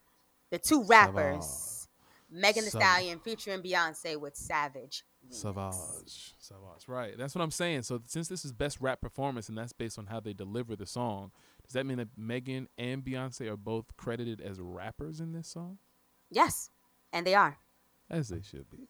the 0.50 0.59
two 0.59 0.85
Savage. 0.85 0.88
rappers, 1.14 1.88
Megan 2.31 2.64
Thee 2.64 2.70
Savage. 2.70 2.87
Stallion 2.88 3.18
featuring 3.20 3.62
Beyonce 3.62 4.18
with 4.18 4.35
Savage. 4.37 5.05
Savage. 5.31 6.35
Savage. 6.38 6.87
Right. 6.88 7.16
That's 7.16 7.35
what 7.35 7.42
I'm 7.42 7.50
saying. 7.50 7.83
So, 7.83 8.00
since 8.07 8.29
this 8.29 8.44
is 8.44 8.53
best 8.53 8.81
rap 8.81 9.00
performance 9.00 9.48
and 9.48 9.57
that's 9.59 9.72
based 9.72 9.98
on 9.98 10.07
how 10.07 10.20
they 10.20 10.33
deliver 10.33 10.74
the 10.77 10.87
song, 10.87 11.31
does 11.75 11.81
that 11.81 11.87
mean 11.87 11.99
that 11.99 12.09
Megan 12.17 12.69
and 12.79 13.03
Beyonce 13.05 13.49
are 13.51 13.57
both 13.57 13.97
credited 13.97 14.41
as 14.41 14.61
rappers 14.61 15.19
in 15.19 15.33
this 15.33 15.49
song? 15.49 15.79
Yes, 16.31 16.71
and 17.13 17.27
they 17.27 17.35
are. 17.35 17.59
As 18.09 18.29
they 18.29 18.43
should 18.43 18.71
be. 18.71 18.87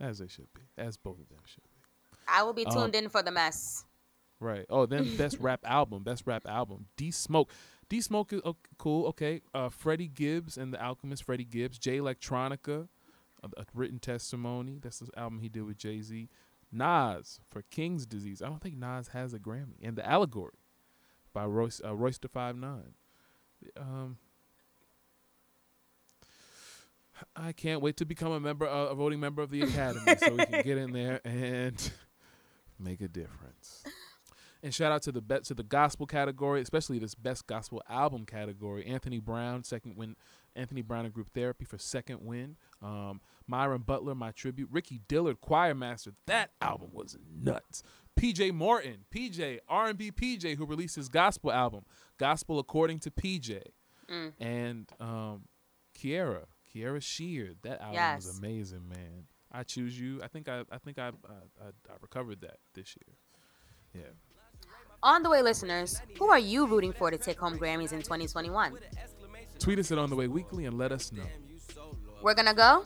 As 0.00 0.18
they 0.18 0.26
should 0.26 0.52
be. 0.54 0.62
As 0.76 0.96
both 0.96 1.20
of 1.20 1.28
them 1.28 1.38
should 1.46 1.62
be. 1.62 2.18
I 2.26 2.42
will 2.42 2.52
be 2.52 2.66
Um, 2.66 2.72
tuned 2.74 2.94
in 2.96 3.08
for 3.08 3.22
the 3.22 3.30
mess. 3.30 3.84
Right. 4.40 4.66
Oh, 4.68 4.86
then 4.86 5.16
best 5.16 5.38
rap 5.40 5.60
album. 5.62 6.02
Best 6.02 6.24
rap 6.26 6.42
album. 6.48 6.86
D 6.96 7.12
Smoke. 7.12 7.52
D 7.88 8.00
Smoke 8.00 8.32
is 8.32 8.40
okay, 8.44 8.68
cool. 8.78 9.06
Okay. 9.06 9.40
Uh, 9.54 9.68
Freddie 9.68 10.08
Gibbs 10.08 10.58
and 10.58 10.74
the 10.74 10.82
Alchemist. 10.84 11.22
Freddie 11.22 11.44
Gibbs. 11.44 11.78
Jay 11.78 11.98
Electronica. 11.98 12.88
A, 13.44 13.46
a 13.60 13.64
written 13.72 14.00
testimony. 14.00 14.80
That's 14.82 14.98
the 14.98 15.16
album 15.16 15.38
he 15.38 15.48
did 15.48 15.62
with 15.62 15.78
Jay 15.78 16.00
Z. 16.00 16.28
Nas 16.72 17.38
for 17.50 17.62
King's 17.70 18.04
Disease. 18.04 18.42
I 18.42 18.46
don't 18.48 18.60
think 18.60 18.76
Nas 18.78 19.08
has 19.08 19.32
a 19.32 19.38
Grammy. 19.38 19.76
And 19.80 19.94
the 19.94 20.04
Allegory 20.08 20.54
by 21.32 21.44
Royce 21.46 21.80
uh, 21.84 21.94
Royce 21.94 22.18
the 22.18 22.28
Five 22.28 22.56
Nine. 22.56 22.94
Um. 23.76 24.18
I 27.36 27.52
can't 27.52 27.80
wait 27.80 27.96
to 27.98 28.04
become 28.04 28.32
a 28.32 28.40
member, 28.40 28.66
uh, 28.66 28.86
a 28.86 28.94
voting 28.96 29.20
member 29.20 29.42
of 29.42 29.50
the 29.50 29.62
Academy, 29.62 30.16
so 30.18 30.32
we 30.34 30.44
can 30.44 30.62
get 30.62 30.76
in 30.76 30.92
there 30.92 31.20
and 31.24 31.92
make 32.80 33.00
a 33.00 33.06
difference. 33.06 33.84
And 34.62 34.72
shout 34.72 34.92
out 34.92 35.02
to 35.02 35.12
the 35.12 35.20
bet 35.20 35.44
to 35.44 35.54
the 35.54 35.62
gospel 35.64 36.06
category, 36.06 36.60
especially 36.60 36.98
this 36.98 37.14
best 37.14 37.46
gospel 37.46 37.82
album 37.88 38.26
category. 38.26 38.86
Anthony 38.86 39.18
Brown, 39.18 39.64
second 39.64 39.96
win. 39.96 40.16
Anthony 40.54 40.82
Brown 40.82 41.04
and 41.04 41.14
Group 41.14 41.30
Therapy 41.34 41.64
for 41.64 41.78
second 41.78 42.20
win. 42.20 42.56
Um, 42.82 43.20
Myron 43.46 43.82
Butler, 43.82 44.14
My 44.14 44.30
Tribute. 44.32 44.68
Ricky 44.70 45.00
Dillard, 45.08 45.40
Choir 45.40 45.74
Master. 45.74 46.12
That 46.26 46.50
album 46.60 46.90
was 46.92 47.16
nuts. 47.34 47.82
PJ 48.18 48.52
Morton, 48.52 49.04
PJ 49.14 49.58
R&B 49.68 50.10
PJ, 50.12 50.56
who 50.56 50.64
released 50.66 50.96
his 50.96 51.08
gospel 51.08 51.50
album, 51.52 51.84
Gospel 52.18 52.58
According 52.58 53.00
to 53.00 53.10
PJ, 53.10 53.62
and 54.38 54.88
um, 55.00 55.44
Kierra, 55.98 56.44
Kierra 56.74 57.02
Sheard. 57.02 57.56
That 57.62 57.80
album 57.80 57.94
Yes. 57.94 58.26
was 58.26 58.38
amazing, 58.38 58.88
man. 58.88 59.24
I 59.50 59.62
choose 59.62 59.98
you. 59.98 60.22
I 60.22 60.28
think 60.28 60.48
I 60.48 60.62
I 60.70 60.78
think 60.78 60.98
I 60.98 61.08
I, 61.08 61.10
I, 61.10 61.66
I 61.68 61.94
recovered 62.00 62.40
that 62.42 62.56
this 62.74 62.94
year. 62.96 63.16
Yeah. 64.04 64.10
On 65.02 65.22
the 65.22 65.28
way, 65.30 65.42
listeners, 65.42 66.00
who 66.18 66.28
are 66.28 66.38
you 66.38 66.66
rooting 66.66 66.92
for 66.92 67.10
to 67.10 67.18
take 67.18 67.38
home 67.38 67.58
Grammys 67.58 67.92
in 67.92 67.98
2021? 68.02 68.72
Tweet 69.58 69.78
us 69.78 69.90
at 69.92 69.98
On 69.98 70.08
the 70.08 70.16
Way 70.16 70.28
Weekly 70.28 70.64
and 70.66 70.78
let 70.78 70.92
us 70.92 71.12
know. 71.12 71.24
We're 72.22 72.34
gonna 72.34 72.54
go. 72.54 72.84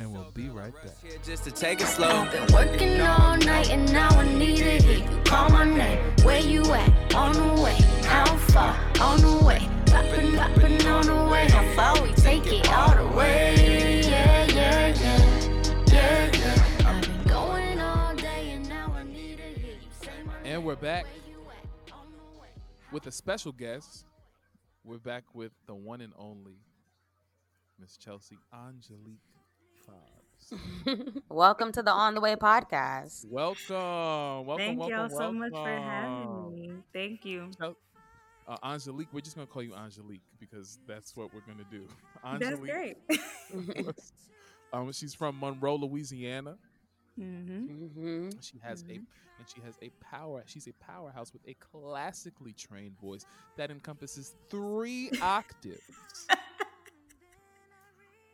And 0.00 0.12
we'll 0.14 0.30
be 0.32 0.48
right 0.48 0.72
back. 0.82 0.94
Just 1.22 1.44
to 1.44 1.50
take 1.50 1.80
it 1.82 1.86
slow. 1.86 2.26
Been 2.30 2.50
working 2.54 3.00
all 3.02 3.36
night 3.36 3.70
and 3.70 3.92
now 3.92 4.08
I 4.08 4.26
need 4.26 4.56
to 4.56 4.78
hear 4.78 4.98
you 5.10 5.22
call 5.24 5.50
my 5.50 5.64
name. 5.64 5.98
Where 6.24 6.40
you 6.40 6.62
at? 6.72 7.14
On 7.14 7.32
the 7.34 7.62
way. 7.62 7.76
How 8.04 8.24
far? 8.36 8.74
On 9.00 9.20
the 9.20 9.44
way. 9.44 9.60
Poppin', 9.86 10.34
poppin' 10.36 10.86
on 10.86 11.04
the 11.06 11.30
way. 11.30 11.48
How 11.50 11.64
far 11.74 12.02
we 12.02 12.14
take 12.14 12.46
it 12.46 12.66
all 12.72 12.94
the 12.96 13.06
way? 13.16 14.02
Yeah, 14.08 14.46
yeah, 14.46 14.86
yeah. 14.88 15.82
Yeah, 15.92 16.30
yeah. 16.34 16.88
I've 16.88 17.02
been 17.02 17.22
going 17.24 17.78
all 17.80 18.14
day 18.16 18.52
and 18.52 18.66
now 18.68 18.94
I 18.96 19.02
need 19.02 19.36
to 19.36 19.60
hear 19.60 19.74
you 19.74 19.90
say 20.00 20.10
my 20.24 20.32
name. 20.42 20.54
And 20.54 20.64
we're 20.64 20.76
back 20.76 21.04
Where 21.04 21.14
you 21.28 21.40
at? 21.50 21.92
On 21.92 22.06
the 22.12 22.40
way. 22.40 22.48
with 22.90 23.06
a 23.06 23.12
special 23.12 23.52
guest. 23.52 24.06
We're 24.82 24.98
back 24.98 25.24
with 25.34 25.52
the 25.66 25.74
one 25.74 26.00
and 26.00 26.14
only 26.18 26.56
Miss 27.78 27.98
Chelsea 27.98 28.38
Angelique 28.54 29.20
Fobbs. 29.26 29.29
Welcome 31.28 31.72
to 31.72 31.82
the 31.82 31.90
On 31.90 32.14
the 32.14 32.20
Way 32.20 32.34
podcast. 32.36 33.26
welcome, 33.28 34.46
welcome, 34.46 34.56
Thank 34.56 34.78
welcome, 34.78 34.96
y'all 34.96 35.08
so 35.08 35.32
much 35.32 35.52
for 35.52 35.68
having 35.68 36.52
me. 36.52 36.70
Thank 36.92 37.24
you. 37.24 37.50
Uh, 37.60 38.56
Angelique, 38.64 39.08
we're 39.12 39.20
just 39.20 39.36
gonna 39.36 39.46
call 39.46 39.62
you 39.62 39.74
Angelique 39.74 40.22
because 40.40 40.78
that's 40.86 41.14
what 41.16 41.32
we're 41.32 41.40
gonna 41.40 41.66
do. 41.70 41.86
That's 42.38 42.44
Angelique, 42.44 42.72
great. 42.72 43.94
um, 44.72 44.90
she's 44.92 45.14
from 45.14 45.38
Monroe, 45.38 45.76
Louisiana. 45.76 46.56
hmm 47.16 47.66
hmm 47.66 48.30
She 48.40 48.58
has 48.62 48.84
a 48.90 48.94
and 48.94 49.48
she 49.54 49.60
has 49.60 49.76
a 49.82 49.90
power. 50.02 50.42
She's 50.46 50.66
a 50.66 50.72
powerhouse 50.84 51.32
with 51.32 51.42
a 51.46 51.54
classically 51.54 52.52
trained 52.52 52.98
voice 53.00 53.24
that 53.56 53.70
encompasses 53.70 54.34
three 54.50 55.10
octaves. 55.22 56.26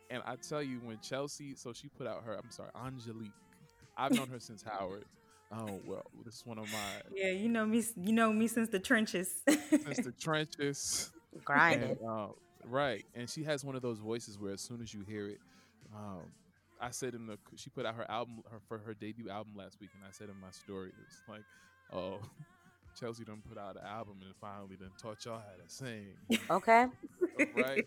And 0.09 0.21
I 0.25 0.35
tell 0.35 0.61
you, 0.61 0.79
when 0.83 0.99
Chelsea, 0.99 1.55
so 1.55 1.73
she 1.73 1.89
put 1.89 2.07
out 2.07 2.23
her, 2.23 2.33
I'm 2.35 2.49
sorry, 2.51 2.69
Angelique. 2.75 3.33
I've 3.97 4.13
known 4.13 4.29
her 4.29 4.39
since 4.39 4.63
Howard. 4.63 5.05
Oh 5.51 5.81
well, 5.85 6.03
this 6.25 6.35
is 6.35 6.45
one 6.45 6.57
of 6.57 6.69
my 6.71 7.01
Yeah, 7.15 7.31
you 7.31 7.49
know 7.49 7.65
me. 7.65 7.83
You 7.95 8.13
know 8.13 8.31
me 8.33 8.47
since 8.47 8.69
the 8.69 8.79
trenches. 8.79 9.41
since 9.47 9.99
the 9.99 10.11
trenches. 10.19 11.11
Grinded. 11.43 11.97
And, 11.99 12.09
uh, 12.09 12.27
right, 12.65 13.05
and 13.15 13.29
she 13.29 13.43
has 13.43 13.63
one 13.63 13.75
of 13.75 13.81
those 13.81 13.99
voices 13.99 14.37
where 14.37 14.53
as 14.53 14.61
soon 14.61 14.81
as 14.81 14.93
you 14.93 15.03
hear 15.07 15.27
it, 15.27 15.39
um, 15.95 16.31
I 16.79 16.91
said 16.91 17.13
in 17.13 17.25
the 17.27 17.37
she 17.55 17.69
put 17.69 17.85
out 17.85 17.95
her 17.95 18.09
album 18.09 18.41
her 18.51 18.59
for 18.67 18.77
her 18.79 18.93
debut 18.93 19.29
album 19.29 19.53
last 19.55 19.77
week, 19.79 19.91
and 19.93 20.03
I 20.03 20.11
said 20.11 20.29
in 20.29 20.39
my 20.39 20.51
story, 20.51 20.91
it's 21.01 21.21
like, 21.27 21.43
oh, 21.93 22.19
Chelsea 22.99 23.23
done 23.23 23.41
put 23.47 23.57
out 23.57 23.75
an 23.77 23.85
album 23.85 24.17
and 24.23 24.33
finally 24.41 24.75
done 24.75 24.91
taught 25.01 25.23
y'all 25.25 25.39
how 25.39 25.63
to 25.63 25.69
sing, 25.69 26.15
Okay. 26.49 26.87
right? 27.55 27.85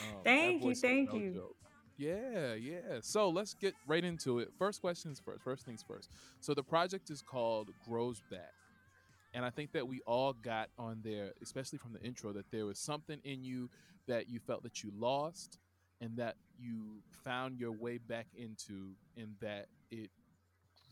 Um, 0.00 0.22
Thank 0.24 0.64
you, 0.64 0.74
thank 0.74 1.12
no 1.12 1.18
you. 1.18 1.32
joke. 1.34 1.56
Yeah, 1.96 2.54
yeah. 2.54 2.98
So 3.00 3.28
let's 3.30 3.54
get 3.54 3.74
right 3.86 4.04
into 4.04 4.38
it. 4.40 4.48
First 4.58 4.80
questions 4.80 5.20
first. 5.24 5.42
First 5.42 5.64
things 5.64 5.84
first. 5.86 6.10
So 6.40 6.54
the 6.54 6.62
project 6.62 7.10
is 7.10 7.22
called 7.22 7.70
Grows 7.88 8.20
Back. 8.30 8.52
And 9.32 9.44
I 9.44 9.50
think 9.50 9.72
that 9.72 9.86
we 9.88 10.00
all 10.06 10.32
got 10.32 10.70
on 10.78 11.00
there, 11.02 11.32
especially 11.42 11.78
from 11.78 11.92
the 11.92 12.00
intro, 12.02 12.32
that 12.32 12.50
there 12.50 12.66
was 12.66 12.78
something 12.78 13.18
in 13.24 13.44
you 13.44 13.68
that 14.06 14.28
you 14.28 14.40
felt 14.40 14.62
that 14.62 14.82
you 14.82 14.92
lost 14.96 15.58
and 16.00 16.16
that 16.16 16.36
you 16.58 17.02
found 17.24 17.58
your 17.58 17.72
way 17.72 17.98
back 17.98 18.26
into 18.36 18.92
and 19.16 19.34
that 19.40 19.66
it 19.90 20.10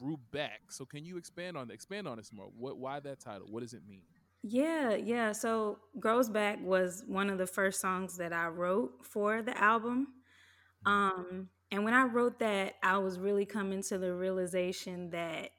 grew 0.00 0.18
back. 0.32 0.60
So 0.70 0.84
can 0.84 1.04
you 1.04 1.16
expand 1.16 1.56
on 1.56 1.68
that? 1.68 1.74
Expand 1.74 2.08
on 2.08 2.16
this 2.16 2.32
more. 2.32 2.48
What 2.58 2.78
why 2.78 3.00
that 3.00 3.20
title? 3.20 3.46
What 3.50 3.62
does 3.62 3.74
it 3.74 3.82
mean? 3.88 4.02
Yeah, 4.42 4.94
yeah. 4.94 5.32
So 5.32 5.78
"Grows 6.00 6.28
Back" 6.28 6.58
was 6.62 7.04
one 7.06 7.30
of 7.30 7.38
the 7.38 7.46
first 7.46 7.80
songs 7.80 8.16
that 8.16 8.32
I 8.32 8.48
wrote 8.48 9.04
for 9.04 9.42
the 9.42 9.56
album. 9.56 10.08
Um, 10.86 11.48
and 11.72 11.84
when 11.84 11.94
I 11.94 12.04
wrote 12.04 12.38
that, 12.40 12.74
I 12.82 12.98
was 12.98 13.18
really 13.18 13.46
coming 13.46 13.82
to 13.84 13.98
the 13.98 14.14
realization 14.14 15.10
that, 15.10 15.50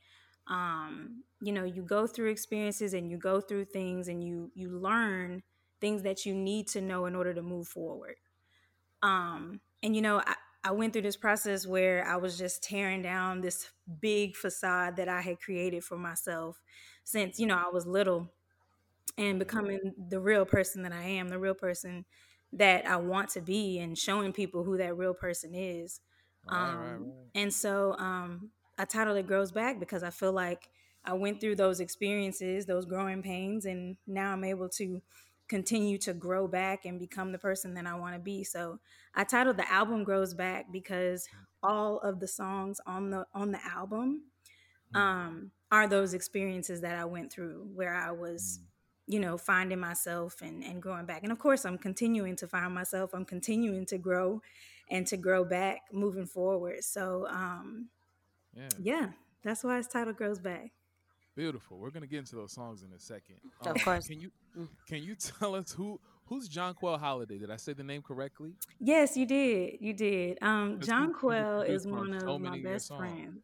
um, 0.48 1.24
you 1.42 1.54
know, 1.54 1.64
you 1.66 1.84
go 1.84 2.08
through 2.08 2.32
experiences 2.32 2.94
and 2.94 3.10
you 3.12 3.18
go 3.18 3.42
through 3.42 3.66
things 3.66 4.08
and 4.10 4.24
you 4.24 4.52
you 4.56 4.70
learn 4.70 5.44
things 5.82 6.04
that 6.04 6.26
you 6.26 6.36
need 6.36 6.68
to 6.70 6.82
know 6.82 7.06
in 7.06 7.16
order 7.16 7.34
to 7.34 7.42
move 7.44 7.68
forward. 7.68 8.16
Um, 9.02 9.62
and 9.82 9.96
you 9.96 10.02
know, 10.02 10.20
I, 10.26 10.36
I 10.64 10.72
went 10.72 10.94
through 10.94 11.02
this 11.04 11.18
process 11.18 11.68
where 11.68 12.06
I 12.08 12.16
was 12.18 12.38
just 12.38 12.64
tearing 12.64 13.02
down 13.02 13.42
this 13.42 13.70
big 14.00 14.36
facade 14.36 14.96
that 14.98 15.10
I 15.10 15.22
had 15.22 15.40
created 15.40 15.84
for 15.84 15.98
myself 15.98 16.62
since, 17.04 17.38
you 17.40 17.46
know, 17.48 17.58
I 17.58 17.70
was 17.72 17.86
little 17.86 18.32
and 19.18 19.40
becoming 19.40 19.94
the 20.10 20.20
real 20.20 20.46
person 20.46 20.84
that 20.84 20.92
I 20.94 21.04
am, 21.04 21.30
the 21.30 21.40
real 21.40 21.54
person 21.54 22.06
that 22.54 22.86
I 22.88 22.98
want 22.98 23.30
to 23.30 23.42
be 23.42 23.80
and 23.80 23.98
showing 23.98 24.34
people 24.34 24.64
who 24.64 24.78
that 24.78 24.98
real 24.98 25.14
person 25.14 25.54
is. 25.54 26.00
Right, 26.46 26.56
Um, 26.58 27.00
right, 27.00 27.00
right. 27.00 27.30
And 27.36 27.54
so 27.54 27.96
um, 27.98 28.50
I 28.78 28.86
titled 28.86 29.18
it 29.18 29.28
Grows 29.28 29.52
Back 29.52 29.80
because 29.80 30.04
I 30.04 30.10
feel 30.10 30.32
like 30.34 30.70
I 31.06 31.14
went 31.14 31.40
through 31.42 31.56
those 31.56 31.80
experiences, 31.80 32.66
those 32.66 32.86
growing 32.86 33.22
pains, 33.22 33.66
and 33.66 33.98
now 34.08 34.32
I'm 34.32 34.44
able 34.44 34.70
to 34.70 35.02
continue 35.48 35.98
to 36.00 36.14
grow 36.14 36.48
back 36.48 36.86
and 36.86 37.00
become 37.00 37.32
the 37.32 37.38
person 37.40 37.74
that 37.76 37.86
I 37.86 37.96
want 37.96 38.16
to 38.16 38.20
be. 38.20 38.44
So 38.44 38.80
I 39.16 39.24
titled 39.24 39.58
the 39.58 39.72
album 39.72 40.04
Grows 40.04 40.34
Back 40.34 40.68
because 40.72 41.30
all 41.62 42.00
of 42.00 42.20
the 42.20 42.28
songs 42.28 42.80
on 42.86 43.10
the 43.10 43.26
on 43.34 43.52
the 43.52 43.60
album 43.66 44.24
um, 44.94 45.52
are 45.72 45.88
those 45.88 46.14
experiences 46.14 46.82
that 46.82 46.98
I 46.98 47.06
went 47.06 47.32
through 47.32 47.68
where 47.74 47.94
I 47.94 48.12
was 48.12 48.60
you 49.08 49.20
know 49.20 49.38
finding 49.38 49.80
myself 49.80 50.42
and 50.42 50.64
and 50.64 50.82
growing 50.82 51.06
back 51.06 51.24
and 51.24 51.32
of 51.32 51.40
course 51.40 51.66
i'm 51.66 51.78
continuing 51.78 52.36
to 52.36 52.48
find 52.48 52.74
myself 52.74 53.12
i'm 53.14 53.26
continuing 53.26 53.86
to 53.86 53.98
grow 53.98 54.42
and 54.90 55.06
to 55.08 55.18
grow 55.18 55.44
back 55.44 55.82
moving 55.92 56.26
forward 56.26 56.84
so 56.84 57.28
um 57.30 57.90
Yeah. 58.56 58.70
yeah 58.80 59.08
that's 59.44 59.64
why 59.64 59.78
it's 59.80 59.88
titled 59.88 60.16
grows 60.18 60.40
back 60.40 60.72
Beautiful. 61.36 61.80
We're 61.80 61.90
gonna 61.90 62.06
get 62.06 62.20
into 62.20 62.36
those 62.36 62.52
songs 62.52 62.84
in 62.84 62.94
a 62.96 63.00
second. 63.00 63.38
Of 63.66 63.84
course. 63.84 64.08
Can 64.08 64.22
you 64.22 64.32
can 64.88 65.02
you 65.02 65.16
tell 65.40 65.56
us 65.56 65.72
who 65.72 66.00
who's 66.28 66.48
John 66.48 66.76
Quell 66.76 66.96
Holiday? 67.00 67.40
Did 67.40 67.50
I 67.50 67.56
say 67.58 67.74
the 67.74 67.84
name 67.84 68.04
correctly? 68.04 68.54
yes 68.80 69.18
you 69.18 69.26
did 69.26 69.78
you 69.82 69.94
did 69.94 70.38
um 70.44 70.74
Because 70.76 70.88
john 70.88 71.02
he- 71.02 71.06
he 71.08 71.10
was 71.10 71.20
quell 71.20 71.62
is 71.62 71.88
one 71.88 72.14
of 72.14 72.22
so 72.22 72.38
my 72.38 72.50
many 72.52 72.60
of 72.60 72.64
your 72.64 72.74
best 72.74 72.88
friends 72.96 73.40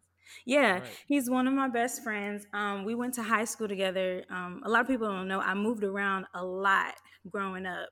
yeah 0.46 0.80
Right. 0.80 1.00
he's 1.08 1.30
one 1.30 1.48
of 1.48 1.54
my 1.54 1.68
best 1.68 2.04
friends 2.04 2.46
um 2.54 2.84
we 2.86 2.96
went 2.96 3.14
to 3.14 3.24
high 3.24 3.46
school 3.46 3.68
together 3.68 4.24
um 4.30 4.62
a 4.66 4.70
lot 4.70 4.82
of 4.82 4.88
people 4.88 5.08
don't 5.08 5.28
know 5.28 5.40
i 5.42 5.54
moved 5.54 5.84
around 5.84 6.26
a 6.34 6.44
lot 6.44 6.96
growing 7.30 7.66
up 7.66 7.90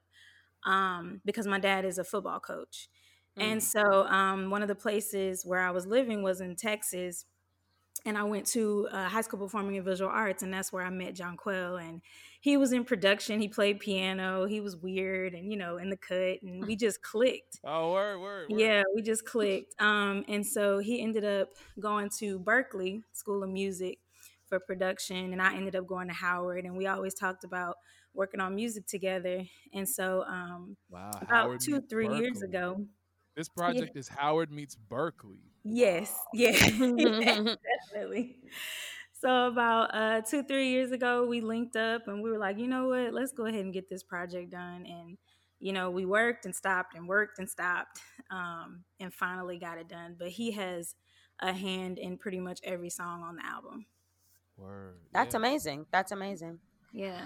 um 0.66 1.22
because 1.26 1.48
my 1.48 1.60
dad 1.60 1.86
is 1.86 1.98
a 1.98 2.04
football 2.04 2.40
coach 2.40 2.90
And 3.40 3.62
so 3.64 4.06
um, 4.08 4.50
one 4.52 4.62
of 4.64 4.68
the 4.68 4.76
places 4.76 5.46
where 5.46 5.62
I 5.62 5.72
was 5.72 5.86
living 5.88 6.24
was 6.24 6.42
in 6.42 6.56
Texas. 6.56 7.26
And 8.06 8.18
I 8.18 8.24
went 8.24 8.46
to 8.48 8.88
uh, 8.92 9.08
high 9.10 9.22
school 9.22 9.40
performing 9.40 9.76
and 9.78 9.86
visual 9.86 10.10
arts, 10.10 10.44
and 10.44 10.54
that's 10.54 10.72
where 10.72 10.84
I 10.84 10.90
met 10.90 11.16
John 11.16 11.38
Quell. 11.38 11.78
And 11.78 12.02
he 12.42 12.58
was 12.58 12.72
in 12.72 12.84
production. 12.86 13.42
He 13.42 13.48
played 13.48 13.80
piano. 13.80 14.46
He 14.46 14.62
was 14.62 14.76
weird, 14.78 15.34
and 15.34 15.52
you 15.52 15.58
know, 15.58 15.78
in 15.78 15.90
the 15.90 15.98
cut, 15.98 16.42
and 16.42 16.66
we 16.66 16.76
just 16.76 17.02
clicked. 17.02 17.60
Oh, 17.70 17.92
word, 17.92 18.20
word. 18.20 18.50
word. 18.50 18.60
Yeah, 18.60 18.84
we 18.96 19.02
just 19.02 19.26
clicked. 19.26 19.74
Um, 19.82 20.24
and 20.28 20.46
so 20.46 20.80
he 20.80 21.02
ended 21.02 21.26
up 21.26 21.50
going 21.80 22.10
to 22.20 22.40
Berklee 22.40 23.02
School 23.12 23.44
of 23.44 23.50
Music 23.50 24.00
for 24.48 24.60
production, 24.60 25.34
and 25.34 25.42
I 25.42 25.56
ended 25.56 25.76
up 25.76 25.86
going 25.88 26.08
to 26.08 26.14
Howard. 26.14 26.64
And 26.66 26.78
we 26.78 26.88
always 26.88 27.14
talked 27.14 27.44
about 27.44 27.76
working 28.14 28.40
on 28.40 28.56
music 28.56 28.88
together. 28.88 29.44
And 29.74 29.88
so 29.88 30.24
um, 30.28 30.76
Wow. 30.90 31.12
about 31.22 31.30
Howard 31.30 31.60
two, 31.62 31.82
three 31.82 32.10
years 32.18 32.42
ago, 32.42 32.86
This 33.38 33.50
project 33.50 33.96
is 33.96 34.08
Howard 34.08 34.52
meets 34.52 34.76
Berklee. 34.90 35.52
Yes, 35.64 36.12
yeah, 36.34 36.54
definitely. 37.94 38.38
So 39.14 39.48
about 39.50 39.94
uh, 39.94 40.22
two, 40.22 40.42
three 40.42 40.70
years 40.70 40.92
ago, 40.92 41.24
we 41.28 41.42
linked 41.42 41.76
up 41.76 42.08
and 42.08 42.24
we 42.24 42.32
were 42.32 42.40
like, 42.40 42.58
you 42.58 42.68
know 42.68 42.88
what, 42.88 43.14
let's 43.14 43.34
go 43.34 43.46
ahead 43.46 43.64
and 43.64 43.72
get 43.72 43.92
this 43.92 44.02
project 44.02 44.50
done. 44.50 44.88
And 44.88 45.20
you 45.60 45.72
know, 45.72 45.92
we 45.92 46.04
worked 46.04 46.46
and 46.46 46.56
stopped 46.56 46.96
and 46.96 47.08
worked 47.08 47.38
and 47.38 47.48
stopped, 47.48 48.00
um, 48.32 48.84
and 49.00 49.14
finally 49.14 49.60
got 49.60 49.78
it 49.78 49.88
done. 49.88 50.16
But 50.18 50.30
he 50.30 50.50
has 50.54 50.96
a 51.40 51.54
hand 51.54 52.00
in 52.00 52.18
pretty 52.18 52.40
much 52.40 52.60
every 52.64 52.90
song 52.90 53.22
on 53.22 53.36
the 53.36 53.46
album. 53.46 53.86
Word. 54.58 54.96
That's 55.14 55.36
yeah. 55.36 55.42
amazing. 55.42 55.86
That's 55.92 56.12
amazing. 56.12 56.58
Yeah. 56.92 57.22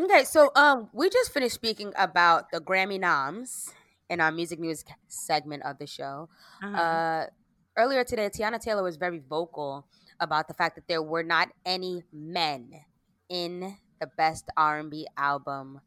Okay, 0.00 0.24
so 0.24 0.50
um, 0.56 0.88
we 0.94 1.10
just 1.10 1.30
finished 1.30 1.56
speaking 1.56 1.92
about 1.98 2.50
the 2.52 2.60
Grammy 2.60 2.98
noms 2.98 3.74
in 4.08 4.20
our 4.20 4.32
music 4.32 4.58
news 4.58 4.84
segment 5.08 5.62
of 5.64 5.78
the 5.78 5.86
show. 5.86 6.28
Uh-huh. 6.62 6.76
Uh, 6.76 7.26
earlier 7.76 8.04
today, 8.04 8.28
Teyana 8.28 8.60
Taylor 8.60 8.82
was 8.82 8.96
very 8.96 9.18
vocal 9.18 9.86
about 10.20 10.48
the 10.48 10.54
fact 10.54 10.76
that 10.76 10.88
there 10.88 11.02
were 11.02 11.22
not 11.22 11.48
any 11.64 12.02
men 12.12 12.70
in 13.28 13.76
the 14.00 14.06
best 14.16 14.44
R&B 14.56 15.06
album 15.16 15.80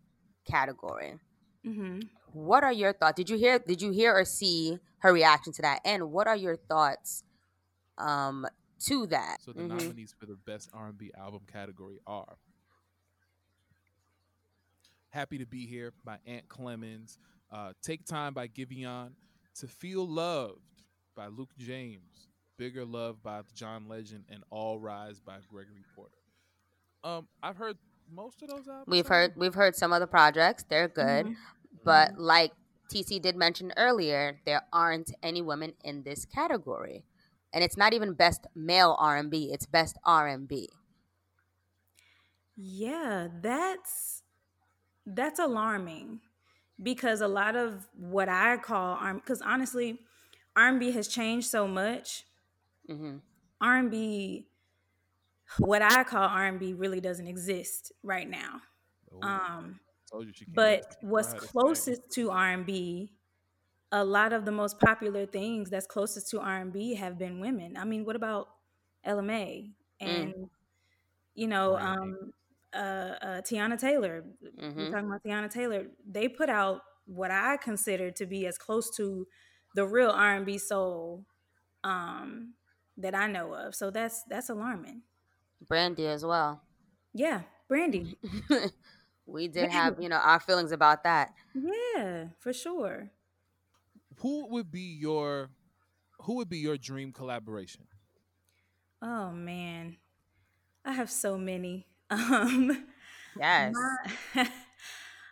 category. 0.50 1.16
hmm 1.64 2.00
What 2.34 2.64
are 2.64 2.74
your 2.74 2.94
thoughts? 2.94 3.16
Did 3.16 3.30
you 3.30 3.38
hear? 3.38 3.60
Did 3.60 3.82
you 3.82 3.92
hear 3.92 4.14
or 4.16 4.26
see 4.26 4.80
her 5.00 5.12
reaction 5.14 5.52
to 5.54 5.62
that? 5.64 5.82
And 5.86 6.12
what 6.12 6.28
are 6.28 6.36
your 6.36 6.56
thoughts 6.58 7.24
um, 7.98 8.46
to 8.86 9.08
that? 9.08 9.38
So 9.42 9.52
the 9.54 9.62
Mhm. 9.64 9.68
nominees 9.68 10.14
for 10.18 10.26
the 10.26 10.36
best 10.36 10.70
R&B 10.74 11.12
album 11.18 11.42
category 11.52 12.00
are 12.06 12.38
"Happy 15.10 15.38
to 15.40 15.46
Be 15.46 15.66
Here" 15.66 15.94
by 16.04 16.20
Ant 16.26 16.48
Clemons, 16.48 17.18
uh, 17.52 17.74
"Take 17.82 18.06
Time" 18.06 18.34
by 18.34 18.48
Giveon, 18.48 19.12
"To 19.56 19.68
Feel 19.68 20.08
Loved" 20.08 20.84
by 21.16 21.28
Luke 21.28 21.56
James, 21.58 22.28
"Bigger 22.58 22.86
Love" 22.86 23.22
by 23.24 23.42
John 23.54 23.88
Legend, 23.88 24.26
and 24.30 24.44
"All 24.50 24.80
Rise" 24.80 25.20
by 25.20 25.38
Gregory 25.50 25.84
Porter. 25.96 26.16
Um, 27.04 27.28
I've 27.42 27.58
heard 27.58 27.78
most 28.12 28.42
of 28.42 28.50
those 28.50 28.68
albums. 28.68 28.88
We've 28.88 29.08
heard 29.08 29.36
we've 29.36 29.54
heard 29.54 29.76
some 29.76 29.94
of 29.94 30.00
the 30.00 30.08
projects. 30.08 30.64
They're 30.64 30.88
good, 30.88 31.28
Mhm. 31.28 31.36
but 31.84 32.18
like 32.18 32.54
TC 32.90 33.20
did 33.20 33.36
mention 33.36 33.72
earlier, 33.78 34.42
there 34.46 34.68
aren't 34.74 35.12
any 35.22 35.42
women 35.42 35.76
in 35.84 36.04
this 36.04 36.26
category, 36.26 37.06
and 37.54 37.64
it's 37.64 37.78
not 37.78 37.94
even 37.94 38.14
best 38.14 38.48
male 38.56 38.96
R 39.00 39.16
and 39.16 39.30
B. 39.30 39.52
It's 39.54 39.66
best 39.66 39.98
R 40.04 40.28
and 40.28 40.48
B. 40.48 40.70
Yeah, 42.56 43.30
that's 43.42 44.24
that's 45.06 45.40
alarming 45.40 46.22
because 46.82 47.22
a 47.22 47.28
lot 47.28 47.56
of 47.56 47.88
what 47.94 48.30
I 48.30 48.58
call 48.58 48.96
R 48.96 49.14
because 49.16 49.42
honestly, 49.42 50.00
R&B 50.56 50.92
has 50.92 51.08
changed 51.08 51.48
so 51.50 51.68
much. 51.68 52.26
hmm 52.88 53.22
R&B 53.62 54.48
what 55.60 55.82
I 55.82 56.04
call 56.04 56.24
R&B 56.28 56.74
really 56.74 57.02
doesn't 57.02 57.28
exist 57.28 57.92
right 58.04 58.30
now. 58.30 58.62
Oh, 59.12 59.22
Um 59.28 59.80
told 60.12 60.28
you 60.28 60.34
she 60.34 60.46
can't 60.46 60.76
but 60.76 60.98
what's 61.02 61.34
how 61.34 61.40
to 61.40 61.48
closest 61.52 62.02
to 62.14 62.32
R&B 62.32 63.14
a 63.92 64.04
lot 64.04 64.34
of 64.34 64.46
the 64.46 64.52
most 64.52 64.80
popular 64.80 65.26
things 65.26 65.70
that's 65.70 65.88
closest 65.88 66.30
to 66.32 66.40
R&B 66.42 66.96
have 66.96 67.18
been 67.20 67.40
women. 67.40 67.78
I 67.78 67.86
mean, 67.86 68.06
what 68.06 68.16
about 68.16 68.50
Ella 69.04 69.24
Mai 69.24 69.72
and 70.00 70.34
you 71.36 71.48
know, 71.48 71.78
Brandy. 71.78 71.80
um, 71.80 72.34
uh, 72.74 72.78
uh, 73.22 73.42
Teyana 73.42 73.78
Taylor. 73.80 74.24
We're 74.42 74.52
Mhm. 74.72 74.92
talking 74.92 75.08
about 75.08 75.24
Teyana 75.24 75.50
Taylor. 75.50 75.88
They 76.06 76.28
put 76.28 76.50
out 76.50 76.82
what 77.06 77.32
I 77.32 77.58
consider 77.58 78.12
to 78.12 78.26
be 78.26 78.46
as 78.48 78.58
close 78.58 78.90
to 78.98 79.28
the 79.76 79.86
real 79.88 80.10
R&B 80.12 80.58
soul 80.58 81.26
um, 81.84 82.56
that 82.98 83.16
I 83.16 83.28
know 83.28 83.54
of. 83.54 83.76
So 83.76 83.92
that's 83.92 84.24
that's 84.30 84.50
alarming. 84.50 85.04
Brandy 85.68 86.08
as 86.08 86.26
well. 86.26 86.62
Yeah, 87.14 87.44
Brandy. 87.68 88.18
we 89.26 89.48
did 89.48 89.70
have 89.70 90.02
you 90.02 90.10
know 90.10 90.18
our 90.18 90.40
feelings 90.40 90.72
about 90.72 91.04
that. 91.04 91.34
Yeah, 91.54 92.30
for 92.40 92.54
sure. 92.54 93.12
Who 94.18 94.48
would 94.50 94.72
be 94.72 94.82
your 95.00 95.50
Who 96.24 96.36
would 96.36 96.50
be 96.50 96.60
your 96.60 96.78
dream 96.78 97.14
collaboration? 97.14 97.88
Oh 99.02 99.32
man, 99.32 99.98
I 100.86 100.94
have 100.94 101.10
so 101.12 101.38
many. 101.38 101.88
Um, 102.12 102.86
Yes. 103.36 103.90
my- 104.36 104.50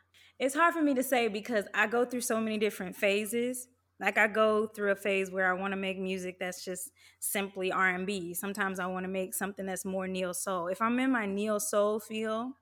it's 0.40 0.56
hard 0.56 0.74
for 0.74 0.82
me 0.82 0.94
to 0.96 1.04
say 1.04 1.28
because 1.28 1.66
I 1.74 1.88
go 1.88 2.06
through 2.06 2.22
so 2.22 2.40
many 2.40 2.58
different 2.58 2.96
phases. 2.96 3.68
Like 4.00 4.18
I 4.18 4.28
go 4.28 4.68
through 4.68 4.92
a 4.92 4.96
phase 4.96 5.32
where 5.32 5.50
I 5.50 5.54
want 5.60 5.72
to 5.72 5.78
make 5.78 5.98
music 6.00 6.38
that's 6.40 6.64
just 6.64 6.92
simply 7.20 7.72
R 7.72 7.90
and 7.90 8.06
B. 8.06 8.34
Sometimes 8.36 8.80
I 8.80 8.86
want 8.86 9.06
to 9.06 9.10
make 9.12 9.34
something 9.34 9.66
that's 9.66 9.86
more 9.86 10.08
neo 10.08 10.34
soul. 10.34 10.68
If 10.68 10.82
I'm 10.82 11.00
in 11.00 11.12
my 11.12 11.26
neo 11.26 11.58
soul 11.58 12.00
feel, 12.00 12.54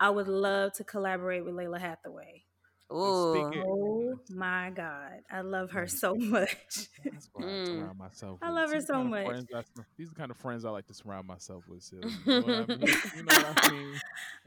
I 0.00 0.10
would 0.10 0.28
love 0.28 0.74
to 0.74 0.84
collaborate 0.84 1.44
with 1.44 1.54
Lalah 1.54 1.80
Hathaway. 1.80 2.44
It. 2.90 3.64
Oh 3.66 4.18
my 4.30 4.70
God, 4.74 5.22
I 5.30 5.40
love 5.42 5.70
her 5.72 5.86
so 5.86 6.14
much. 6.14 6.48
That's 7.12 7.28
I 7.36 7.40
Mm. 7.40 7.64
surround 7.64 7.98
myself. 7.98 8.40
I 8.42 8.50
love 8.50 8.70
her 8.70 8.80
so 8.80 9.02
much. 9.04 9.26
I 9.54 9.62
these 9.96 10.08
are 10.08 10.10
the 10.10 10.16
kind 10.16 10.30
of 10.30 10.36
friends 10.36 10.64
I 10.64 10.70
like 10.70 10.86
to 10.86 10.94
surround 10.94 11.26
myself 11.26 11.64
with. 11.68 11.88
You 11.92 12.34
know 12.34 12.46
what 12.46 12.54
I 12.54 12.66
mean? 12.66 12.96
You 13.12 13.22
know 13.24 13.34
what 13.34 13.44
I 13.44 13.54
mean? 13.68 14.00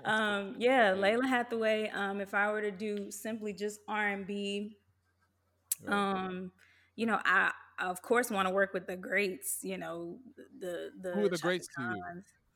um 0.06 0.56
yeah 0.58 0.94
lalah 0.94 1.28
hathaway 1.28 1.90
um 1.94 2.22
if 2.22 2.34
i 2.34 2.52
were 2.52 2.62
to 2.62 2.72
do 2.72 3.12
simply 3.12 3.54
just 3.54 3.80
r&b 3.88 4.78
Right. 5.82 5.94
um 5.94 6.52
you 6.96 7.06
know 7.06 7.20
i 7.26 7.52
I, 7.80 7.86
of 7.90 8.02
course 8.02 8.30
want 8.30 8.48
to 8.48 8.54
work 8.54 8.74
with 8.74 8.88
the 8.88 8.96
greats 8.96 9.60
you 9.64 9.78
know 9.78 10.20
the 10.60 10.92
the 11.02 11.12
Who 11.14 11.26
are 11.26 11.30
the 11.30 11.38
Chaka 11.38 11.48
greats 11.48 11.68
to 11.76 11.82
you? 11.84 12.04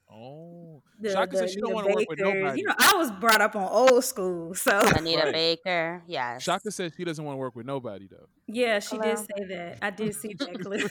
Khans, 0.10 0.18
Oh, 0.18 0.82
the, 1.02 1.12
Chaka 1.12 1.38
said 1.38 1.48
the 1.48 1.52
she 1.52 1.60
don't 1.62 1.74
want 1.74 1.88
to 1.88 1.94
work 1.96 2.10
with 2.10 2.20
nobody. 2.20 2.60
you 2.62 2.68
know 2.68 2.76
i 2.78 2.94
was 2.96 3.12
brought 3.12 3.42
up 3.42 3.56
on 3.56 3.68
old 3.68 4.04
school 4.04 4.54
so 4.54 4.80
Anita 4.96 5.24
Right. 5.26 5.34
Baker. 5.34 6.04
Yes. 6.08 6.44
Chaka 6.46 6.72
said 6.72 6.94
she 6.96 7.04
doesn't 7.04 7.24
want 7.24 7.36
to 7.36 7.40
work 7.40 7.56
with 7.56 7.66
nobody 7.66 8.08
though. 8.10 8.28
yeah 8.48 8.80
she 8.80 8.98
did 8.98 9.18
say 9.18 9.44
that 9.50 9.78
i 9.82 9.90
did 9.90 10.14
see 10.16 10.34
that 10.40 10.60
clip 10.62 10.90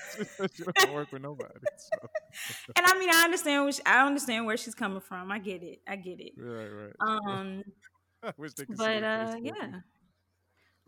she 0.54 0.62
don't 0.64 0.92
work 0.94 1.10
with 1.12 1.22
nobody. 1.22 1.54
So. 1.76 2.08
and 2.76 2.84
i 2.86 2.98
mean 2.98 3.08
i 3.10 3.22
understand 3.24 3.64
which 3.66 3.80
i 3.86 4.04
understand 4.06 4.46
where 4.46 4.56
she's 4.56 4.74
coming 4.74 5.00
from 5.00 5.30
i 5.30 5.38
get 5.38 5.62
it 5.62 5.80
i 5.88 5.96
get 5.96 6.20
it 6.20 6.32
Right, 6.36 6.68
right. 6.68 6.92
um 7.00 7.62
I 8.22 8.32
wish 8.38 8.54
they 8.54 8.64
could 8.64 8.76
but 8.76 9.00
your 9.00 9.04
uh 9.04 9.36
yeah 9.36 9.80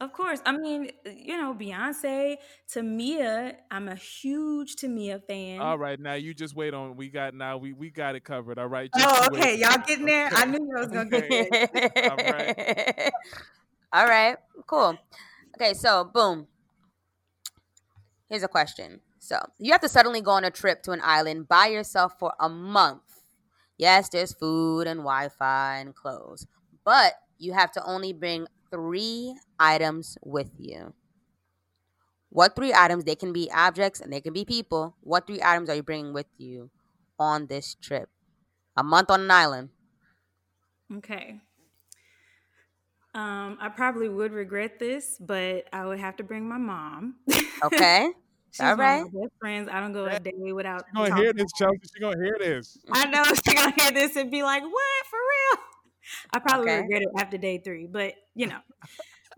of 0.01 0.12
course 0.12 0.40
i 0.44 0.57
mean 0.57 0.90
uh, 1.07 1.11
you 1.11 1.36
know 1.36 1.55
beyonce 1.55 2.36
tamia 2.68 3.55
i'm 3.70 3.88
a 3.88 3.94
huge 3.94 4.76
tamia 4.76 5.22
fan 5.26 5.61
All 5.61 5.78
right, 5.78 5.99
now 5.99 6.14
you 6.14 6.34
just 6.34 6.55
wait 6.55 6.74
on. 6.74 6.97
We 6.97 7.09
got 7.09 7.34
now. 7.34 7.57
We 7.57 7.72
we 7.72 7.90
got 7.90 8.14
it 8.14 8.24
covered. 8.24 8.59
All 8.59 8.66
right. 8.66 8.90
Just 8.94 9.07
oh 9.09 9.24
you 9.24 9.28
wait 9.32 9.42
okay 9.42 9.59
y'all 9.59 9.78
getting 9.86 10.07
there 10.07 10.28
i 10.32 10.44
knew 10.44 10.59
you 10.59 10.74
was 10.76 10.88
gonna 10.88 11.09
get 11.09 11.28
there 11.28 12.11
All 12.11 12.16
right. 12.16 13.12
All 13.92 14.07
right. 14.07 14.36
Cool. 14.66 14.99
Okay, 15.57 15.72
so 15.74 16.05
boom. 16.05 16.47
Here's 18.28 18.42
a 18.42 18.49
question. 18.49 19.01
So 19.18 19.38
you 19.59 19.72
have 19.72 19.80
to 19.80 19.88
suddenly 19.88 20.20
go 20.20 20.32
on 20.32 20.44
a 20.44 20.51
trip 20.51 20.82
to 20.84 20.92
an 20.92 21.01
island 21.03 21.49
by 21.49 21.66
yourself 21.66 22.18
for 22.18 22.34
a 22.38 22.49
month. 22.49 23.03
Yes, 23.78 24.09
there's 24.09 24.32
food 24.32 24.86
and 24.86 25.01
Wi-Fi 25.01 25.78
and 25.78 25.94
clothes, 25.94 26.47
but 26.84 27.14
you 27.38 27.53
have 27.53 27.72
to 27.72 27.84
only 27.84 28.12
bring 28.12 28.47
three 28.70 29.38
items 29.58 30.18
with 30.22 30.50
you. 30.58 30.94
What 32.30 32.54
three 32.56 32.72
items? 32.74 33.04
They 33.04 33.14
can 33.16 33.32
be 33.32 33.50
objects 33.52 34.00
and 34.00 34.12
they 34.12 34.20
can 34.20 34.32
be 34.32 34.44
people. 34.44 34.96
What 35.00 35.26
three 35.26 35.42
items 35.42 35.68
are 35.70 35.74
you 35.76 35.82
bringing 35.82 36.12
with 36.12 36.26
you 36.38 36.70
on 37.18 37.46
this 37.46 37.74
trip? 37.74 38.08
A 38.76 38.82
month 38.84 39.10
on 39.10 39.22
an 39.22 39.30
island. 39.30 39.70
okay 40.96 41.40
um 43.14 43.56
i 43.60 43.68
probably 43.68 44.08
would 44.08 44.32
regret 44.32 44.78
this 44.78 45.16
but 45.20 45.66
i 45.72 45.84
would 45.86 45.98
have 45.98 46.16
to 46.16 46.22
bring 46.24 46.48
my 46.48 46.58
mom 46.58 47.16
Okay. 47.62 48.12
she's 48.50 48.60
All 48.60 48.76
one 48.76 48.90
of 48.90 48.98
my 48.98 49.08
best 49.08 49.32
friends 49.40 49.68
i 49.72 49.80
don't 49.80 49.92
go 49.92 50.06
a 50.06 50.16
day 50.18 50.52
without 50.52 50.84
She 50.88 50.94
gonna 50.94 51.14
hear 51.14 51.32
this, 51.32 51.52
Chelsea. 51.52 51.78
She 51.94 52.00
gonna 52.00 52.22
hear 52.22 52.36
this. 52.40 52.78
I 52.90 53.06
know 53.06 53.24
she's 53.44 53.54
gonna 53.54 53.74
hear 53.76 53.92
this 53.92 54.16
and 54.16 54.30
be 54.30 54.42
like, 54.42 54.62
"What 54.62 55.06
for 55.06 55.18
real?" 55.18 55.64
I 56.32 56.38
probably 56.40 56.68
Okay. 56.68 56.82
regret 56.82 57.02
it 57.02 57.09
after 57.18 57.38
day 57.38 57.59
three, 57.59 57.86
but 57.86 58.14
you 58.34 58.46
know, 58.46 58.61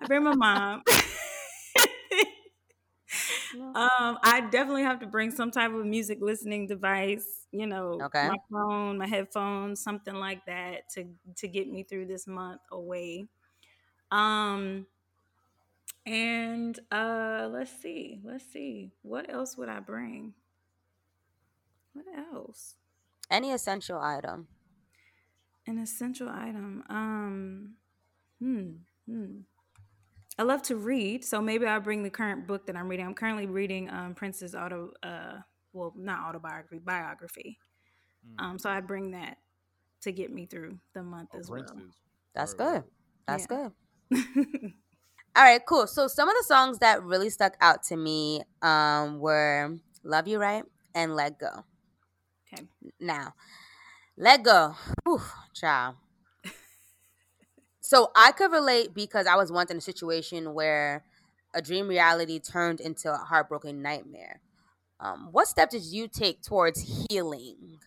I 0.00 0.06
bring 0.06 0.24
my 0.24 0.34
mom. 0.34 0.82
um, 3.74 4.18
I 4.22 4.48
definitely 4.50 4.82
have 4.82 5.00
to 5.00 5.06
bring 5.06 5.30
some 5.30 5.50
type 5.50 5.72
of 5.72 5.84
music 5.86 6.18
listening 6.20 6.66
device. 6.66 7.46
You 7.52 7.66
know, 7.66 8.06
Okay. 8.06 8.20
my 8.20 8.36
phone, 8.50 8.98
my 8.98 9.06
headphones, 9.06 9.80
something 9.82 10.14
like 10.14 10.44
that 10.46 10.88
to 10.94 11.14
to 11.36 11.48
get 11.48 11.68
me 11.68 11.82
through 11.84 12.06
this 12.06 12.26
month 12.26 12.60
away. 12.70 13.26
Um, 14.10 14.86
and 16.06 16.78
uh, 16.90 17.48
let's 17.52 17.70
see, 17.70 18.20
let's 18.24 18.44
see, 18.44 18.92
what 19.02 19.30
else 19.30 19.56
would 19.56 19.68
I 19.68 19.80
bring? 19.80 20.34
What 21.92 22.06
else? 22.08 22.76
Any 23.30 23.52
essential 23.52 23.98
item. 24.02 24.48
An 25.68 25.78
essential 25.78 26.30
item. 26.30 26.82
Um, 26.88 27.74
hmm, 28.40 28.70
hmm. 29.06 29.40
I 30.38 30.44
love 30.44 30.62
to 30.64 30.76
read, 30.76 31.24
so 31.24 31.42
maybe 31.42 31.66
I'll 31.66 31.80
bring 31.80 32.02
the 32.02 32.10
current 32.10 32.46
book 32.46 32.66
that 32.68 32.76
I'm 32.76 32.88
reading. 32.88 33.06
I'm 33.06 33.14
currently 33.14 33.46
reading 33.46 33.90
um, 33.90 34.14
Prince's 34.14 34.54
auto, 34.54 34.92
uh, 35.02 35.38
well, 35.74 35.92
not 35.96 36.28
autobiography, 36.28 36.78
biography. 36.78 37.58
Mm. 38.26 38.44
Um, 38.44 38.58
so 38.58 38.70
I'd 38.70 38.86
bring 38.86 39.10
that 39.12 39.38
to 40.02 40.12
get 40.12 40.32
me 40.32 40.46
through 40.46 40.78
the 40.94 41.02
month 41.02 41.30
Oh, 41.34 41.38
as 41.38 41.50
Prince 41.50 41.72
well. 41.72 41.82
That's 42.34 42.54
Word, 42.54 42.60
word. 42.60 42.74
good. 42.74 42.84
That's 43.26 43.46
Yeah. 43.50 43.58
good. 43.58 43.72
All 45.36 45.44
right, 45.44 45.64
cool. 45.66 45.86
So 45.86 46.08
some 46.08 46.28
of 46.28 46.36
the 46.36 46.44
songs 46.44 46.78
that 46.80 47.02
really 47.04 47.30
stuck 47.30 47.56
out 47.60 47.82
to 47.84 47.96
me 47.96 48.42
um, 48.62 49.20
were 49.20 49.76
"Love 50.04 50.28
You 50.28 50.38
Right" 50.38 50.64
and 50.94 51.14
"Let 51.14 51.38
Go." 51.38 51.64
Okay. 52.52 52.64
Now, 53.00 53.34
"Let 54.18 54.42
Go," 54.42 54.74
Whew, 55.04 55.22
child. 55.54 55.96
so 57.80 58.10
I 58.14 58.32
could 58.32 58.52
relate 58.52 58.92
because 58.94 59.26
I 59.26 59.36
was 59.36 59.50
once 59.50 59.70
in 59.70 59.78
a 59.78 59.80
situation 59.80 60.52
where 60.54 61.04
a 61.54 61.62
dream 61.62 61.88
reality 61.88 62.38
turned 62.38 62.80
into 62.80 63.12
a 63.12 63.16
heartbroken 63.16 63.80
nightmare. 63.80 64.40
Um, 65.00 65.28
what 65.32 65.48
steps 65.48 65.72
did 65.72 65.84
you 65.84 66.08
take 66.08 66.42
towards 66.42 67.06
healing 67.08 67.78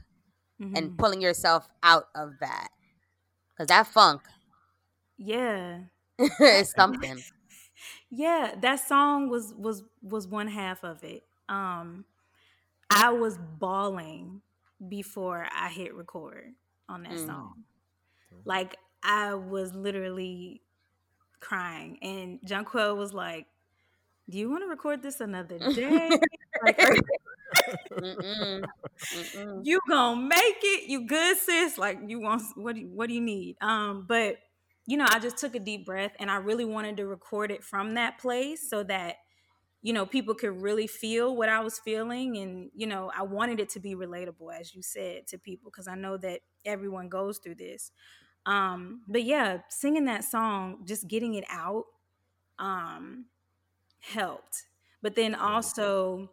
Mhm. 0.59 0.77
and 0.77 0.97
pulling 0.97 1.21
yourself 1.21 1.67
out 1.83 2.07
of 2.15 2.39
that? 2.39 2.69
Because 3.53 3.67
that 3.67 3.87
funk. 3.87 4.21
yeah, 5.17 5.81
it's 6.17 6.73
something. 6.73 7.21
yeah, 8.09 8.55
that 8.61 8.77
song 8.77 9.29
was 9.29 9.53
was 9.53 9.83
was 10.01 10.27
one 10.27 10.47
half 10.47 10.83
of 10.83 11.03
it. 11.03 11.23
Um 11.49 12.05
I 12.89 13.11
was 13.11 13.37
bawling 13.37 14.41
before 14.87 15.47
I 15.55 15.69
hit 15.69 15.93
record 15.93 16.53
on 16.89 17.03
that 17.03 17.19
Mm. 17.19 17.19
song. 17.19 17.63
Like 18.45 18.77
I 19.03 19.33
was 19.35 19.73
literally 19.73 20.61
crying 21.39 21.97
and 22.01 22.39
Jonquil 22.45 22.95
was 22.97 23.13
like, 23.13 23.47
"Do 24.29 24.37
you 24.37 24.49
want 24.49 24.63
to 24.63 24.67
record 24.67 25.01
this 25.03 25.19
another 25.21 25.59
day? 25.59 26.21
like, 26.65 26.77
are 26.83 26.95
Mm-mm. 28.01 28.69
Mm-mm. 29.13 29.63
you 29.63 29.79
gonna 29.89 30.21
make 30.21 30.57
it 30.63 30.89
you 30.89 31.07
good 31.07 31.37
sis 31.37 31.77
like 31.77 31.99
you 32.07 32.19
want 32.19 32.41
what 32.55 32.75
do 32.75 32.81
you, 32.81 32.87
what 32.87 33.07
do 33.07 33.13
you 33.13 33.21
need 33.21 33.55
um 33.61 34.05
but 34.07 34.37
you 34.87 34.97
know 34.97 35.05
i 35.09 35.19
just 35.19 35.37
took 35.37 35.55
a 35.55 35.59
deep 35.59 35.85
breath 35.85 36.11
and 36.19 36.29
i 36.31 36.35
really 36.35 36.65
wanted 36.65 36.97
to 36.97 37.05
record 37.05 37.51
it 37.51 37.63
from 37.63 37.93
that 37.95 38.17
place 38.19 38.69
so 38.69 38.83
that 38.83 39.15
you 39.81 39.93
know 39.93 40.05
people 40.05 40.33
could 40.35 40.61
really 40.61 40.87
feel 40.87 41.35
what 41.35 41.49
i 41.49 41.59
was 41.59 41.79
feeling 41.79 42.37
and 42.37 42.69
you 42.75 42.85
know 42.87 43.11
i 43.17 43.21
wanted 43.23 43.59
it 43.59 43.69
to 43.69 43.79
be 43.79 43.95
relatable 43.95 44.53
as 44.57 44.73
you 44.73 44.81
said 44.81 45.27
to 45.27 45.37
people 45.37 45.69
because 45.71 45.87
i 45.87 45.95
know 45.95 46.17
that 46.17 46.41
everyone 46.65 47.09
goes 47.09 47.37
through 47.39 47.55
this 47.55 47.91
um 48.45 49.01
but 49.07 49.23
yeah 49.23 49.59
singing 49.69 50.05
that 50.05 50.23
song 50.23 50.79
just 50.85 51.07
getting 51.07 51.33
it 51.35 51.45
out 51.49 51.85
um 52.59 53.25
helped 53.99 54.65
but 55.01 55.15
then 55.15 55.35
also 55.35 56.29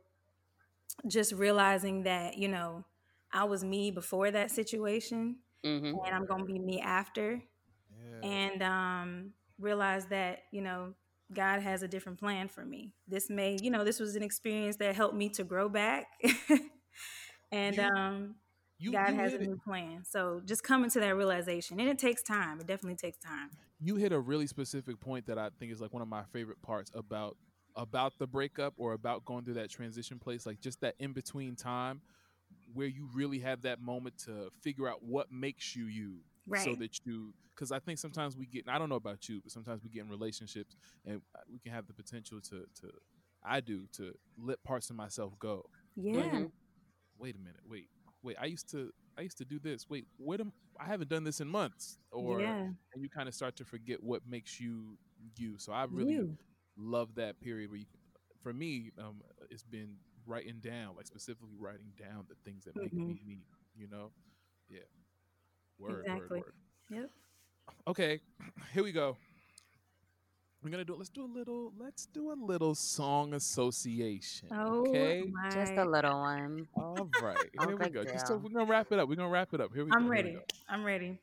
just 1.07 1.33
realizing 1.33 2.03
that 2.05 2.37
you 2.37 2.49
know 2.49 2.85
i 3.33 3.45
was 3.45 3.65
me 3.65 3.91
before 3.91 4.31
that 4.31 4.51
situation 4.51 5.37
Mhm. 5.65 6.01
and 6.07 6.15
i'm 6.15 6.27
gonna 6.27 6.45
be 6.45 6.59
me 6.59 6.81
after 6.81 7.43
Yeah. 7.91 8.23
and 8.23 8.63
um 8.63 9.33
realize 9.59 10.07
that 10.07 10.41
you 10.53 10.61
know 10.63 10.93
god 11.33 11.61
has 11.63 11.83
a 11.83 11.89
different 11.89 12.19
plan 12.19 12.49
for 12.49 12.65
me. 12.65 12.93
This 13.07 13.29
may 13.31 13.57
you 13.61 13.71
know 13.71 13.85
this 13.85 14.01
was 14.01 14.17
an 14.17 14.23
experience 14.23 14.77
that 14.77 14.95
helped 14.95 15.15
me 15.15 15.29
to 15.31 15.45
grow 15.45 15.69
back. 15.69 16.07
And 17.53 17.77
You- 17.77 17.83
um 17.83 18.35
you, 18.81 18.93
god 18.93 19.11
you 19.11 19.15
has 19.17 19.33
a 19.33 19.37
it. 19.37 19.41
new 19.49 19.59
plan. 19.65 20.05
So 20.05 20.41
just 20.45 20.63
coming 20.63 20.89
to 20.91 21.01
that 21.01 21.17
realization 21.17 21.81
and 21.81 21.89
it 21.89 21.99
takes 21.99 22.23
time. 22.23 22.61
It 22.61 22.67
definitely 22.67 22.97
takes 22.97 23.19
time. 23.19 23.51
You 23.81 23.97
hit 23.97 24.13
a 24.13 24.19
really 24.21 24.47
specific 24.47 25.01
point 25.01 25.27
that 25.27 25.39
I 25.39 25.49
think 25.59 25.73
is 25.73 25.81
like 25.81 25.93
one 25.93 26.03
of 26.03 26.09
my 26.09 26.23
favorite 26.33 26.63
parts 26.63 26.91
about 26.95 27.37
about 27.77 28.19
the 28.19 28.27
breakup 28.27 28.75
or 28.77 28.93
about 28.93 29.25
going 29.25 29.45
through 29.45 29.55
that 29.55 29.71
transition 29.71 30.19
place, 30.19 30.47
like 30.47 30.61
just 30.61 30.81
that 30.81 30.95
in 30.99 31.13
between 31.13 31.57
time 31.57 32.01
where 32.73 32.87
you 32.87 33.09
really 33.15 33.39
have 33.41 33.63
that 33.63 33.81
moment 33.81 34.17
to 34.27 34.51
figure 34.63 34.89
out 34.89 35.03
what 35.03 35.31
makes 35.33 35.75
you 35.75 35.87
you, 35.87 36.19
so 36.55 36.75
that 36.77 36.99
you. 37.05 37.35
Because 37.55 37.73
I 37.73 37.79
think 37.81 37.99
sometimes 37.99 38.37
we 38.37 38.47
get, 38.47 38.69
I 38.69 38.79
don't 38.79 38.89
know 38.89 38.97
about 38.97 39.29
you, 39.29 39.41
but 39.43 39.51
sometimes 39.53 39.83
we 39.83 39.89
get 39.91 40.03
in 40.03 40.09
relationships 40.09 40.77
and 41.05 41.21
uh, 41.35 41.41
we 41.53 41.59
can 41.59 41.73
have 41.73 41.87
the 41.87 41.93
potential 41.93 42.41
to, 42.51 42.65
to 42.81 42.91
I 43.45 43.61
do, 43.61 43.87
to 43.95 44.13
let 44.39 44.63
parts 44.63 44.91
of 44.91 44.97
myself 44.97 45.39
go. 45.39 45.65
yeah 45.97 46.45
Mhm. 46.45 46.51
Wait 47.19 47.35
a 47.37 47.39
minute, 47.39 47.61
wait, 47.67 47.89
wait. 48.23 48.37
I 48.41 48.47
used 48.47 48.69
to, 48.71 48.93
I 49.19 49.23
used 49.23 49.39
to 49.39 49.45
do 49.45 49.59
this. 49.59 49.89
Wait, 49.89 50.07
what 50.17 50.41
am 50.41 50.53
I 50.81 50.87
haven't 50.87 51.09
done 51.09 51.25
this 51.25 51.41
in 51.41 51.49
months, 51.49 51.99
or 52.11 52.45
yeah 52.45 52.71
and 52.93 53.03
you 53.03 53.09
kind 53.09 53.29
of 53.29 53.35
start 53.35 53.57
to 53.57 53.65
forget 53.65 54.03
what 54.03 54.23
makes 54.27 54.61
you 54.61 54.99
you. 55.37 55.59
So 55.59 55.73
I 55.73 55.85
really 55.85 56.19
You. 56.19 56.37
love 56.77 57.15
that 57.17 57.41
period 57.41 57.71
where 57.71 57.79
you, 57.81 57.87
for 58.43 58.53
me, 58.53 58.91
um, 58.99 59.21
it's 59.51 59.63
been 59.63 59.97
writing 60.27 60.61
down, 60.61 60.97
like 60.97 61.07
specifically 61.07 61.57
writing 61.59 61.93
down 61.99 62.27
the 62.29 62.37
things 62.45 62.65
that 62.65 62.75
make 62.81 62.95
me 63.05 63.21
me. 63.27 63.45
You 63.77 63.89
know, 63.89 64.13
yeah. 64.69 64.81
Word, 65.79 66.07
Exactly. 66.07 66.39
word, 66.39 66.47
word. 66.47 66.55
yep 66.91 67.11
Okay, 67.87 68.21
here 68.75 68.83
we 68.85 68.93
go. 68.93 69.17
We're 70.63 70.71
gonna 70.71 70.85
do. 70.85 70.95
it. 70.95 70.99
Let's 70.99 71.11
do 71.11 71.25
a 71.25 71.33
little. 71.33 71.73
Let's 71.79 72.07
do 72.07 72.33
a 72.33 72.35
little 72.35 72.75
song 72.75 73.35
association. 73.35 74.49
oh 74.53 74.81
okay. 74.81 75.23
my 75.33 75.51
Just 75.51 75.73
a 75.75 75.85
little 75.85 76.21
one. 76.21 76.67
All 76.75 77.09
right. 77.23 77.37
No 77.61 77.67
Here 77.69 77.77
we 77.77 77.91
go. 77.91 78.05
Just 78.05 78.27
so 78.27 78.37
we're 78.37 78.51
gonna 78.51 78.65
wrap 78.65 78.93
it 78.93 78.99
up. 78.99 79.09
We're 79.09 79.17
gonna 79.17 79.29
wrap 79.29 79.55
it 79.55 79.61
up. 79.61 79.73
Here 79.75 79.85
we 79.85 79.91
go. 79.93 79.97
i'm 79.97 80.09
ready 80.09 80.33
go. 80.33 80.41
i'm 80.69 80.85
ready 80.85 81.19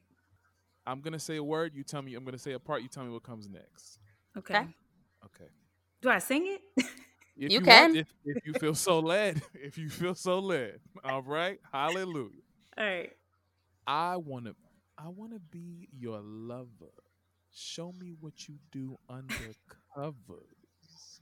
I'm 0.88 1.02
gonna 1.02 1.20
say 1.20 1.38
a 1.38 1.44
word. 1.44 1.76
You 1.76 1.84
tell 1.84 2.02
me. 2.02 2.16
I'm 2.16 2.24
gonna 2.26 2.38
say 2.38 2.54
a 2.54 2.60
part. 2.60 2.82
You 2.82 2.88
tell 2.90 3.04
me 3.04 3.12
what 3.12 3.24
comes 3.24 3.50
next. 3.50 4.00
okay, 4.38 4.62
Okay. 4.62 4.68
Okay. 5.26 5.52
do 6.02 6.10
i 6.10 6.20
sing 6.20 6.48
it 6.48 6.62
If 7.38 7.52
You 7.52 7.62
want, 7.62 7.66
can. 7.66 7.96
if, 7.96 8.08
if 8.26 8.46
you 8.46 8.54
feel 8.54 8.76
so 8.76 9.00
led. 9.00 9.42
If 9.56 9.78
you 9.78 9.90
feel 9.90 10.16
so 10.16 10.40
led. 10.40 10.80
All 11.04 11.22
right. 11.22 11.60
Hallelujah. 11.72 12.42
all 12.78 12.86
right 12.86 13.12
I 13.88 14.18
wanna. 14.18 14.54
I 14.98 15.10
wanna 15.10 15.40
be 15.40 15.90
your 15.92 16.20
lover. 16.22 16.92
Show 17.52 17.92
me 17.94 18.14
what 18.20 18.48
you 18.48 18.56
do 18.72 18.98
under 19.10 19.36
covers. 19.96 21.22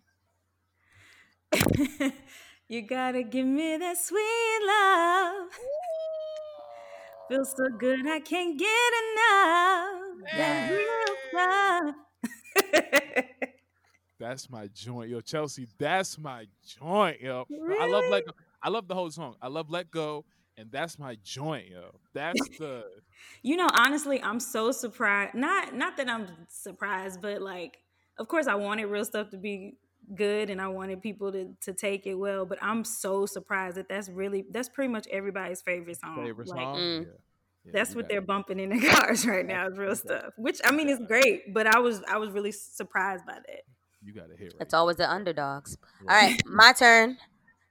you 2.68 2.82
gotta 2.82 3.24
give 3.24 3.46
me 3.46 3.78
that 3.78 3.98
sweet 3.98 4.60
love. 4.68 5.50
Feels 7.30 7.54
so 7.56 7.70
good, 7.78 8.08
I 8.08 8.20
can't 8.20 8.58
get 8.58 8.94
enough. 9.04 10.02
That 10.38 10.72
real 10.72 11.16
love. 11.34 11.96
That's 14.20 14.50
my 14.50 14.68
joint, 14.68 15.10
yo, 15.10 15.22
Chelsea. 15.22 15.68
That's 15.78 16.18
my 16.18 16.48
joint, 16.80 17.22
yo. 17.22 17.46
I 17.80 17.88
love 17.88 18.06
let. 18.10 18.26
Go. 18.26 18.32
I 18.62 18.70
love 18.70 18.88
the 18.88 18.96
whole 18.96 19.12
song. 19.12 19.36
I 19.42 19.48
love 19.48 19.70
let 19.70 19.92
go, 19.92 20.26
and 20.58 20.72
that's 20.72 20.98
my 21.00 21.18
joint, 21.24 21.70
yo. 21.70 21.92
That's 22.14 22.48
the. 22.60 22.86
you 23.42 23.56
know, 23.58 23.70
honestly, 23.72 24.22
I'm 24.22 24.40
so 24.40 24.72
surprised. 24.72 25.36
Not 25.36 25.74
not 25.76 25.98
that 25.98 26.10
I'm 26.10 26.28
surprised, 26.50 27.22
but 27.22 27.42
like, 27.42 27.78
of 28.18 28.28
course, 28.28 28.48
I 28.48 28.56
wanted 28.56 28.86
real 28.86 29.06
stuff 29.06 29.30
to 29.32 29.38
be 29.38 29.78
good, 30.16 30.50
and 30.50 30.62
I 30.62 30.68
wanted 30.68 31.02
people 31.02 31.32
to 31.32 31.54
to 31.62 31.74
take 31.74 32.06
it 32.08 32.16
well. 32.16 32.46
But 32.46 32.60
I'm 32.62 32.84
so 32.84 33.26
surprised 33.26 33.78
that 33.78 33.90
that's 33.90 34.10
really 34.10 34.46
that's 34.52 34.70
pretty 34.70 34.92
much 34.92 35.08
everybody's 35.12 35.62
favorite 35.62 36.00
song. 36.00 36.24
favorite 36.24 36.48
Like, 36.48 36.60
song. 36.60 36.78
Mm. 36.80 37.02
Yeah. 37.06 37.12
Yeah, 37.66 37.72
That's 37.76 37.96
what 37.96 38.10
they're 38.10 38.18
it. 38.18 38.28
bumping 38.28 38.60
in 38.60 38.70
their 38.78 38.92
cars 38.96 39.26
right 39.26 39.46
now 39.46 39.68
is 39.68 39.78
real 39.78 39.92
Okay. 39.92 40.00
stuff. 40.00 40.34
Which 40.38 40.60
I 40.66 40.72
mean 40.72 40.90
is 40.90 41.00
great, 41.08 41.54
but 41.54 41.66
I 41.66 41.80
was 41.80 42.02
I 42.10 42.18
was 42.18 42.30
really 42.32 42.52
surprised 42.52 43.26
by 43.26 43.36
that. 43.36 43.62
You 44.04 44.14
got 44.14 44.30
to 44.30 44.36
hit 44.36 44.52
right. 44.54 44.62
It's 44.62 44.74
always 44.74 44.98
the 44.98 45.10
underdogs. 45.10 45.78
All 46.02 46.08
right, 46.16 46.42
my 46.46 46.74
turn. 46.74 47.18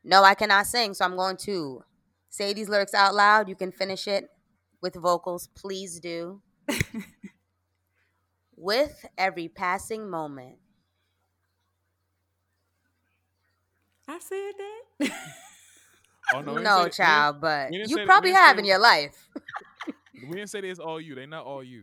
No, 0.02 0.24
I 0.24 0.34
cannot 0.34 0.66
sing, 0.66 0.94
so 0.94 1.04
I'm 1.04 1.14
going 1.14 1.36
to 1.38 1.84
say 2.32 2.52
these 2.52 2.68
lyrics 2.68 2.94
out 2.94 3.14
loud. 3.14 3.48
You 3.48 3.54
can 3.54 3.70
finish 3.70 4.08
it 4.08 4.28
with 4.80 4.96
vocals. 4.96 5.48
Please 5.54 6.00
do. 6.00 6.40
with 8.56 9.06
every 9.16 9.48
passing 9.48 10.10
moment. 10.10 10.56
I 14.08 14.18
said 14.18 14.52
that. 14.58 15.12
Oh, 16.34 16.40
no, 16.40 16.54
No, 16.58 16.84
say- 16.84 16.90
child, 16.90 17.40
but 17.40 17.72
you 17.72 17.84
probably 18.06 18.30
didn't 18.30 18.42
have 18.42 18.58
in 18.58 18.64
your 18.64 18.78
life. 18.80 19.28
We 20.14 20.36
didn't 20.36 20.50
say 20.50 20.60
it's 20.60 20.78
all 20.78 21.00
you. 21.00 21.16
They're 21.16 21.26
not 21.26 21.44
all 21.44 21.64
you. 21.64 21.82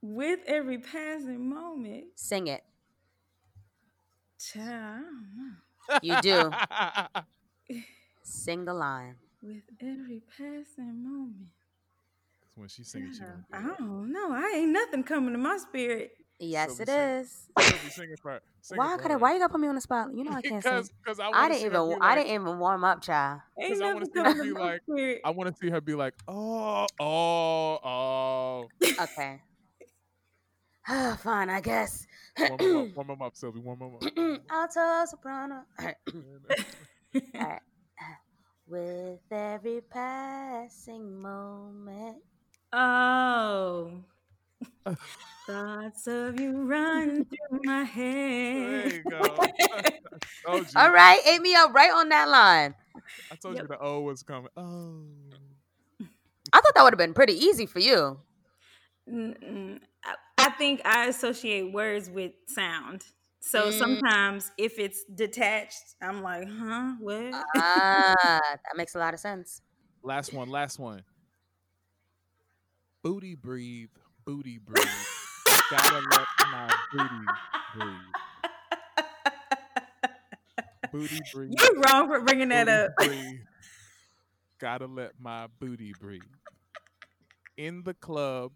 With 0.00 0.40
every 0.46 0.78
passing 0.78 1.50
moment, 1.50 2.06
Sing 2.14 2.46
it. 2.46 2.62
child, 4.40 5.04
I 5.90 5.98
don't 6.00 6.22
know. 6.22 6.50
You 7.66 7.76
do. 7.76 7.80
Sing 8.28 8.64
the 8.64 8.74
line. 8.74 9.16
With 9.42 9.62
every 9.80 10.20
passing 10.36 11.02
moment. 11.02 11.48
when 12.54 12.68
she 12.68 12.82
singing, 12.82 13.12
she 13.12 13.20
child, 13.20 13.44
gonna 13.50 13.64
I 13.64 13.68
do 13.68 13.68
that. 13.68 13.78
don't 13.78 14.12
know. 14.12 14.32
I 14.32 14.52
ain't 14.56 14.70
nothing 14.72 15.02
coming 15.04 15.32
to 15.32 15.38
my 15.38 15.56
spirit. 15.58 16.12
Yes, 16.40 16.76
So 16.76 16.82
it 16.82 16.88
sing- 16.88 16.98
is. 16.98 17.48
Sylvie, 17.58 17.90
sing 17.90 18.16
for- 18.22 18.40
Why 18.74 18.96
could 18.98 19.10
I? 19.10 19.16
Why 19.16 19.32
you 19.32 19.38
gotta 19.38 19.50
put 19.50 19.60
me 19.60 19.68
on 19.68 19.74
the 19.76 19.80
spot? 19.80 20.08
You 20.14 20.24
know 20.24 20.32
I 20.32 20.42
can't 20.42 20.62
sing. 20.62 20.72
Because 20.72 20.90
because 20.90 21.20
I, 21.20 21.30
I 21.30 21.48
didn't 21.48 21.66
even. 21.66 21.88
be 21.88 21.94
I 21.94 21.98
like- 22.14 22.18
didn't 22.26 22.42
even 22.42 22.58
warm 22.58 22.84
up, 22.84 23.00
child. 23.02 23.40
Ain't 23.60 23.72
'Cause 23.72 23.80
I 23.80 23.92
wanna 23.94 24.06
see 24.06 24.20
her 24.20 24.42
be 24.44 24.50
like- 24.52 24.82
spirit. 24.82 25.20
I 25.24 25.30
want 25.30 25.54
to 25.54 25.56
see 25.60 25.70
her 25.70 25.80
be 25.80 25.94
like, 25.94 26.14
oh, 26.28 26.86
oh, 27.00 27.78
oh. 27.82 28.68
Okay. 29.00 29.40
oh, 30.88 31.16
Fine, 31.22 31.48
I 31.50 31.60
guess. 31.60 32.06
Warm 32.38 32.56
them 32.58 32.76
up, 32.76 32.88
warm 32.96 33.10
'em 33.10 33.22
up, 33.22 33.36
Sylvie. 33.36 33.60
Warm 33.60 33.82
'em 33.82 33.94
up. 33.94 34.40
Alto 34.50 35.04
soprano. 35.06 35.62
Alright. 35.78 37.62
With 38.68 39.20
every 39.30 39.80
passing 39.90 41.22
moment. 41.22 42.18
Oh. 42.70 43.92
Thoughts 45.46 46.06
of 46.06 46.38
you 46.38 46.64
run 46.64 47.24
through 47.24 47.60
my 47.64 47.84
head. 47.84 48.66
There 48.66 48.82
head. 48.82 48.92
you 48.92 49.02
go. 49.10 49.20
I 50.48 50.56
you. 50.56 50.66
All 50.76 50.92
right, 50.92 51.20
ate 51.26 51.40
me 51.40 51.54
up 51.54 51.72
right 51.72 51.90
on 51.90 52.10
that 52.10 52.28
line. 52.28 52.74
I 53.32 53.36
told 53.36 53.56
you 53.56 53.66
the 53.66 53.78
O 53.78 54.00
was 54.02 54.22
coming. 54.22 54.50
Oh. 54.56 55.02
I 56.52 56.60
thought 56.60 56.74
that 56.74 56.82
would 56.82 56.92
have 56.92 56.98
been 56.98 57.14
pretty 57.14 57.34
easy 57.34 57.64
for 57.64 57.78
you. 57.78 58.18
Mm-mm. 59.10 59.80
I, 60.04 60.14
I 60.36 60.50
think 60.50 60.82
I 60.84 61.06
associate 61.06 61.72
words 61.72 62.10
with 62.10 62.32
sound. 62.46 63.04
So 63.40 63.70
Mm. 63.70 63.78
sometimes 63.78 64.50
if 64.58 64.78
it's 64.78 65.04
detached, 65.04 65.94
I'm 66.02 66.22
like, 66.22 66.48
huh, 66.48 66.94
what? 67.00 67.34
Ah, 67.54 68.14
that 68.52 68.76
makes 68.76 68.94
a 68.94 68.98
lot 68.98 69.14
of 69.14 69.20
sense. 69.20 69.62
Last 70.02 70.32
one, 70.32 70.48
last 70.48 70.78
one. 70.78 71.04
Booty 73.02 73.34
breathe, 73.34 73.90
booty 74.24 74.58
breathe. 74.58 75.08
Gotta 75.68 76.00
let 76.00 76.28
my 76.44 76.74
booty 76.90 77.38
breathe. 77.72 78.16
Booty 80.90 81.22
breathe. 81.22 81.58
You're 81.58 81.80
wrong 81.80 82.08
for 82.08 82.20
bringing 82.22 82.48
that 82.50 82.68
booty 82.68 82.68
up. 82.68 82.90
breathe. 82.96 83.46
Gotta 84.58 84.86
let 84.86 85.18
my 85.18 85.46
booty 85.46 85.92
breathe. 85.92 86.36
In 87.56 87.82
the 87.82 87.94
club, 87.94 88.52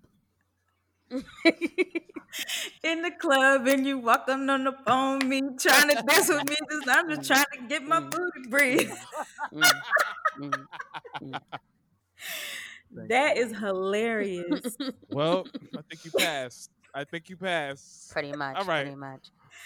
In 2.82 3.02
the 3.02 3.10
club, 3.20 3.66
and 3.66 3.86
you 3.86 3.98
walking 3.98 4.48
on 4.48 4.64
the 4.64 4.72
phone, 4.86 5.28
me 5.28 5.40
trying 5.60 5.88
to 5.90 6.02
dance 6.02 6.28
with 6.28 6.48
me. 6.48 6.56
Just, 6.70 6.88
I'm 6.88 7.08
just 7.10 7.26
trying 7.26 7.44
to 7.54 7.68
get 7.68 7.82
my 7.84 8.00
booty 8.00 8.48
breathe. 8.48 8.90
Mm, 9.52 9.70
mm, 10.40 10.66
mm. 11.22 11.40
That 13.08 13.36
is 13.36 13.56
hilarious. 13.56 14.76
well, 15.10 15.46
I 15.76 15.82
think 15.90 16.04
you 16.04 16.10
passed. 16.12 16.70
I 16.94 17.04
think 17.04 17.28
you 17.28 17.36
passed. 17.36 18.10
Pretty 18.10 18.32
much. 18.32 18.56
All 18.56 18.64
right. 18.64 18.82
Pretty 18.84 18.96
much. 18.96 19.20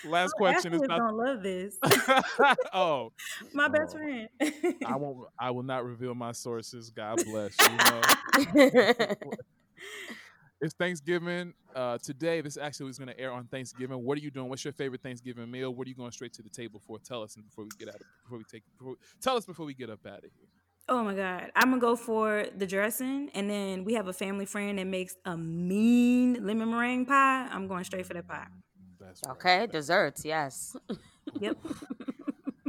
Last 0.05 0.33
question 0.35 0.75
is 0.75 0.83
Ashley 0.83 0.89
not. 0.89 0.99
gonna 1.01 1.17
love 1.17 1.43
this. 1.43 1.79
oh, 2.73 3.13
My 3.53 3.69
best 3.69 3.97
Oh. 3.97 3.99
friend. 3.99 4.29
I 4.85 4.97
won't. 4.97 5.27
I 5.39 5.51
will 5.51 5.63
not 5.63 5.85
reveal 5.85 6.15
my 6.15 6.33
sources. 6.33 6.91
God 6.91 7.25
bless 7.25 7.57
you. 7.61 7.77
Know? 7.77 9.15
It's 10.61 10.73
Thanksgiving 10.75 11.53
uh, 11.75 11.99
today. 11.99 12.41
This 12.41 12.57
actually 12.57 12.89
is 12.89 12.99
going 12.99 13.09
to 13.09 13.21
air 13.21 13.31
on 13.31 13.45
Thanksgiving. 13.45 14.03
What 14.03 14.17
are 14.17 14.23
you 14.23 14.31
doing? 14.31 14.49
What's 14.49 14.65
your 14.65 14.73
favorite 14.73 15.03
Thanksgiving 15.03 15.51
meal? 15.51 15.75
What 15.75 15.87
are 15.87 15.91
you 15.91 15.95
going 15.95 16.13
straight 16.13 16.33
to 16.35 16.43
the 16.43 16.49
table 16.49 16.81
for? 16.87 16.99
Tell 16.99 17.23
us 17.23 17.37
and 17.37 17.45
before 17.45 17.65
we 17.65 17.71
get 17.79 17.89
out. 17.89 17.97
Of, 17.97 18.07
before 18.25 18.39
we 18.39 18.45
take. 18.45 18.63
Before, 18.79 18.95
tell 19.21 19.37
us 19.37 19.45
before 19.45 19.67
we 19.67 19.75
get 19.75 19.91
up 19.91 20.07
out 20.07 20.19
of 20.19 20.23
here. 20.23 20.49
Oh 20.89 21.03
my 21.03 21.15
god. 21.15 21.51
I'm 21.57 21.71
gonna 21.71 21.81
go 21.81 21.97
for 21.97 22.47
the 22.57 22.67
dressing 22.67 23.29
and 23.35 23.51
then 23.51 23.85
we 23.85 23.95
have 23.95 24.07
a 24.07 24.13
family 24.13 24.47
friend 24.47 24.79
that 24.79 24.87
makes 24.87 25.17
a 25.25 25.37
mean 25.37 26.47
lemon 26.47 26.71
meringue 26.71 27.07
pie. 27.07 27.49
I'm 27.51 27.67
going 27.67 27.85
straight 27.85 28.07
for 28.07 28.15
that 28.15 28.27
pie. 28.27 28.47
That's 29.01 29.21
right. 29.27 29.33
okay, 29.33 29.67
desserts, 29.67 30.25
yes. 30.25 30.77
Yep. 31.41 31.59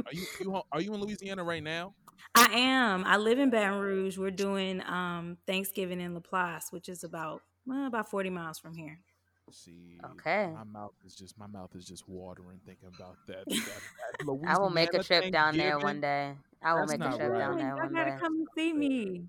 Are 0.04 0.12
you, 0.12 0.26
you 0.40 0.62
are 0.72 0.80
you 0.80 0.92
in 0.92 1.00
Louisiana 1.00 1.44
right 1.44 1.62
now? 1.62 1.94
I 2.34 2.46
am. 2.52 3.04
I 3.04 3.16
live 3.16 3.38
in 3.38 3.50
Baton 3.50 3.78
Rouge. 3.78 4.18
We're 4.18 4.32
doing 4.32 4.82
um 4.84 5.38
Thanksgiving 5.46 6.00
in 6.00 6.12
Laplace, 6.12 6.66
which 6.70 6.88
is 6.88 7.04
about 7.04 7.42
well, 7.68 7.86
about 7.86 8.08
40 8.10 8.30
miles 8.30 8.58
from 8.58 8.74
here. 8.74 8.98
See. 9.50 9.98
Okay. 10.12 10.50
My 10.54 10.64
mouth 10.64 10.92
is 11.06 11.14
just 11.14 11.38
my 11.38 11.46
mouth 11.46 11.70
is 11.74 11.86
just 11.86 12.06
watering 12.08 12.60
thinking 12.66 12.88
about 12.94 13.16
that. 13.28 13.44
that- 13.46 13.80
that 14.26 14.38
I 14.46 14.58
will 14.58 14.68
make 14.70 14.92
a 14.92 15.02
trip 15.02 15.32
down 15.32 15.56
there 15.56 15.78
one 15.78 16.00
day. 16.00 16.34
I 16.62 16.74
will 16.74 16.86
That's 16.86 16.98
make 16.98 17.08
a 17.08 17.16
trip 17.16 17.30
right. 17.30 17.38
down 17.38 17.56
there 17.56 17.68
Y'all 17.68 17.78
one 17.78 17.94
gotta 17.94 18.18
come 18.20 18.34
and 18.34 18.46
see 18.54 18.72
me. 18.72 19.22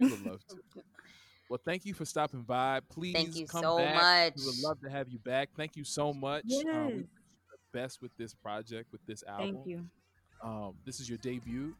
I 0.00 0.04
would 0.04 0.26
love 0.26 0.46
to. 0.48 0.56
Well, 1.50 1.60
thank 1.64 1.84
you 1.84 1.92
for 1.94 2.04
stopping 2.04 2.42
by. 2.42 2.80
Please 2.90 3.14
thank 3.14 3.36
you 3.36 3.46
come 3.46 3.62
so 3.62 3.78
back. 3.78 4.34
We 4.36 4.44
would 4.46 4.58
love 4.62 4.80
to 4.82 4.90
have 4.90 5.08
you 5.08 5.18
back. 5.18 5.50
Thank 5.56 5.76
you 5.76 5.84
so 5.84 6.12
much. 6.12 6.44
Um, 6.44 6.48
we 6.48 6.56
Yes. 6.56 6.86
wish 6.86 6.94
you 6.96 7.06
the 7.72 7.78
best 7.78 8.02
with 8.02 8.16
this 8.16 8.32
project, 8.34 8.92
with 8.92 9.04
this 9.06 9.24
album. 9.26 9.54
Thank 9.54 9.66
you. 9.66 9.84
Um, 10.42 10.74
this 10.84 11.00
is 11.00 11.08
your 11.08 11.18
debut, 11.18 11.74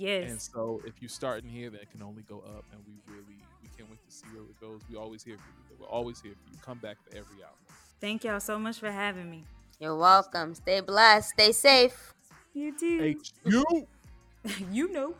and 0.00 0.40
so 0.40 0.80
if 0.84 1.00
you 1.00 1.08
start 1.08 1.42
in 1.42 1.48
here, 1.48 1.70
then 1.70 1.80
it 1.80 1.90
can 1.90 2.02
only 2.02 2.22
go 2.22 2.38
up. 2.38 2.64
And 2.72 2.80
we 2.86 3.12
really, 3.12 3.38
we 3.62 3.68
can't 3.76 3.90
wait 3.90 3.98
to 4.08 4.14
see 4.14 4.26
where 4.32 4.42
it 4.42 4.60
goes. 4.60 4.80
We 4.90 4.96
always 4.96 5.22
here 5.22 5.36
for 5.36 5.72
you. 5.72 5.78
We're 5.80 5.86
always 5.86 6.20
here 6.20 6.32
for 6.32 6.52
you. 6.52 6.58
Come 6.62 6.78
back 6.78 6.96
for 7.04 7.10
every 7.10 7.42
album. 7.42 7.58
Thank 8.00 8.24
y'all 8.24 8.40
so 8.40 8.58
much 8.58 8.78
for 8.78 8.90
having 8.90 9.30
me. 9.30 9.44
You're 9.80 9.96
welcome. 9.96 10.54
Stay 10.54 10.80
blessed. 10.80 11.30
Stay 11.30 11.52
safe. 11.52 12.14
You 12.54 12.76
too. 12.76 13.00
H 13.02 13.32
U. 13.44 13.86
you 14.72 14.92
know. 14.92 15.14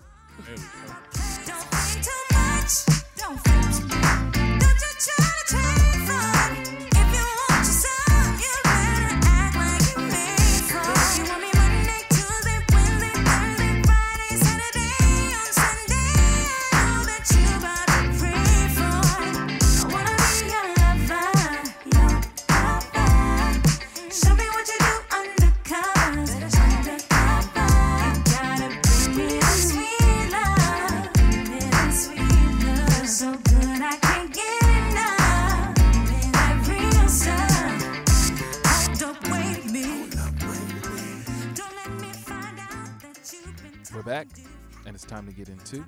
It's 44.98 45.06
time 45.06 45.28
to 45.28 45.32
get 45.32 45.48
into. 45.48 45.84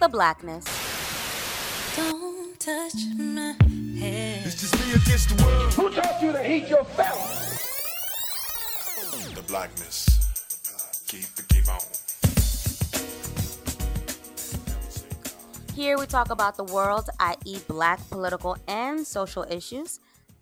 The 0.00 0.08
blackness. 0.08 0.64
Don't 1.94 2.58
touch 2.58 2.94
my 3.18 3.54
head. 4.00 4.46
It's 4.46 4.58
just 4.58 4.72
me 4.80 4.94
against 4.94 5.36
the 5.36 5.44
world. 5.44 5.74
Who 5.74 5.90
taught 5.90 6.22
you 6.22 6.32
to 6.32 6.42
heat 6.42 6.66
your 6.66 6.82
felt? 6.82 7.18
The 9.34 9.42
blackness. 9.42 10.08
Keep 11.08 11.24
it, 11.36 11.48
keep 11.50 11.68
on. 11.68 11.78
Here 15.74 15.98
we 15.98 16.06
talk 16.06 16.30
about 16.30 16.56
the 16.56 16.64
world, 16.64 17.10
i.e., 17.20 17.58
black 17.68 18.00
political 18.08 18.56
and 18.66 19.06
social 19.06 19.44
issues, 19.50 20.00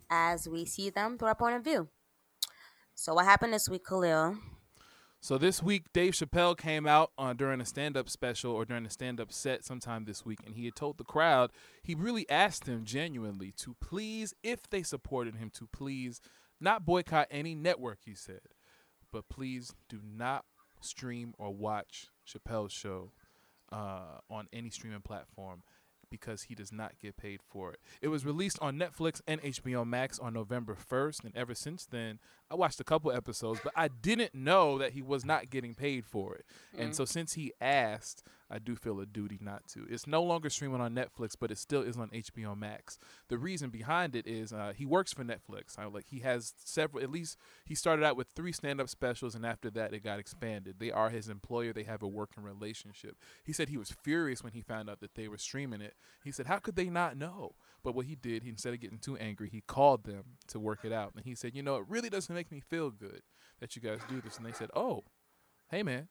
as 0.09 0.47
we 0.47 0.63
see 0.63 0.89
them 0.89 1.17
through 1.17 1.27
our 1.27 1.35
point 1.35 1.57
of 1.57 1.63
view. 1.65 1.89
So, 2.95 3.15
what 3.15 3.25
happened 3.25 3.51
this 3.51 3.67
week, 3.67 3.83
Kahlil? 3.83 4.37
So 5.19 5.37
this 5.37 5.63
week, 5.63 5.91
Dave 5.93 6.13
Chappelle 6.13 6.57
came 6.57 6.87
out 6.87 7.11
uh, 7.17 7.33
during 7.33 7.59
a 7.59 7.65
stand-up 7.65 8.07
special 8.07 8.51
or 8.51 8.65
during 8.65 8.85
a 8.85 8.89
stand-up 8.89 9.33
set 9.33 9.65
sometime 9.65 10.05
this 10.05 10.25
week, 10.25 10.39
and 10.45 10.55
he 10.55 10.65
had 10.65 10.75
told 10.75 10.97
the 10.97 11.03
crowd 11.03 11.51
he 11.81 11.95
really 11.95 12.29
asked 12.29 12.65
them 12.65 12.85
genuinely 12.85 13.51
to 13.57 13.75
please, 13.81 14.33
if 14.43 14.69
they 14.69 14.83
supported 14.83 15.35
him, 15.35 15.49
to 15.55 15.67
please 15.67 16.21
not 16.61 16.85
boycott 16.85 17.27
any 17.31 17.55
network. 17.55 17.99
He 18.05 18.13
said, 18.13 18.41
but 19.11 19.27
please 19.27 19.73
do 19.89 19.99
not 20.03 20.45
stream 20.81 21.33
or 21.37 21.53
watch 21.53 22.07
Chappelle's 22.27 22.71
show 22.71 23.11
uh, 23.71 24.19
on 24.29 24.47
any 24.53 24.69
streaming 24.69 25.01
platform 25.01 25.63
because 26.09 26.43
he 26.43 26.55
does 26.55 26.71
not 26.71 26.99
get 26.99 27.17
paid 27.17 27.41
for 27.41 27.71
it. 27.71 27.79
It 28.01 28.07
was 28.07 28.25
released 28.25 28.59
on 28.61 28.77
Netflix 28.77 29.21
and 29.27 29.41
HBO 29.41 29.85
Max 29.85 30.19
on 30.19 30.33
November 30.33 30.75
1st, 30.75 31.25
and 31.25 31.35
ever 31.35 31.53
since 31.53 31.85
then, 31.85 32.19
I 32.49 32.55
watched 32.55 32.79
a 32.79 32.83
couple 32.83 33.11
episodes, 33.11 33.59
but 33.63 33.73
I 33.75 33.87
didn't 33.87 34.33
know 34.33 34.77
that 34.77 34.93
he 34.93 35.01
was 35.01 35.25
not 35.25 35.49
getting 35.49 35.73
paid 35.73 36.05
for 36.05 36.35
it. 36.35 36.45
And 36.73 36.89
mm-hmm. 36.89 36.93
so 36.93 37.05
since 37.05 37.33
he 37.33 37.53
asked, 37.59 38.23
I 38.49 38.59
do 38.59 38.75
feel 38.75 38.99
a 38.99 39.05
duty 39.05 39.37
not 39.41 39.67
to. 39.69 39.85
It's 39.89 40.07
no 40.07 40.23
longer 40.23 40.49
streaming 40.49 40.79
on 40.79 40.95
Netflix, 40.95 41.35
but 41.39 41.51
it 41.51 41.57
still 41.57 41.81
is 41.81 41.97
on 41.97 42.09
HBO 42.09 42.57
Max. 42.57 42.97
The 43.27 43.37
reason 43.37 43.69
behind 43.69 44.15
it 44.15 44.25
is 44.25 44.53
uh, 44.53 44.73
he 44.75 44.85
works 44.85 45.11
for 45.11 45.23
Netflix. 45.23 45.77
I, 45.77 45.85
like 45.85 46.05
he 46.07 46.19
has 46.19 46.53
several. 46.63 47.03
At 47.03 47.11
least 47.11 47.37
he 47.65 47.75
started 47.75 48.05
out 48.05 48.15
with 48.15 48.27
three 48.29 48.53
stand-up 48.53 48.87
specials, 48.87 49.35
and 49.35 49.45
after 49.45 49.69
that, 49.71 49.93
it 49.93 50.03
got 50.03 50.19
expanded. 50.19 50.75
They 50.79 50.91
are 50.91 51.09
his 51.09 51.27
employer. 51.27 51.73
They 51.73 51.83
have 51.83 52.01
a 52.01 52.07
working 52.07 52.43
relationship. 52.43 53.17
He 53.43 53.51
said 53.51 53.69
he 53.69 53.77
was 53.77 53.91
furious 53.91 54.43
when 54.43 54.53
he 54.53 54.61
found 54.61 54.89
out 54.89 55.01
that 55.01 55.15
they 55.15 55.27
were 55.27 55.37
streaming 55.37 55.81
it. 55.81 55.95
He 56.23 56.31
said, 56.31 56.47
"How 56.47 56.59
could 56.59 56.77
they 56.77 56.89
not 56.89 57.17
know?" 57.17 57.55
But 57.83 57.95
what 57.95 58.05
he 58.05 58.15
did, 58.15 58.43
he 58.43 58.49
instead 58.49 58.73
of 58.73 58.79
getting 58.79 58.99
too 58.99 59.17
angry, 59.17 59.49
he 59.49 59.61
called 59.61 60.05
them 60.05 60.37
to 60.47 60.59
work 60.59 60.79
it 60.83 60.93
out, 60.93 61.13
and 61.15 61.25
he 61.25 61.35
said, 61.35 61.53
"You 61.53 61.63
know, 61.63 61.77
it 61.77 61.85
really 61.89 62.09
doesn't 62.09 62.33
make 62.33 62.51
me 62.51 62.61
feel 62.61 62.91
good 62.91 63.23
that 63.59 63.75
you 63.75 63.81
guys 63.81 63.99
do 64.07 64.21
this." 64.21 64.37
And 64.37 64.45
they 64.45 64.53
said, 64.53 64.69
"Oh, 64.73 65.03
hey 65.69 65.83
man, 65.83 66.07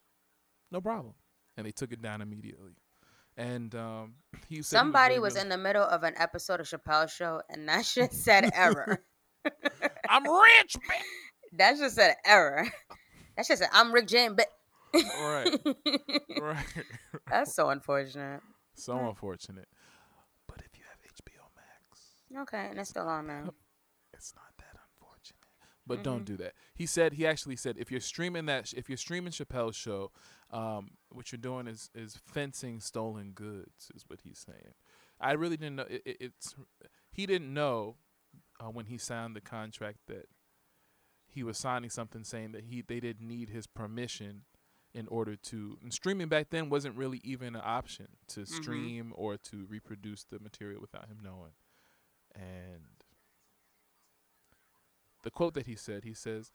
no 0.71 0.83
problem," 0.83 1.15
and 1.57 1.67
they 1.67 1.71
took 1.73 1.93
it 1.93 2.03
down 2.03 2.21
immediately. 2.21 2.77
And 3.37 3.75
um, 3.75 4.15
he 4.49 4.57
said 4.57 4.59
he 4.59 4.63
Somebody 4.63 5.15
really, 5.15 5.23
was 5.23 5.35
really- 5.35 5.45
in 5.45 5.49
the 5.51 5.59
middle 5.59 5.83
of 5.85 6.03
an 6.05 6.15
episode 6.17 6.61
of 6.61 6.67
Chappelle's 6.67 7.13
show, 7.13 7.43
and 7.51 7.69
that 7.69 7.85
shit 7.87 8.13
said 8.13 8.51
error. 8.55 8.99
I'm 10.09 10.23
rich, 10.25 10.77
man. 10.89 10.99
that 11.53 11.77
just 11.77 11.97
said 11.97 12.15
error. 12.25 12.67
That 13.37 13.45
shit 13.47 13.59
said, 13.59 13.69
I'm 13.73 13.93
Rick 13.93 14.07
James, 14.09 14.35
but. 14.37 14.47
Right, 14.95 15.59
right. 16.41 16.65
That's 17.29 17.55
so 17.55 17.69
unfortunate. 17.69 18.41
so 18.75 18.97
unfortunate. 18.99 19.69
But 20.49 20.59
if 20.65 20.79
you 20.79 20.85
have 20.89 20.99
HBO 21.15 21.45
Max, 21.55 22.43
Okay, 22.49 22.69
and 22.71 22.79
it's 22.79 22.89
still 22.91 23.07
on 23.07 23.27
now. 23.27 23.53
it's 24.15 24.33
not 24.35 24.45
that 24.59 24.79
unfortunate. 24.89 25.37
But 25.87 26.03
don't 26.03 26.25
do 26.25 26.37
that. 26.39 26.55
He 26.75 26.87
said 26.87 27.13
he 27.15 27.27
actually 27.27 27.57
said 27.57 27.77
if 27.79 27.91
you're 27.91 28.01
streaming 28.01 28.47
that 28.47 28.73
if 28.75 28.89
you're 28.89 28.97
streaming 28.97 29.33
Chappelle's 29.33 29.77
show, 29.77 30.13
um, 30.51 30.91
what 31.11 31.33
you're 31.33 31.39
doing 31.39 31.67
is 31.67 31.91
is 31.95 32.19
fencing 32.27 32.81
stolen 32.81 33.33
goods 33.35 33.91
is 33.95 34.05
what 34.07 34.21
he's 34.23 34.39
saying. 34.39 34.75
I 35.21 35.33
really 35.33 35.57
didn't 35.57 35.77
know 35.77 35.87
it, 35.89 36.03
it, 36.05 36.17
it's 36.21 36.55
he 37.11 37.27
didn't 37.27 37.53
know 37.53 37.97
uh, 38.61 38.71
when 38.71 38.87
he 38.87 38.99
signed 38.99 39.35
the 39.35 39.41
contract 39.41 39.99
that 40.09 40.29
he 41.27 41.43
was 41.43 41.59
signing 41.59 41.91
something 41.91 42.25
saying 42.25 42.53
that 42.53 42.65
he 42.65 42.83
they 42.83 43.01
didn't 43.01 43.27
need 43.27 43.49
his 43.49 43.67
permission 43.67 44.43
in 44.95 45.07
order 45.09 45.37
to 45.37 45.79
and 45.83 45.93
streaming 45.93 46.29
back 46.29 46.49
then 46.51 46.71
wasn't 46.71 46.97
really 46.97 47.21
even 47.23 47.55
an 47.55 47.63
option 47.65 48.07
to 48.29 48.47
stream 48.47 49.13
or 49.17 49.37
to 49.37 49.67
reproduce 49.69 50.25
the 50.25 50.39
material 50.39 50.81
without 50.81 51.09
him 51.09 51.19
knowing 51.23 51.53
and 52.35 52.97
the 55.27 55.31
quote 55.33 55.55
that 55.55 55.67
he 55.67 55.75
said, 55.75 56.05
he 56.05 56.15
says, 56.15 56.53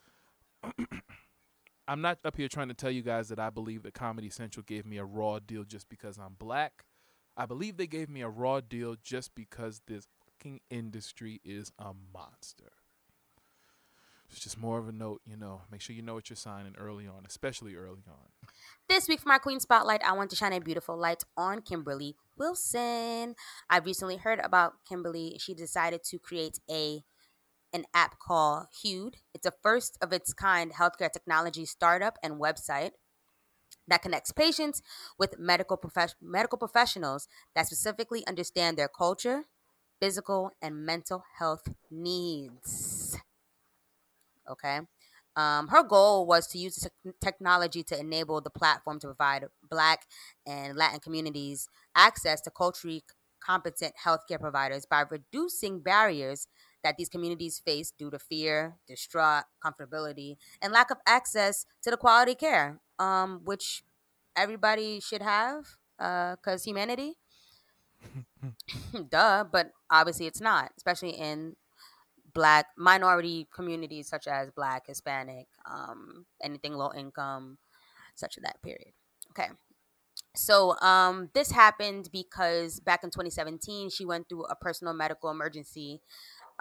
I'm 1.91 1.99
not 1.99 2.19
up 2.23 2.37
here 2.37 2.47
trying 2.47 2.69
to 2.69 2.73
tell 2.73 2.89
you 2.89 3.01
guys 3.01 3.27
that 3.27 3.39
I 3.39 3.49
believe 3.49 3.83
that 3.83 3.93
Comedy 3.93 4.29
Central 4.29 4.63
gave 4.65 4.85
me 4.85 4.97
a 4.97 5.03
raw 5.03 5.39
deal 5.39 5.65
just 5.65 5.89
because 5.89 6.17
I'm 6.17 6.35
black. 6.39 6.85
I 7.35 7.45
believe 7.45 7.75
they 7.75 7.85
gave 7.85 8.09
me 8.09 8.21
a 8.21 8.29
raw 8.29 8.61
deal 8.61 8.95
just 9.03 9.35
because 9.35 9.81
this 9.87 10.07
fucking 10.25 10.61
industry 10.69 11.41
is 11.43 11.73
a 11.77 11.91
monster. 12.13 12.71
It's 14.29 14.39
just 14.39 14.57
more 14.57 14.79
of 14.79 14.87
a 14.87 14.93
note, 14.93 15.19
you 15.25 15.35
know. 15.35 15.63
Make 15.69 15.81
sure 15.81 15.93
you 15.93 16.01
know 16.01 16.13
what 16.13 16.29
you're 16.29 16.37
signing 16.37 16.75
early 16.79 17.07
on, 17.07 17.25
especially 17.27 17.75
early 17.75 18.03
on. 18.07 18.29
This 18.87 19.09
week 19.09 19.19
for 19.19 19.27
my 19.27 19.37
Queen 19.37 19.59
Spotlight, 19.59 20.01
I 20.01 20.13
want 20.13 20.29
to 20.29 20.37
shine 20.37 20.53
a 20.53 20.61
beautiful 20.61 20.97
light 20.97 21.25
on 21.35 21.61
Kimberly 21.61 22.15
Wilson. 22.37 23.35
I 23.69 23.79
recently 23.83 24.15
heard 24.15 24.39
about 24.39 24.75
Kimberly. 24.87 25.35
She 25.41 25.53
decided 25.53 26.05
to 26.05 26.19
create 26.19 26.57
a 26.69 27.03
an 27.74 27.86
app 27.93 28.19
called 28.19 28.67
Hued. 28.82 29.17
It's 29.34 29.45
a 29.45 29.53
first 29.63 29.97
of 30.01 30.11
its 30.13 30.34
kind 30.34 30.74
healthcare 30.74 31.11
technology 31.11 31.65
startup 31.65 32.17
and 32.24 32.36
website 32.36 32.91
that 33.88 34.01
connects 34.01 34.32
patients 34.32 34.82
with 35.17 35.39
medical 35.39 35.78
prof- 35.78 36.15
medical 36.22 36.57
professionals 36.57 37.28
that 37.55 37.67
specifically 37.67 38.26
understand 38.28 38.78
their 38.78 38.88
culture, 38.88 39.45
physical, 39.99 40.51
and 40.61 40.86
mental 40.86 41.24
health 41.38 41.67
needs. 41.89 43.17
Okay. 44.49 44.82
Um, 45.36 45.69
her 45.69 45.84
goal 45.84 46.26
was 46.26 46.47
to 46.47 46.57
use 46.57 46.76
tech 46.76 46.91
technology 47.22 47.84
to 47.84 47.97
enable 47.97 48.41
the 48.41 48.49
platform 48.49 48.99
to 48.99 49.07
provide 49.07 49.45
Black 49.69 50.05
and 50.45 50.76
Latin 50.76 50.99
communities 50.99 51.69
access 51.95 52.41
to 52.41 52.51
culturally 52.51 53.03
competent 53.41 53.93
healthcare 54.03 54.39
providers 54.39 54.86
by 54.86 55.03
reducing 55.09 55.80
barriers 55.80 56.47
that 56.84 56.97
these 56.97 57.09
communities 57.09 57.59
face 57.63 57.91
due 57.97 58.09
to 58.11 58.19
fear, 58.19 58.77
distraught, 58.88 59.43
comfortability, 59.63 60.38
and 60.61 60.73
lack 60.73 60.91
of 60.91 60.97
access 61.05 61.65
to 61.82 61.91
the 61.91 61.97
quality 61.97 62.36
care, 62.36 62.79
um, 62.99 63.41
which 63.43 63.84
everybody 64.36 64.99
should 64.99 65.21
have, 65.21 65.77
because 65.97 66.63
humanity, 66.63 67.17
duh, 69.09 69.43
but 69.51 69.71
obviously 69.89 70.25
it's 70.27 70.41
not, 70.41 70.71
especially 70.77 71.11
in 71.11 71.55
black 72.34 72.67
minority 72.77 73.47
communities 73.53 74.07
such 74.07 74.27
as 74.27 74.51
black, 74.51 74.88
Hispanic, 74.88 75.47
um, 75.69 76.25
anything 76.41 76.73
low 76.73 76.91
income, 76.95 77.57
such 78.15 78.38
as 78.38 78.43
that 78.43 78.61
period. 78.61 78.93
Okay. 79.32 79.49
So 80.36 80.77
um, 80.79 81.29
this 81.34 81.51
happened 81.51 82.09
because 82.11 82.79
back 82.79 83.03
in 83.03 83.09
2017, 83.09 83.89
she 83.89 84.05
went 84.05 84.29
through 84.29 84.45
a 84.45 84.55
personal 84.55 84.93
medical 84.93 85.29
emergency 85.29 86.01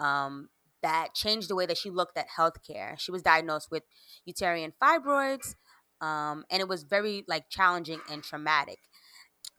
um, 0.01 0.49
that 0.83 1.15
changed 1.15 1.49
the 1.49 1.55
way 1.55 1.67
that 1.67 1.77
she 1.79 1.91
looked 1.91 2.17
at 2.17 2.27
healthcare. 2.37 2.99
She 2.99 3.13
was 3.13 3.23
diagnosed 3.23 3.69
with 3.71 3.85
uterine 4.25 4.73
fibroids, 4.83 5.55
um, 6.01 6.45
and 6.51 6.61
it 6.61 6.69
was 6.69 6.83
very 6.83 7.25
like 7.29 7.51
challenging 7.51 8.01
and 8.11 8.23
traumatic. 8.23 8.79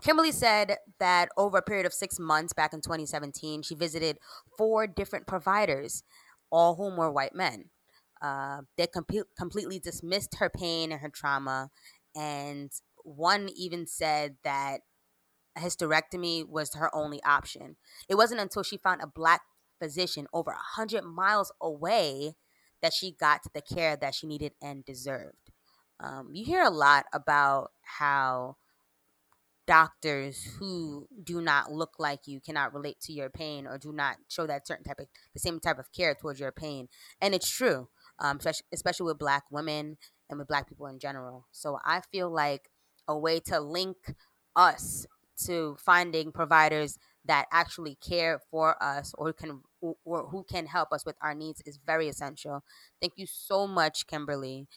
Kimberly 0.01 0.31
said 0.31 0.77
that 0.99 1.29
over 1.37 1.59
a 1.59 1.61
period 1.61 1.85
of 1.85 1.93
six 1.93 2.19
months 2.19 2.53
back 2.53 2.73
in 2.73 2.81
2017, 2.81 3.61
she 3.61 3.75
visited 3.75 4.17
four 4.57 4.87
different 4.87 5.27
providers, 5.27 6.03
all 6.51 6.75
whom 6.75 6.97
were 6.97 7.11
white 7.11 7.35
men. 7.35 7.65
Uh, 8.19 8.61
they 8.77 8.87
com- 8.87 9.05
completely 9.37 9.79
dismissed 9.79 10.35
her 10.39 10.49
pain 10.49 10.91
and 10.91 11.01
her 11.01 11.09
trauma, 11.09 11.69
and 12.15 12.71
one 13.03 13.49
even 13.55 13.85
said 13.85 14.37
that 14.43 14.81
a 15.55 15.59
hysterectomy 15.59 16.47
was 16.47 16.73
her 16.75 16.93
only 16.95 17.21
option. 17.23 17.75
It 18.07 18.15
wasn't 18.15 18.41
until 18.41 18.63
she 18.63 18.77
found 18.77 19.01
a 19.01 19.07
black 19.07 19.41
physician 19.81 20.27
over 20.33 20.51
a 20.51 20.75
hundred 20.75 21.03
miles 21.03 21.51
away 21.61 22.35
that 22.81 22.93
she 22.93 23.11
got 23.11 23.41
the 23.53 23.61
care 23.61 23.95
that 23.95 24.15
she 24.15 24.27
needed 24.27 24.53
and 24.61 24.85
deserved. 24.85 25.51
Um, 25.99 26.29
you 26.33 26.43
hear 26.45 26.63
a 26.63 26.69
lot 26.69 27.05
about 27.13 27.71
how 27.81 28.57
doctors 29.67 30.43
who 30.59 31.07
do 31.23 31.39
not 31.39 31.71
look 31.71 31.93
like 31.99 32.21
you 32.25 32.41
cannot 32.41 32.73
relate 32.73 32.99
to 32.99 33.13
your 33.13 33.29
pain 33.29 33.67
or 33.67 33.77
do 33.77 33.93
not 33.93 34.17
show 34.27 34.47
that 34.47 34.67
certain 34.67 34.83
type 34.83 34.99
of 34.99 35.05
the 35.33 35.39
same 35.39 35.59
type 35.59 35.77
of 35.77 35.91
care 35.93 36.15
towards 36.15 36.39
your 36.39 36.51
pain 36.51 36.87
and 37.21 37.35
it's 37.35 37.49
true 37.49 37.87
um, 38.19 38.39
especially 38.73 39.05
with 39.05 39.19
black 39.19 39.43
women 39.51 39.97
and 40.29 40.39
with 40.39 40.47
black 40.47 40.67
people 40.67 40.87
in 40.87 40.97
general 40.99 41.45
so 41.51 41.77
i 41.85 42.01
feel 42.11 42.29
like 42.29 42.69
a 43.07 43.17
way 43.17 43.39
to 43.39 43.59
link 43.59 43.95
us 44.55 45.05
to 45.37 45.77
finding 45.79 46.31
providers 46.31 46.97
that 47.23 47.45
actually 47.51 47.95
care 47.95 48.41
for 48.49 48.81
us 48.83 49.13
or 49.17 49.31
can 49.31 49.61
or 50.05 50.27
who 50.29 50.43
can 50.43 50.65
help 50.67 50.89
us 50.91 51.05
with 51.05 51.15
our 51.21 51.33
needs 51.33 51.61
is 51.65 51.79
very 51.85 52.07
essential 52.07 52.63
thank 53.01 53.13
you 53.15 53.25
so 53.25 53.67
much 53.67 54.07
kimberly 54.07 54.67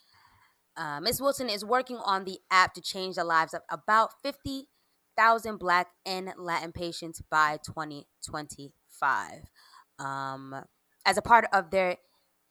uh, 0.77 1.01
Ms. 1.01 1.21
Wilson 1.21 1.49
is 1.49 1.65
working 1.65 1.99
on 1.99 2.25
the 2.25 2.39
app 2.51 2.75
to 2.75 2.81
change 2.81 3.17
the 3.17 3.25
lives 3.25 3.55
of 3.55 3.63
about 3.71 4.11
50,000 4.23 5.59
Black 5.59 5.89
and 6.05 6.33
Latin 6.37 6.73
patients 6.73 7.23
by 7.31 7.59
2025. 7.65 9.43
Um, 9.99 10.55
as 11.07 11.17
a 11.17 11.23
part 11.23 11.47
of 11.53 11.71
their 11.71 11.99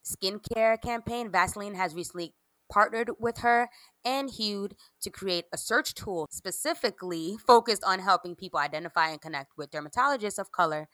skincare 0.06 0.82
campaign, 0.82 1.32
Vaseline 1.32 1.76
has 1.76 1.94
recently 1.96 2.34
partnered 2.72 3.12
with 3.20 3.40
her 3.40 3.70
and 4.06 4.30
Hued 4.30 4.76
to 5.02 5.10
create 5.10 5.46
a 5.54 5.58
search 5.58 5.94
tool 5.94 6.28
specifically 6.32 7.36
focused 7.46 7.84
on 7.84 8.00
helping 8.00 8.36
people 8.36 8.60
identify 8.60 9.10
and 9.10 9.22
connect 9.22 9.52
with 9.58 9.72
dermatologists 9.72 10.40
of 10.40 10.52
color 10.52 10.88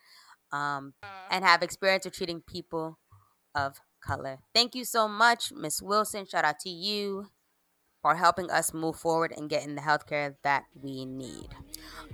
um, 0.51 0.93
and 1.29 1.43
have 1.43 1.61
experience 1.61 2.05
of 2.05 2.13
treating 2.13 2.41
people 2.41 2.99
of 3.55 3.79
color. 4.03 4.39
Thank 4.53 4.75
you 4.75 4.85
so 4.85 5.07
much, 5.07 5.51
Miss 5.51 5.81
Wilson. 5.81 6.25
Shout 6.25 6.45
out 6.45 6.59
to 6.61 6.69
you 6.69 7.27
for 8.01 8.15
helping 8.15 8.49
us 8.49 8.73
move 8.73 8.95
forward 8.95 9.33
and 9.35 9.49
getting 9.49 9.75
the 9.75 9.81
healthcare 9.81 10.35
that 10.43 10.65
we 10.73 11.05
need. 11.05 11.49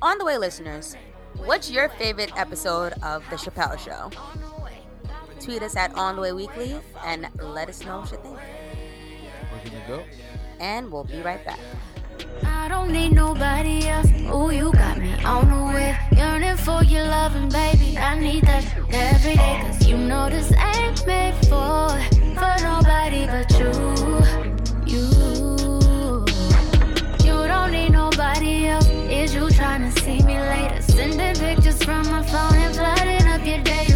On 0.02 0.18
the 0.18 0.26
way, 0.26 0.38
listeners, 0.38 0.96
what's 1.38 1.70
your 1.70 1.90
favorite 1.90 2.32
episode 2.36 2.94
of 3.04 3.24
The 3.30 3.36
Chappelle 3.36 3.78
Show? 3.78 4.10
Tweet 5.40 5.62
us 5.62 5.76
at 5.76 5.94
On 5.96 6.16
the 6.16 6.22
Way 6.22 6.32
Weekly 6.32 6.80
and 7.04 7.28
let 7.40 7.70
us 7.70 7.84
know 7.86 8.00
what 8.00 8.12
you 8.12 8.18
think. 8.18 8.38
We're 9.52 9.70
gonna 9.70 9.88
go. 9.88 10.04
And 10.60 10.92
we'll 10.92 11.04
be 11.04 11.22
right 11.22 11.44
back. 11.46 11.60
I 12.44 12.68
don't 12.68 12.92
need 12.92 13.14
nobody 13.14 13.88
else. 13.88 14.10
Ooh, 14.34 14.52
you 14.52 14.72
got 14.74 14.98
me 14.98 15.14
on 15.24 15.50
the 15.50 15.74
way. 15.74 15.98
Yearning 16.16 16.58
for 16.58 16.84
your 16.84 17.06
loving, 17.06 17.50
baby. 17.50 17.98
I 17.98 18.20
need 18.20 18.44
that 18.44 18.66
every 18.92 19.36
day. 19.36 19.62
Cause 19.62 19.88
you 19.88 19.98
know 19.98 20.30
this 20.30 20.52
ain't 20.52 21.06
made 21.08 21.36
for, 21.50 21.90
for 22.40 22.56
nobody 22.64 23.26
but 23.28 23.50
you. 23.60 23.72
You. 24.86 26.26
You 27.24 27.48
don't 27.48 27.72
need 27.72 27.92
nobody 27.92 28.68
else. 28.68 28.88
Is 28.90 29.34
you 29.34 29.50
trying 29.50 29.92
to 29.92 30.02
see 30.02 30.22
me 30.24 30.40
later? 30.40 30.82
Sending 30.82 31.36
pictures 31.36 31.82
from 31.84 32.10
my 32.10 32.24
phone 32.24 32.56
and 32.56 32.76
flooding 32.76 33.28
up 33.28 33.46
your 33.46 33.60
database. 33.60 33.95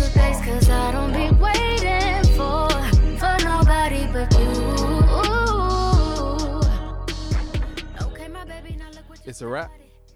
It's 9.29 9.43
a 9.43 9.47
wrap. 9.47 9.71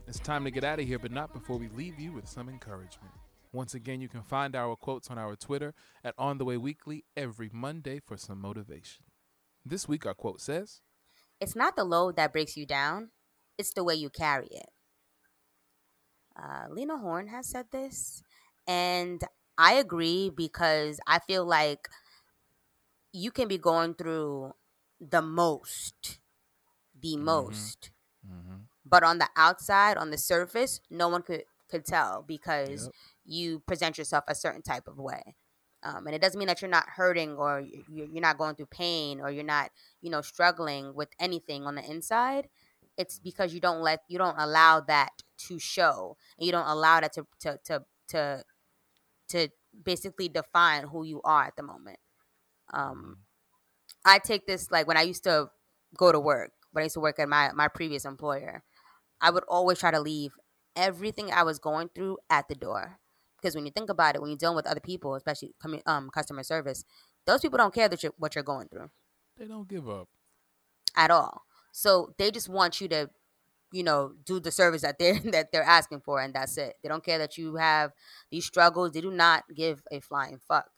It's 0.07 0.17
time 0.17 0.43
to 0.43 0.49
get 0.49 0.63
out 0.63 0.79
of 0.79 0.87
here, 0.87 0.97
but 0.97 1.11
not 1.11 1.33
before 1.33 1.59
we 1.59 1.67
leave 1.67 1.99
you 1.99 2.11
with 2.11 2.27
some 2.27 2.49
encouragement. 2.49 3.13
Once 3.51 3.75
again, 3.75 4.01
you 4.01 4.09
can 4.09 4.23
find 4.23 4.55
our 4.55 4.75
quotes 4.75 5.11
on 5.11 5.19
our 5.19 5.35
Twitter 5.35 5.75
at 6.03 6.15
On 6.17 6.39
the 6.39 6.45
Way 6.45 6.57
Weekly 6.57 7.05
every 7.15 7.47
Monday 7.53 8.01
for 8.03 8.17
some 8.17 8.41
motivation. 8.41 9.05
This 9.63 9.87
week, 9.87 10.07
our 10.07 10.15
quote 10.15 10.41
says, 10.41 10.81
It's 11.39 11.55
not 11.55 11.75
the 11.75 11.83
load 11.83 12.15
that 12.15 12.33
breaks 12.33 12.57
you 12.57 12.65
down, 12.65 13.11
it's 13.55 13.71
the 13.71 13.83
way 13.83 13.93
you 13.93 14.09
carry 14.09 14.47
it. 14.47 14.69
Uh, 16.35 16.65
Lena 16.71 16.97
Horne 16.97 17.27
has 17.27 17.47
said 17.47 17.67
this, 17.71 18.23
and 18.65 19.21
I 19.59 19.73
agree 19.73 20.31
because 20.35 20.99
I 21.05 21.19
feel 21.19 21.45
like 21.45 21.87
you 23.11 23.29
can 23.29 23.47
be 23.47 23.59
going 23.59 23.93
through 23.93 24.53
the 24.99 25.21
most, 25.21 26.17
the 26.99 27.15
most, 27.15 27.91
but 28.93 29.03
on 29.03 29.17
the 29.17 29.29
outside, 29.35 29.97
on 29.97 30.11
the 30.11 30.17
surface, 30.19 30.79
no 30.91 31.09
one 31.09 31.23
could 31.23 31.45
could 31.69 31.85
tell 31.85 32.23
because 32.27 32.81
Yep. 32.85 32.93
you 33.25 33.59
present 33.61 33.97
yourself 33.97 34.23
a 34.27 34.35
certain 34.35 34.61
type 34.61 34.87
of 34.87 34.97
way. 34.99 35.35
Um, 35.83 36.05
and 36.07 36.15
it 36.15 36.21
doesn't 36.21 36.37
mean 36.37 36.47
that 36.47 36.61
you're 36.61 36.69
not 36.69 36.87
hurting 36.89 37.31
or 37.37 37.59
you- 37.61 37.83
you're 37.89 38.07
you're 38.07 38.21
not 38.21 38.37
going 38.37 38.55
through 38.55 38.67
pain 38.67 39.19
or 39.21 39.31
you're 39.31 39.43
not, 39.43 39.71
you 40.01 40.11
know, 40.11 40.21
struggling 40.21 40.93
with 40.93 41.09
anything 41.19 41.65
on 41.65 41.75
the 41.75 41.83
inside. 41.89 42.49
It's 42.97 43.19
because 43.19 43.53
you 43.53 43.59
don't 43.59 43.81
let 43.81 44.01
you 44.07 44.19
don't 44.19 44.37
allow 44.39 44.79
that 44.81 45.23
to 45.47 45.59
show, 45.59 46.17
and 46.37 46.45
you 46.45 46.51
don't 46.51 46.67
allow 46.67 46.99
that 47.01 47.13
to 47.13 47.25
to 47.41 47.59
to 47.65 47.85
to 48.09 48.45
to 49.29 49.49
basically 49.83 50.29
define 50.29 50.83
who 50.85 51.03
you 51.03 51.21
are 51.23 51.45
at 51.45 51.55
the 51.55 51.63
moment. 51.63 51.99
Um, 52.73 53.19
I 54.05 54.19
take 54.19 54.47
this 54.47 54.71
like 54.71 54.87
when 54.87 54.97
I 54.97 55.03
used 55.03 55.23
to 55.25 55.49
go 55.97 56.11
to 56.11 56.19
work, 56.19 56.51
when 56.71 56.83
I 56.83 56.85
used 56.85 56.95
to 56.95 57.01
work 57.01 57.19
at 57.19 57.29
my 57.29 57.51
my 57.53 57.67
previous 57.67 58.05
employer, 58.05 58.63
I 59.23 59.31
would 59.31 59.45
always 59.47 59.79
try 59.79 59.91
to 59.91 60.01
leave 60.01 60.33
everything 60.75 61.31
I 61.31 61.43
was 61.43 61.59
going 61.59 61.89
through 61.95 62.19
at 62.29 62.47
the 62.49 62.55
door. 62.55 62.99
Because 63.41 63.55
when 63.55 63.65
you 63.65 63.71
think 63.71 63.89
about 63.89 64.15
it, 64.15 64.21
when 64.21 64.31
you're 64.31 64.37
dealing 64.37 64.55
with 64.57 64.67
other 64.67 64.81
people, 64.81 65.15
especially 65.15 65.53
um, 65.87 66.09
customer 66.11 66.43
service, 66.43 66.85
those 67.25 67.41
people 67.41 67.57
don't 67.57 67.73
care 67.73 67.89
that 67.89 68.03
you're, 68.03 68.13
what 68.17 68.35
you're 68.35 68.43
going 68.43 68.67
through 68.69 68.91
They 69.37 69.45
don't 69.47 69.67
give 69.67 69.89
up. 69.89 70.09
at 70.95 71.11
all. 71.11 71.43
So 71.71 72.13
they 72.17 72.31
just 72.31 72.49
want 72.49 72.79
you 72.81 72.87
to, 72.89 73.09
you 73.71 73.83
know, 73.83 74.13
do 74.25 74.39
the 74.39 74.51
service 74.51 74.83
that 74.83 74.99
they're 74.99 75.19
that 75.31 75.51
they're 75.51 75.63
asking 75.63 76.01
for, 76.01 76.21
and 76.21 76.33
that's 76.33 76.57
it. 76.57 76.75
They 76.83 76.89
don't 76.89 77.03
care 77.03 77.17
that 77.17 77.37
you 77.37 77.55
have 77.55 77.91
these 78.31 78.45
struggles. 78.45 78.91
They 78.91 79.01
do 79.01 79.11
not 79.11 79.43
give 79.55 79.83
a 79.91 79.99
flying 79.99 80.39
fuck. 80.47 80.69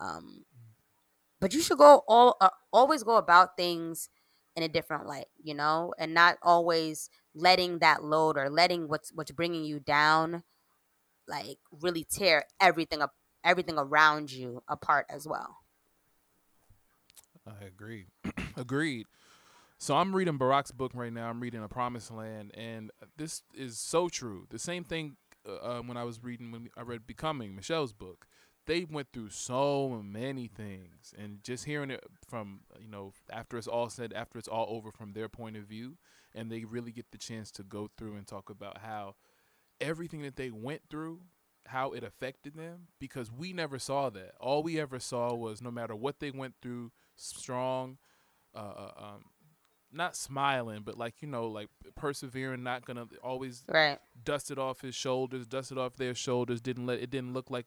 Um, 0.00 0.44
but 1.40 1.54
you 1.54 1.60
should 1.60 1.78
go 1.78 2.02
all 2.08 2.36
uh, 2.40 2.50
always 2.72 3.02
go 3.02 3.16
about 3.16 3.56
things 3.56 4.08
in 4.56 4.62
a 4.62 4.68
different 4.68 5.06
light, 5.06 5.26
you 5.42 5.54
know, 5.54 5.94
and 5.98 6.14
not 6.14 6.38
always 6.42 7.10
letting 7.34 7.78
that 7.80 8.04
load 8.04 8.36
or 8.38 8.48
letting 8.48 8.88
what's 8.88 9.12
what's 9.12 9.30
bringing 9.30 9.64
you 9.64 9.80
down, 9.80 10.42
like 11.26 11.58
really 11.80 12.04
tear 12.04 12.44
everything 12.60 13.02
up, 13.02 13.12
everything 13.44 13.78
around 13.78 14.32
you 14.32 14.62
apart 14.68 15.06
as 15.08 15.26
well. 15.26 15.58
I 17.46 17.64
agree. 17.64 18.06
Agreed. 18.56 19.06
So 19.78 19.96
I'm 19.96 20.14
reading 20.14 20.38
Barack's 20.38 20.70
book 20.70 20.92
right 20.94 21.12
now. 21.12 21.28
I'm 21.28 21.40
reading 21.40 21.62
A 21.62 21.68
Promised 21.68 22.10
Land, 22.10 22.52
and 22.54 22.90
this 23.16 23.42
is 23.54 23.78
so 23.78 24.08
true. 24.08 24.46
The 24.48 24.58
same 24.58 24.84
thing 24.84 25.16
uh, 25.46 25.52
uh, 25.52 25.82
when 25.82 25.96
I 25.96 26.04
was 26.04 26.22
reading 26.22 26.52
when 26.52 26.70
I 26.76 26.82
read 26.82 27.06
Becoming 27.06 27.54
Michelle's 27.54 27.92
book. 27.92 28.26
They 28.66 28.84
went 28.84 29.08
through 29.12 29.30
so 29.30 30.02
many 30.02 30.48
things, 30.48 31.12
and 31.18 31.42
just 31.42 31.64
hearing 31.66 31.90
it 31.90 32.02
from 32.26 32.60
you 32.80 32.88
know 32.88 33.12
after 33.30 33.58
it's 33.58 33.66
all 33.66 33.90
said, 33.90 34.12
after 34.12 34.38
it's 34.38 34.48
all 34.48 34.66
over 34.70 34.90
from 34.90 35.12
their 35.12 35.28
point 35.28 35.56
of 35.56 35.64
view, 35.64 35.98
and 36.34 36.50
they 36.50 36.64
really 36.64 36.92
get 36.92 37.10
the 37.10 37.18
chance 37.18 37.50
to 37.52 37.62
go 37.62 37.90
through 37.96 38.14
and 38.14 38.26
talk 38.26 38.48
about 38.48 38.78
how 38.78 39.16
everything 39.80 40.22
that 40.22 40.36
they 40.36 40.50
went 40.50 40.82
through 40.88 41.20
how 41.66 41.92
it 41.92 42.04
affected 42.04 42.54
them 42.54 42.88
because 42.98 43.30
we 43.30 43.52
never 43.52 43.78
saw 43.78 44.10
that. 44.10 44.34
All 44.40 44.62
we 44.62 44.78
ever 44.78 44.98
saw 44.98 45.34
was 45.34 45.62
no 45.62 45.70
matter 45.70 45.94
what 45.96 46.20
they 46.20 46.30
went 46.30 46.54
through 46.60 46.92
strong 47.16 47.98
uh, 48.54 48.58
uh, 48.58 48.92
um, 48.98 49.24
not 49.94 50.16
smiling 50.16 50.82
but 50.84 50.98
like 50.98 51.14
you 51.20 51.28
know 51.28 51.46
like 51.46 51.68
persevering 51.94 52.62
not 52.62 52.84
gonna 52.84 53.06
always 53.22 53.62
Right. 53.68 53.98
dust 54.24 54.50
it 54.50 54.58
off 54.58 54.80
his 54.80 54.94
shoulders 54.94 55.46
dust 55.46 55.70
it 55.72 55.78
off 55.78 55.96
their 55.96 56.14
shoulders 56.14 56.60
didn't 56.60 56.86
let 56.86 57.00
it 57.00 57.10
didn't 57.10 57.32
look 57.32 57.50
like 57.50 57.66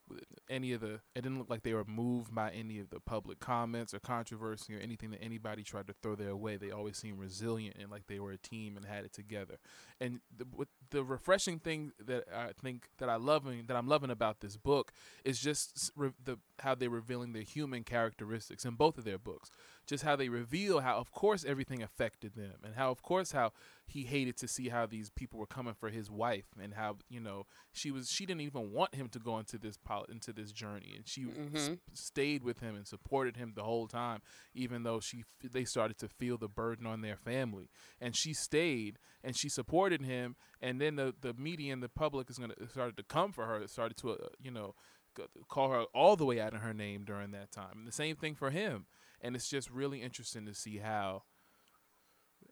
any 0.49 0.73
of 0.73 0.81
the 0.81 0.99
it 1.15 1.21
didn't 1.21 1.37
look 1.37 1.49
like 1.49 1.63
they 1.63 1.73
were 1.73 1.85
moved 1.85 2.33
by 2.35 2.51
any 2.51 2.79
of 2.79 2.89
the 2.89 2.99
public 2.99 3.39
comments 3.39 3.93
or 3.93 3.99
controversy 3.99 4.75
or 4.75 4.79
anything 4.79 5.11
that 5.11 5.23
anybody 5.23 5.63
tried 5.63 5.87
to 5.87 5.93
throw 6.01 6.15
their 6.15 6.35
way 6.35 6.57
they 6.57 6.71
always 6.71 6.97
seemed 6.97 7.19
resilient 7.19 7.75
and 7.79 7.89
like 7.89 8.07
they 8.07 8.19
were 8.19 8.31
a 8.31 8.37
team 8.37 8.75
and 8.77 8.85
had 8.85 9.05
it 9.05 9.13
together 9.13 9.57
and 9.99 10.19
the, 10.35 10.45
the 10.91 11.03
refreshing 11.03 11.59
thing 11.59 11.91
that 12.05 12.23
I 12.35 12.51
think 12.61 12.89
that 12.99 13.09
I 13.09 13.15
loving 13.15 13.65
that 13.67 13.75
I'm 13.77 13.87
loving 13.87 14.09
about 14.11 14.41
this 14.41 14.57
book 14.57 14.91
is 15.23 15.39
just 15.39 15.91
re- 15.95 16.11
the 16.23 16.37
how 16.59 16.75
they're 16.75 16.89
revealing 16.89 17.33
their 17.33 17.43
human 17.43 17.83
characteristics 17.83 18.65
in 18.65 18.73
both 18.75 18.97
of 18.97 19.03
their 19.03 19.17
books. 19.17 19.49
Just 19.87 20.03
how 20.03 20.17
they 20.17 20.27
reveal 20.27 20.81
how, 20.81 20.97
of 20.97 21.11
course, 21.11 21.45
everything 21.45 21.81
affected 21.81 22.35
them, 22.35 22.55
and 22.63 22.75
how, 22.75 22.91
of 22.91 23.01
course, 23.01 23.31
how 23.31 23.53
he 23.85 24.03
hated 24.03 24.35
to 24.37 24.47
see 24.47 24.67
how 24.67 24.85
these 24.85 25.09
people 25.09 25.39
were 25.39 25.45
coming 25.47 25.73
for 25.73 25.89
his 25.89 26.11
wife, 26.11 26.43
and 26.61 26.73
how 26.73 26.97
you 27.09 27.21
know 27.21 27.45
she 27.71 27.89
was 27.89 28.09
she 28.11 28.25
didn't 28.25 28.41
even 28.41 28.73
want 28.73 28.93
him 28.95 29.07
to 29.09 29.19
go 29.19 29.39
into 29.39 29.57
this 29.57 29.77
pol- 29.77 30.03
into 30.11 30.33
this 30.33 30.51
journey, 30.51 30.93
and 30.95 31.07
she 31.07 31.23
s- 31.53 31.69
Mhm. 31.69 31.79
stayed 31.93 32.43
with 32.43 32.59
him 32.59 32.75
and 32.75 32.85
supported 32.85 33.37
him 33.37 33.53
the 33.55 33.63
whole 33.63 33.87
time, 33.87 34.21
even 34.53 34.83
though 34.83 34.99
she 34.99 35.19
f- 35.21 35.51
they 35.51 35.63
started 35.63 35.97
to 35.99 36.09
feel 36.09 36.37
the 36.37 36.49
burden 36.49 36.85
on 36.85 36.99
their 36.99 37.15
family, 37.17 37.69
and 38.01 38.13
she 38.15 38.33
stayed 38.33 38.99
and 39.23 39.37
she 39.37 39.47
supported 39.47 40.01
him, 40.01 40.35
and 40.61 40.81
then 40.81 40.97
the 40.97 41.15
the 41.21 41.33
media 41.33 41.71
and 41.71 41.81
the 41.81 41.87
public 41.89 42.29
is 42.29 42.37
gonna 42.37 42.55
started 42.69 42.97
to 42.97 43.03
come 43.03 43.31
for 43.31 43.45
her, 43.45 43.65
started 43.67 43.95
to 43.97 44.11
uh, 44.11 44.27
you 44.37 44.51
know 44.51 44.75
call 45.47 45.71
her 45.71 45.83
all 45.95 46.15
the 46.17 46.25
way 46.25 46.39
out 46.41 46.53
of 46.53 46.61
her 46.61 46.73
name 46.73 47.03
during 47.05 47.31
that 47.31 47.51
time. 47.51 47.77
And 47.79 47.87
the 47.87 47.91
same 47.91 48.15
thing 48.17 48.35
for 48.35 48.51
him. 48.51 48.85
And 49.21 49.35
it's 49.35 49.49
just 49.49 49.69
really 49.69 50.01
interesting 50.01 50.45
to 50.45 50.53
see 50.53 50.77
how 50.77 51.23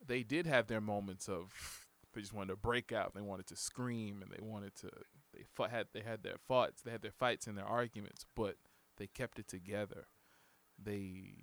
they 0.06 0.24
did 0.24 0.46
have 0.46 0.68
their 0.68 0.82
moments 0.82 1.28
of 1.28 1.86
they 2.14 2.22
just 2.22 2.34
wanted 2.34 2.52
to 2.52 2.56
break 2.56 2.92
out, 2.92 3.14
they 3.14 3.22
wanted 3.22 3.48
to 3.48 3.56
scream, 3.56 4.22
and 4.22 4.32
they 4.32 4.42
wanted 4.42 4.76
to 4.76 4.90
they 5.34 5.44
fought, 5.54 5.72
had 5.72 5.88
they 5.94 6.02
had 6.02 6.24
their 6.24 6.38
fights, 6.48 6.82
they 6.82 6.92
had 6.92 7.02
their 7.02 7.12
fights 7.12 7.46
and 7.48 7.58
their 7.58 7.66
arguments, 7.66 8.26
but 8.36 8.56
they 8.98 9.08
kept 9.08 9.38
it 9.38 9.48
together. 9.48 10.08
They 10.82 11.34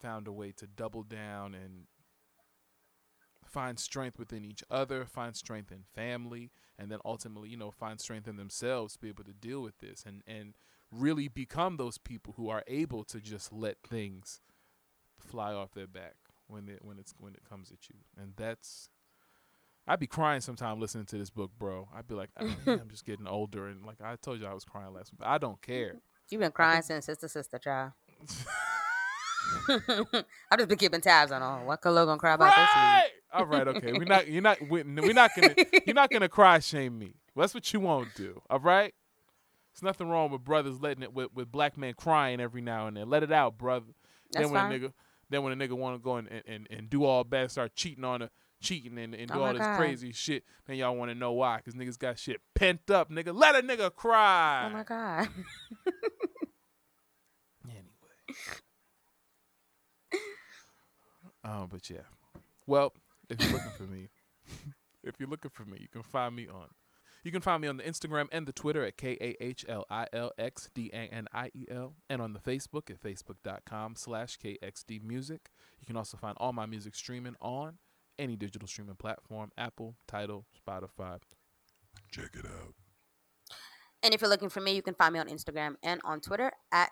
found 0.00 0.26
a 0.26 0.32
way 0.32 0.52
to 0.52 0.66
double 0.66 1.02
down 1.02 1.54
and 1.54 1.86
find 3.46 3.78
strength 3.78 4.18
within 4.18 4.44
each 4.44 4.62
other, 4.70 5.04
find 5.04 5.34
strength 5.34 5.72
in 5.72 5.84
family, 5.94 6.50
and 6.78 6.90
then 6.90 7.00
ultimately, 7.04 7.48
you 7.48 7.56
know, 7.56 7.70
find 7.70 8.00
strength 8.00 8.28
in 8.28 8.36
themselves 8.36 8.94
to 8.94 9.00
be 9.00 9.08
able 9.08 9.24
to 9.24 9.32
deal 9.32 9.62
with 9.62 9.78
this 9.78 10.04
and 10.06 10.22
and 10.26 10.54
really 10.90 11.28
become 11.28 11.76
those 11.76 11.98
people 11.98 12.34
who 12.36 12.48
are 12.48 12.64
able 12.66 13.04
to 13.04 13.20
just 13.20 13.52
let 13.52 13.76
things 13.82 14.40
fly 15.20 15.52
off 15.52 15.72
their 15.72 15.86
back 15.86 16.14
when 16.48 16.68
it 16.68 16.80
when 16.82 16.98
it's 16.98 17.14
when 17.18 17.34
it 17.34 17.42
comes 17.48 17.70
at 17.70 17.88
you. 17.88 17.96
And 18.20 18.32
that's 18.36 18.88
I'd 19.86 20.00
be 20.00 20.06
crying 20.06 20.40
sometime 20.40 20.80
listening 20.80 21.06
to 21.06 21.18
this 21.18 21.30
book, 21.30 21.50
bro. 21.58 21.88
I'd 21.94 22.06
be 22.06 22.14
like, 22.14 22.30
"Oh, 22.38 22.46
yeah, 22.66 22.74
I'm 22.80 22.90
just 22.90 23.04
getting 23.04 23.26
older, 23.26 23.68
and 23.68 23.84
like 23.84 24.00
I 24.02 24.16
told 24.16 24.40
you, 24.40 24.46
I 24.46 24.54
was 24.54 24.64
crying 24.64 24.92
last 24.92 25.12
week. 25.12 25.18
But 25.20 25.28
I 25.28 25.38
don't 25.38 25.60
care. 25.60 25.88
Mm-hmm. 25.88 25.98
You've 26.30 26.40
been 26.40 26.52
crying 26.52 26.82
since 26.82 27.06
sister, 27.06 27.28
sister, 27.28 27.58
child. 27.58 27.92
I've 29.68 30.58
just 30.58 30.68
been 30.68 30.78
keeping 30.78 31.00
tabs 31.00 31.32
on 31.32 31.42
all. 31.42 31.64
what 31.64 31.80
Kahlil 31.80 32.06
gonna 32.06 32.18
cry 32.18 32.34
about 32.34 32.54
this 32.54 32.68
week. 32.68 33.12
All 33.32 33.46
right, 33.46 33.66
okay. 33.66 33.92
We're 33.92 34.04
not. 34.04 34.28
You're 34.28 34.42
not. 34.42 34.58
We're 34.68 34.84
we're 34.84 35.12
not 35.12 35.32
gonna. 35.34 35.54
You're 35.86 35.94
not 35.94 36.10
gonna 36.10 36.28
cry 36.28 36.58
shame 36.60 36.98
me. 36.98 37.14
That's 37.34 37.54
what 37.54 37.72
you 37.72 37.80
won't 37.80 38.14
do. 38.14 38.40
All 38.50 38.60
right. 38.60 38.94
There's 39.72 39.82
nothing 39.82 40.08
wrong 40.08 40.30
with 40.30 40.44
brothers 40.44 40.80
letting 40.80 41.02
it 41.02 41.12
with, 41.12 41.32
with 41.32 41.50
black 41.50 41.78
men 41.78 41.94
crying 41.94 42.40
every 42.40 42.60
now 42.60 42.86
and 42.86 42.96
then. 42.96 43.08
Let 43.08 43.22
it 43.22 43.32
out, 43.32 43.56
brother. 43.56 43.86
That's 44.32 44.46
then 44.46 44.52
when 44.52 44.62
fine. 44.62 44.72
a 44.72 44.78
nigga, 44.78 44.92
then 45.30 45.42
when 45.42 45.52
a 45.52 45.56
nigga 45.56 45.72
want 45.72 45.94
to 45.96 45.98
go 46.02 46.16
and, 46.16 46.28
and, 46.46 46.66
and 46.70 46.90
do 46.90 47.04
all 47.04 47.24
bad, 47.24 47.50
start 47.50 47.74
cheating 47.74 48.04
on 48.04 48.22
a 48.22 48.30
cheating 48.60 48.98
and, 48.98 49.14
and 49.14 49.28
do 49.30 49.38
Oh 49.38 49.44
all 49.44 49.52
this 49.52 49.60
God. 49.62 49.76
crazy 49.76 50.12
shit. 50.12 50.44
Then 50.66 50.76
y'all 50.76 50.94
want 50.94 51.10
to 51.10 51.14
know 51.14 51.32
why? 51.32 51.60
Cause 51.64 51.74
niggas 51.74 51.98
got 51.98 52.18
shit 52.18 52.40
pent 52.54 52.90
up. 52.90 53.10
Nigga, 53.10 53.34
let 53.34 53.54
a 53.56 53.62
nigga 53.66 53.94
cry. 53.94 54.66
Oh 54.66 54.70
my 54.74 54.82
god. 54.84 55.28
Anyway. 57.68 57.84
um, 61.44 61.68
but 61.70 61.88
yeah. 61.88 61.98
Well, 62.66 62.92
if 63.28 63.40
you're 63.40 63.52
looking 63.52 63.70
for 63.76 63.84
me, 63.84 64.08
if 65.04 65.14
you're 65.18 65.28
looking 65.28 65.50
for 65.50 65.64
me, 65.64 65.78
you 65.80 65.88
can 65.88 66.02
find 66.02 66.34
me 66.34 66.48
on. 66.48 66.68
You 67.22 67.32
can 67.32 67.42
find 67.42 67.60
me 67.60 67.68
on 67.68 67.76
the 67.76 67.82
Instagram 67.82 68.28
and 68.32 68.46
the 68.46 68.52
Twitter 68.52 68.84
at 68.84 68.96
K 68.96 69.16
A 69.20 69.36
H 69.42 69.64
L 69.68 69.84
I 69.90 70.06
L 70.12 70.32
X 70.38 70.70
D 70.74 70.90
A 70.92 70.96
N 70.96 71.26
I 71.32 71.50
E 71.54 71.66
L, 71.70 71.94
and 72.08 72.22
on 72.22 72.32
the 72.32 72.38
Facebook 72.38 72.90
at 72.90 73.00
facebook.com 73.00 73.94
slash 73.96 74.38
KXD 74.38 75.02
Music. 75.02 75.50
You 75.80 75.86
can 75.86 75.96
also 75.96 76.16
find 76.16 76.36
all 76.38 76.52
my 76.52 76.66
music 76.66 76.94
streaming 76.94 77.36
on 77.40 77.78
any 78.18 78.36
digital 78.36 78.68
streaming 78.68 78.96
platform 78.96 79.50
Apple, 79.58 79.96
Tidal, 80.06 80.46
Spotify. 80.66 81.18
Check 82.10 82.30
it 82.34 82.46
out. 82.46 82.74
And 84.02 84.14
if 84.14 84.20
you're 84.20 84.30
looking 84.30 84.48
for 84.48 84.60
me, 84.60 84.72
you 84.72 84.82
can 84.82 84.94
find 84.94 85.12
me 85.12 85.20
on 85.20 85.28
Instagram 85.28 85.74
and 85.82 86.00
on 86.04 86.20
Twitter 86.20 86.52
at 86.72 86.90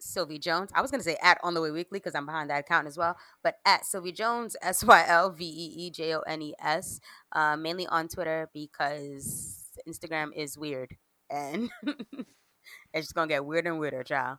Sylvee 0.00 0.40
Jones. 0.40 0.70
I 0.74 0.82
was 0.82 0.90
gonna 0.90 1.02
say 1.02 1.16
at 1.22 1.38
On 1.42 1.54
the 1.54 1.60
Way 1.60 1.70
Weekly 1.70 1.98
because 1.98 2.14
I'm 2.14 2.26
behind 2.26 2.50
that 2.50 2.60
account 2.60 2.86
as 2.86 2.96
well, 2.96 3.16
but 3.42 3.56
at 3.64 3.82
Sylvee 3.82 4.14
Jones, 4.14 4.56
S 4.62 4.84
Y 4.84 5.04
L 5.06 5.30
V 5.30 5.44
E 5.44 5.86
E 5.86 5.90
J 5.90 6.14
O 6.14 6.20
N 6.20 6.42
E 6.42 6.54
S, 6.60 7.00
uh, 7.32 7.56
mainly 7.56 7.86
on 7.86 8.08
Twitter 8.08 8.50
because 8.52 9.70
Instagram 9.88 10.30
is 10.34 10.58
weird 10.58 10.96
and 11.30 11.70
it's 11.86 13.06
just 13.06 13.14
gonna 13.14 13.28
get 13.28 13.44
weirder 13.44 13.70
and 13.70 13.80
weirder, 13.80 14.02
child. 14.02 14.38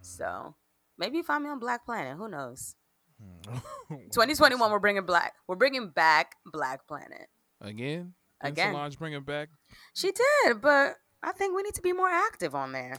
So 0.00 0.54
maybe 0.98 1.18
you 1.18 1.22
find 1.22 1.44
me 1.44 1.50
on 1.50 1.58
Black 1.58 1.84
Planet. 1.84 2.16
Who 2.16 2.28
knows? 2.28 2.76
2021, 3.90 4.70
we're 4.70 4.78
bringing 4.78 5.04
black. 5.04 5.34
We're 5.46 5.56
bringing 5.56 5.90
back 5.90 6.36
Black 6.46 6.86
Planet. 6.86 7.28
Again? 7.60 8.14
Again. 8.40 8.72
Solange 8.72 8.98
bring 8.98 9.12
it 9.12 9.26
back? 9.26 9.50
She 9.94 10.10
did, 10.12 10.60
but 10.62 10.96
I 11.22 11.32
think 11.32 11.54
we 11.54 11.62
need 11.62 11.74
to 11.74 11.82
be 11.82 11.92
more 11.92 12.08
active 12.08 12.54
on 12.54 12.72
there. 12.72 12.98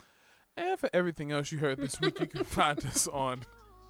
And 0.58 0.80
for 0.80 0.89
everything 0.93 1.32
else 1.32 1.52
you 1.52 1.60
heard 1.60 1.80
this 1.80 1.99
week, 2.02 2.20
you 2.20 2.28
can 2.28 2.43
find 2.45 2.78
us 2.86 3.08
on 3.08 3.41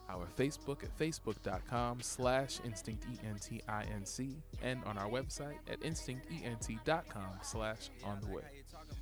our 0.09 0.27
Facebook 0.37 0.83
at 0.83 0.97
facebook.com 0.97 2.01
slash 2.01 2.59
instinct 2.65 3.05
E-N-T-I-N-C 3.11 4.35
and 4.61 4.83
on 4.85 4.97
our 4.97 5.09
website 5.09 5.55
at 5.69 5.81
instinctent.com 5.81 7.39
slash 7.41 7.89
on 8.03 8.19
the 8.21 8.27
way. 8.27 8.43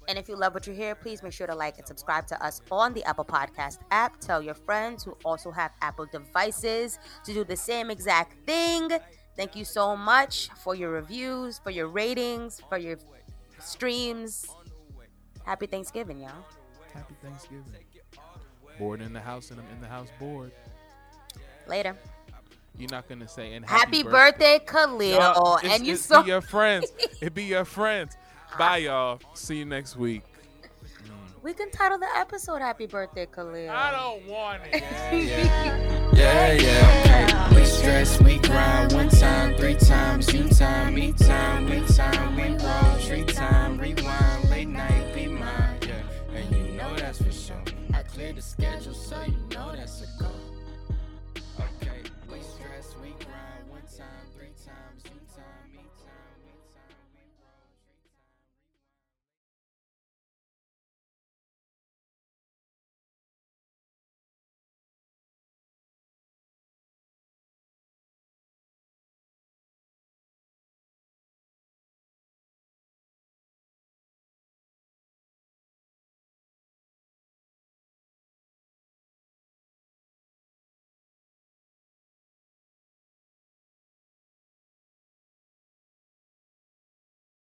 And 0.07 0.17
if 0.17 0.29
you 0.29 0.35
love 0.35 0.53
what 0.53 0.67
you 0.67 0.73
hear, 0.73 0.95
please 0.95 1.23
make 1.23 1.33
sure 1.33 1.47
to 1.47 1.55
like 1.55 1.77
and 1.77 1.87
subscribe 1.87 2.27
to 2.27 2.45
us 2.45 2.61
on 2.71 2.93
the 2.93 3.03
Apple 3.05 3.25
Podcast 3.25 3.79
app. 3.91 4.19
Tell 4.19 4.41
your 4.41 4.53
friends 4.53 5.03
who 5.03 5.17
also 5.25 5.51
have 5.51 5.71
Apple 5.81 6.05
devices 6.05 6.99
to 7.25 7.33
do 7.33 7.43
the 7.43 7.57
same 7.57 7.89
exact 7.89 8.45
thing. 8.45 8.89
Thank 9.35 9.55
you 9.55 9.65
so 9.65 9.95
much 9.95 10.49
for 10.63 10.75
your 10.75 10.91
reviews, 10.91 11.59
for 11.59 11.71
your 11.71 11.87
ratings, 11.87 12.61
for 12.69 12.77
your 12.77 12.97
streams. 13.59 14.47
Happy 15.43 15.65
Thanksgiving, 15.65 16.19
y'all. 16.19 16.45
Happy 16.93 17.15
Thanksgiving. 17.21 17.65
Bored 18.77 19.01
in 19.01 19.13
the 19.13 19.19
house 19.19 19.51
and 19.51 19.59
I'm 19.59 19.67
in 19.75 19.81
the 19.81 19.87
house 19.87 20.07
bored. 20.19 20.51
Later. 21.67 21.95
You're 22.77 22.89
not 22.91 23.09
going 23.09 23.19
to 23.19 23.27
say, 23.27 23.53
and 23.53 23.65
Happy, 23.65 23.97
happy, 23.97 24.03
birthday, 24.03 24.59
Kahlil. 24.65 25.15
Y'all, 25.17 25.57
it's- 25.57 25.75
and 25.75 25.85
you 25.85 25.93
it's 25.93 26.05
saw 26.05 26.21
be 26.21 26.29
your 26.29 26.41
friends. 26.41 26.91
it 27.21 27.33
be 27.33 27.43
your 27.43 27.65
friends. 27.65 28.15
Bye, 28.57 28.77
y'all. 28.77 29.19
See 29.33 29.57
you 29.57 29.65
next 29.65 29.97
week. 29.97 30.23
Mm. 31.03 31.43
We 31.43 31.53
can 31.53 31.69
title 31.71 31.99
the 31.99 32.07
episode 32.15 32.61
"Happy 32.61 32.87
Birthday, 32.87 33.25
Kahlil." 33.25 33.69
I 33.69 33.91
don't 33.91 34.25
want 34.27 34.61
it. 34.71 35.85
Yeah, 36.19 36.51
yeah. 36.53 37.55
We 37.55 37.63
stress, 37.63 38.21
we 38.21 38.39
grind 38.39 38.91
one 38.91 39.07
time, 39.09 39.55
three 39.55 39.75
times, 39.75 40.33
you 40.33 40.49
time, 40.49 40.95
me 40.95 41.13
time, 41.13 41.65
we 41.69 41.79
time, 41.87 42.35
we 42.35 42.57
roll, 42.57 42.99
tree 42.99 43.23
time, 43.23 43.77
rewind, 43.77 44.49
late 44.49 44.67
night, 44.67 45.13
clear 48.19 48.33
the 48.33 48.41
schedule, 48.41 48.93
so 48.93 49.15
you 49.21 49.55
know 49.55 49.71
that's 49.73 50.01
a 50.01 50.21
goal. 50.21 50.29
Okay, 51.57 52.01
we 52.29 52.41
stress, 52.41 52.93
we 53.01 53.11
grind 53.11 53.63
one 53.69 53.81
time, 53.97 54.25
three 54.35 54.51
times, 54.65 55.03
two 55.03 55.11
times. 55.33 55.68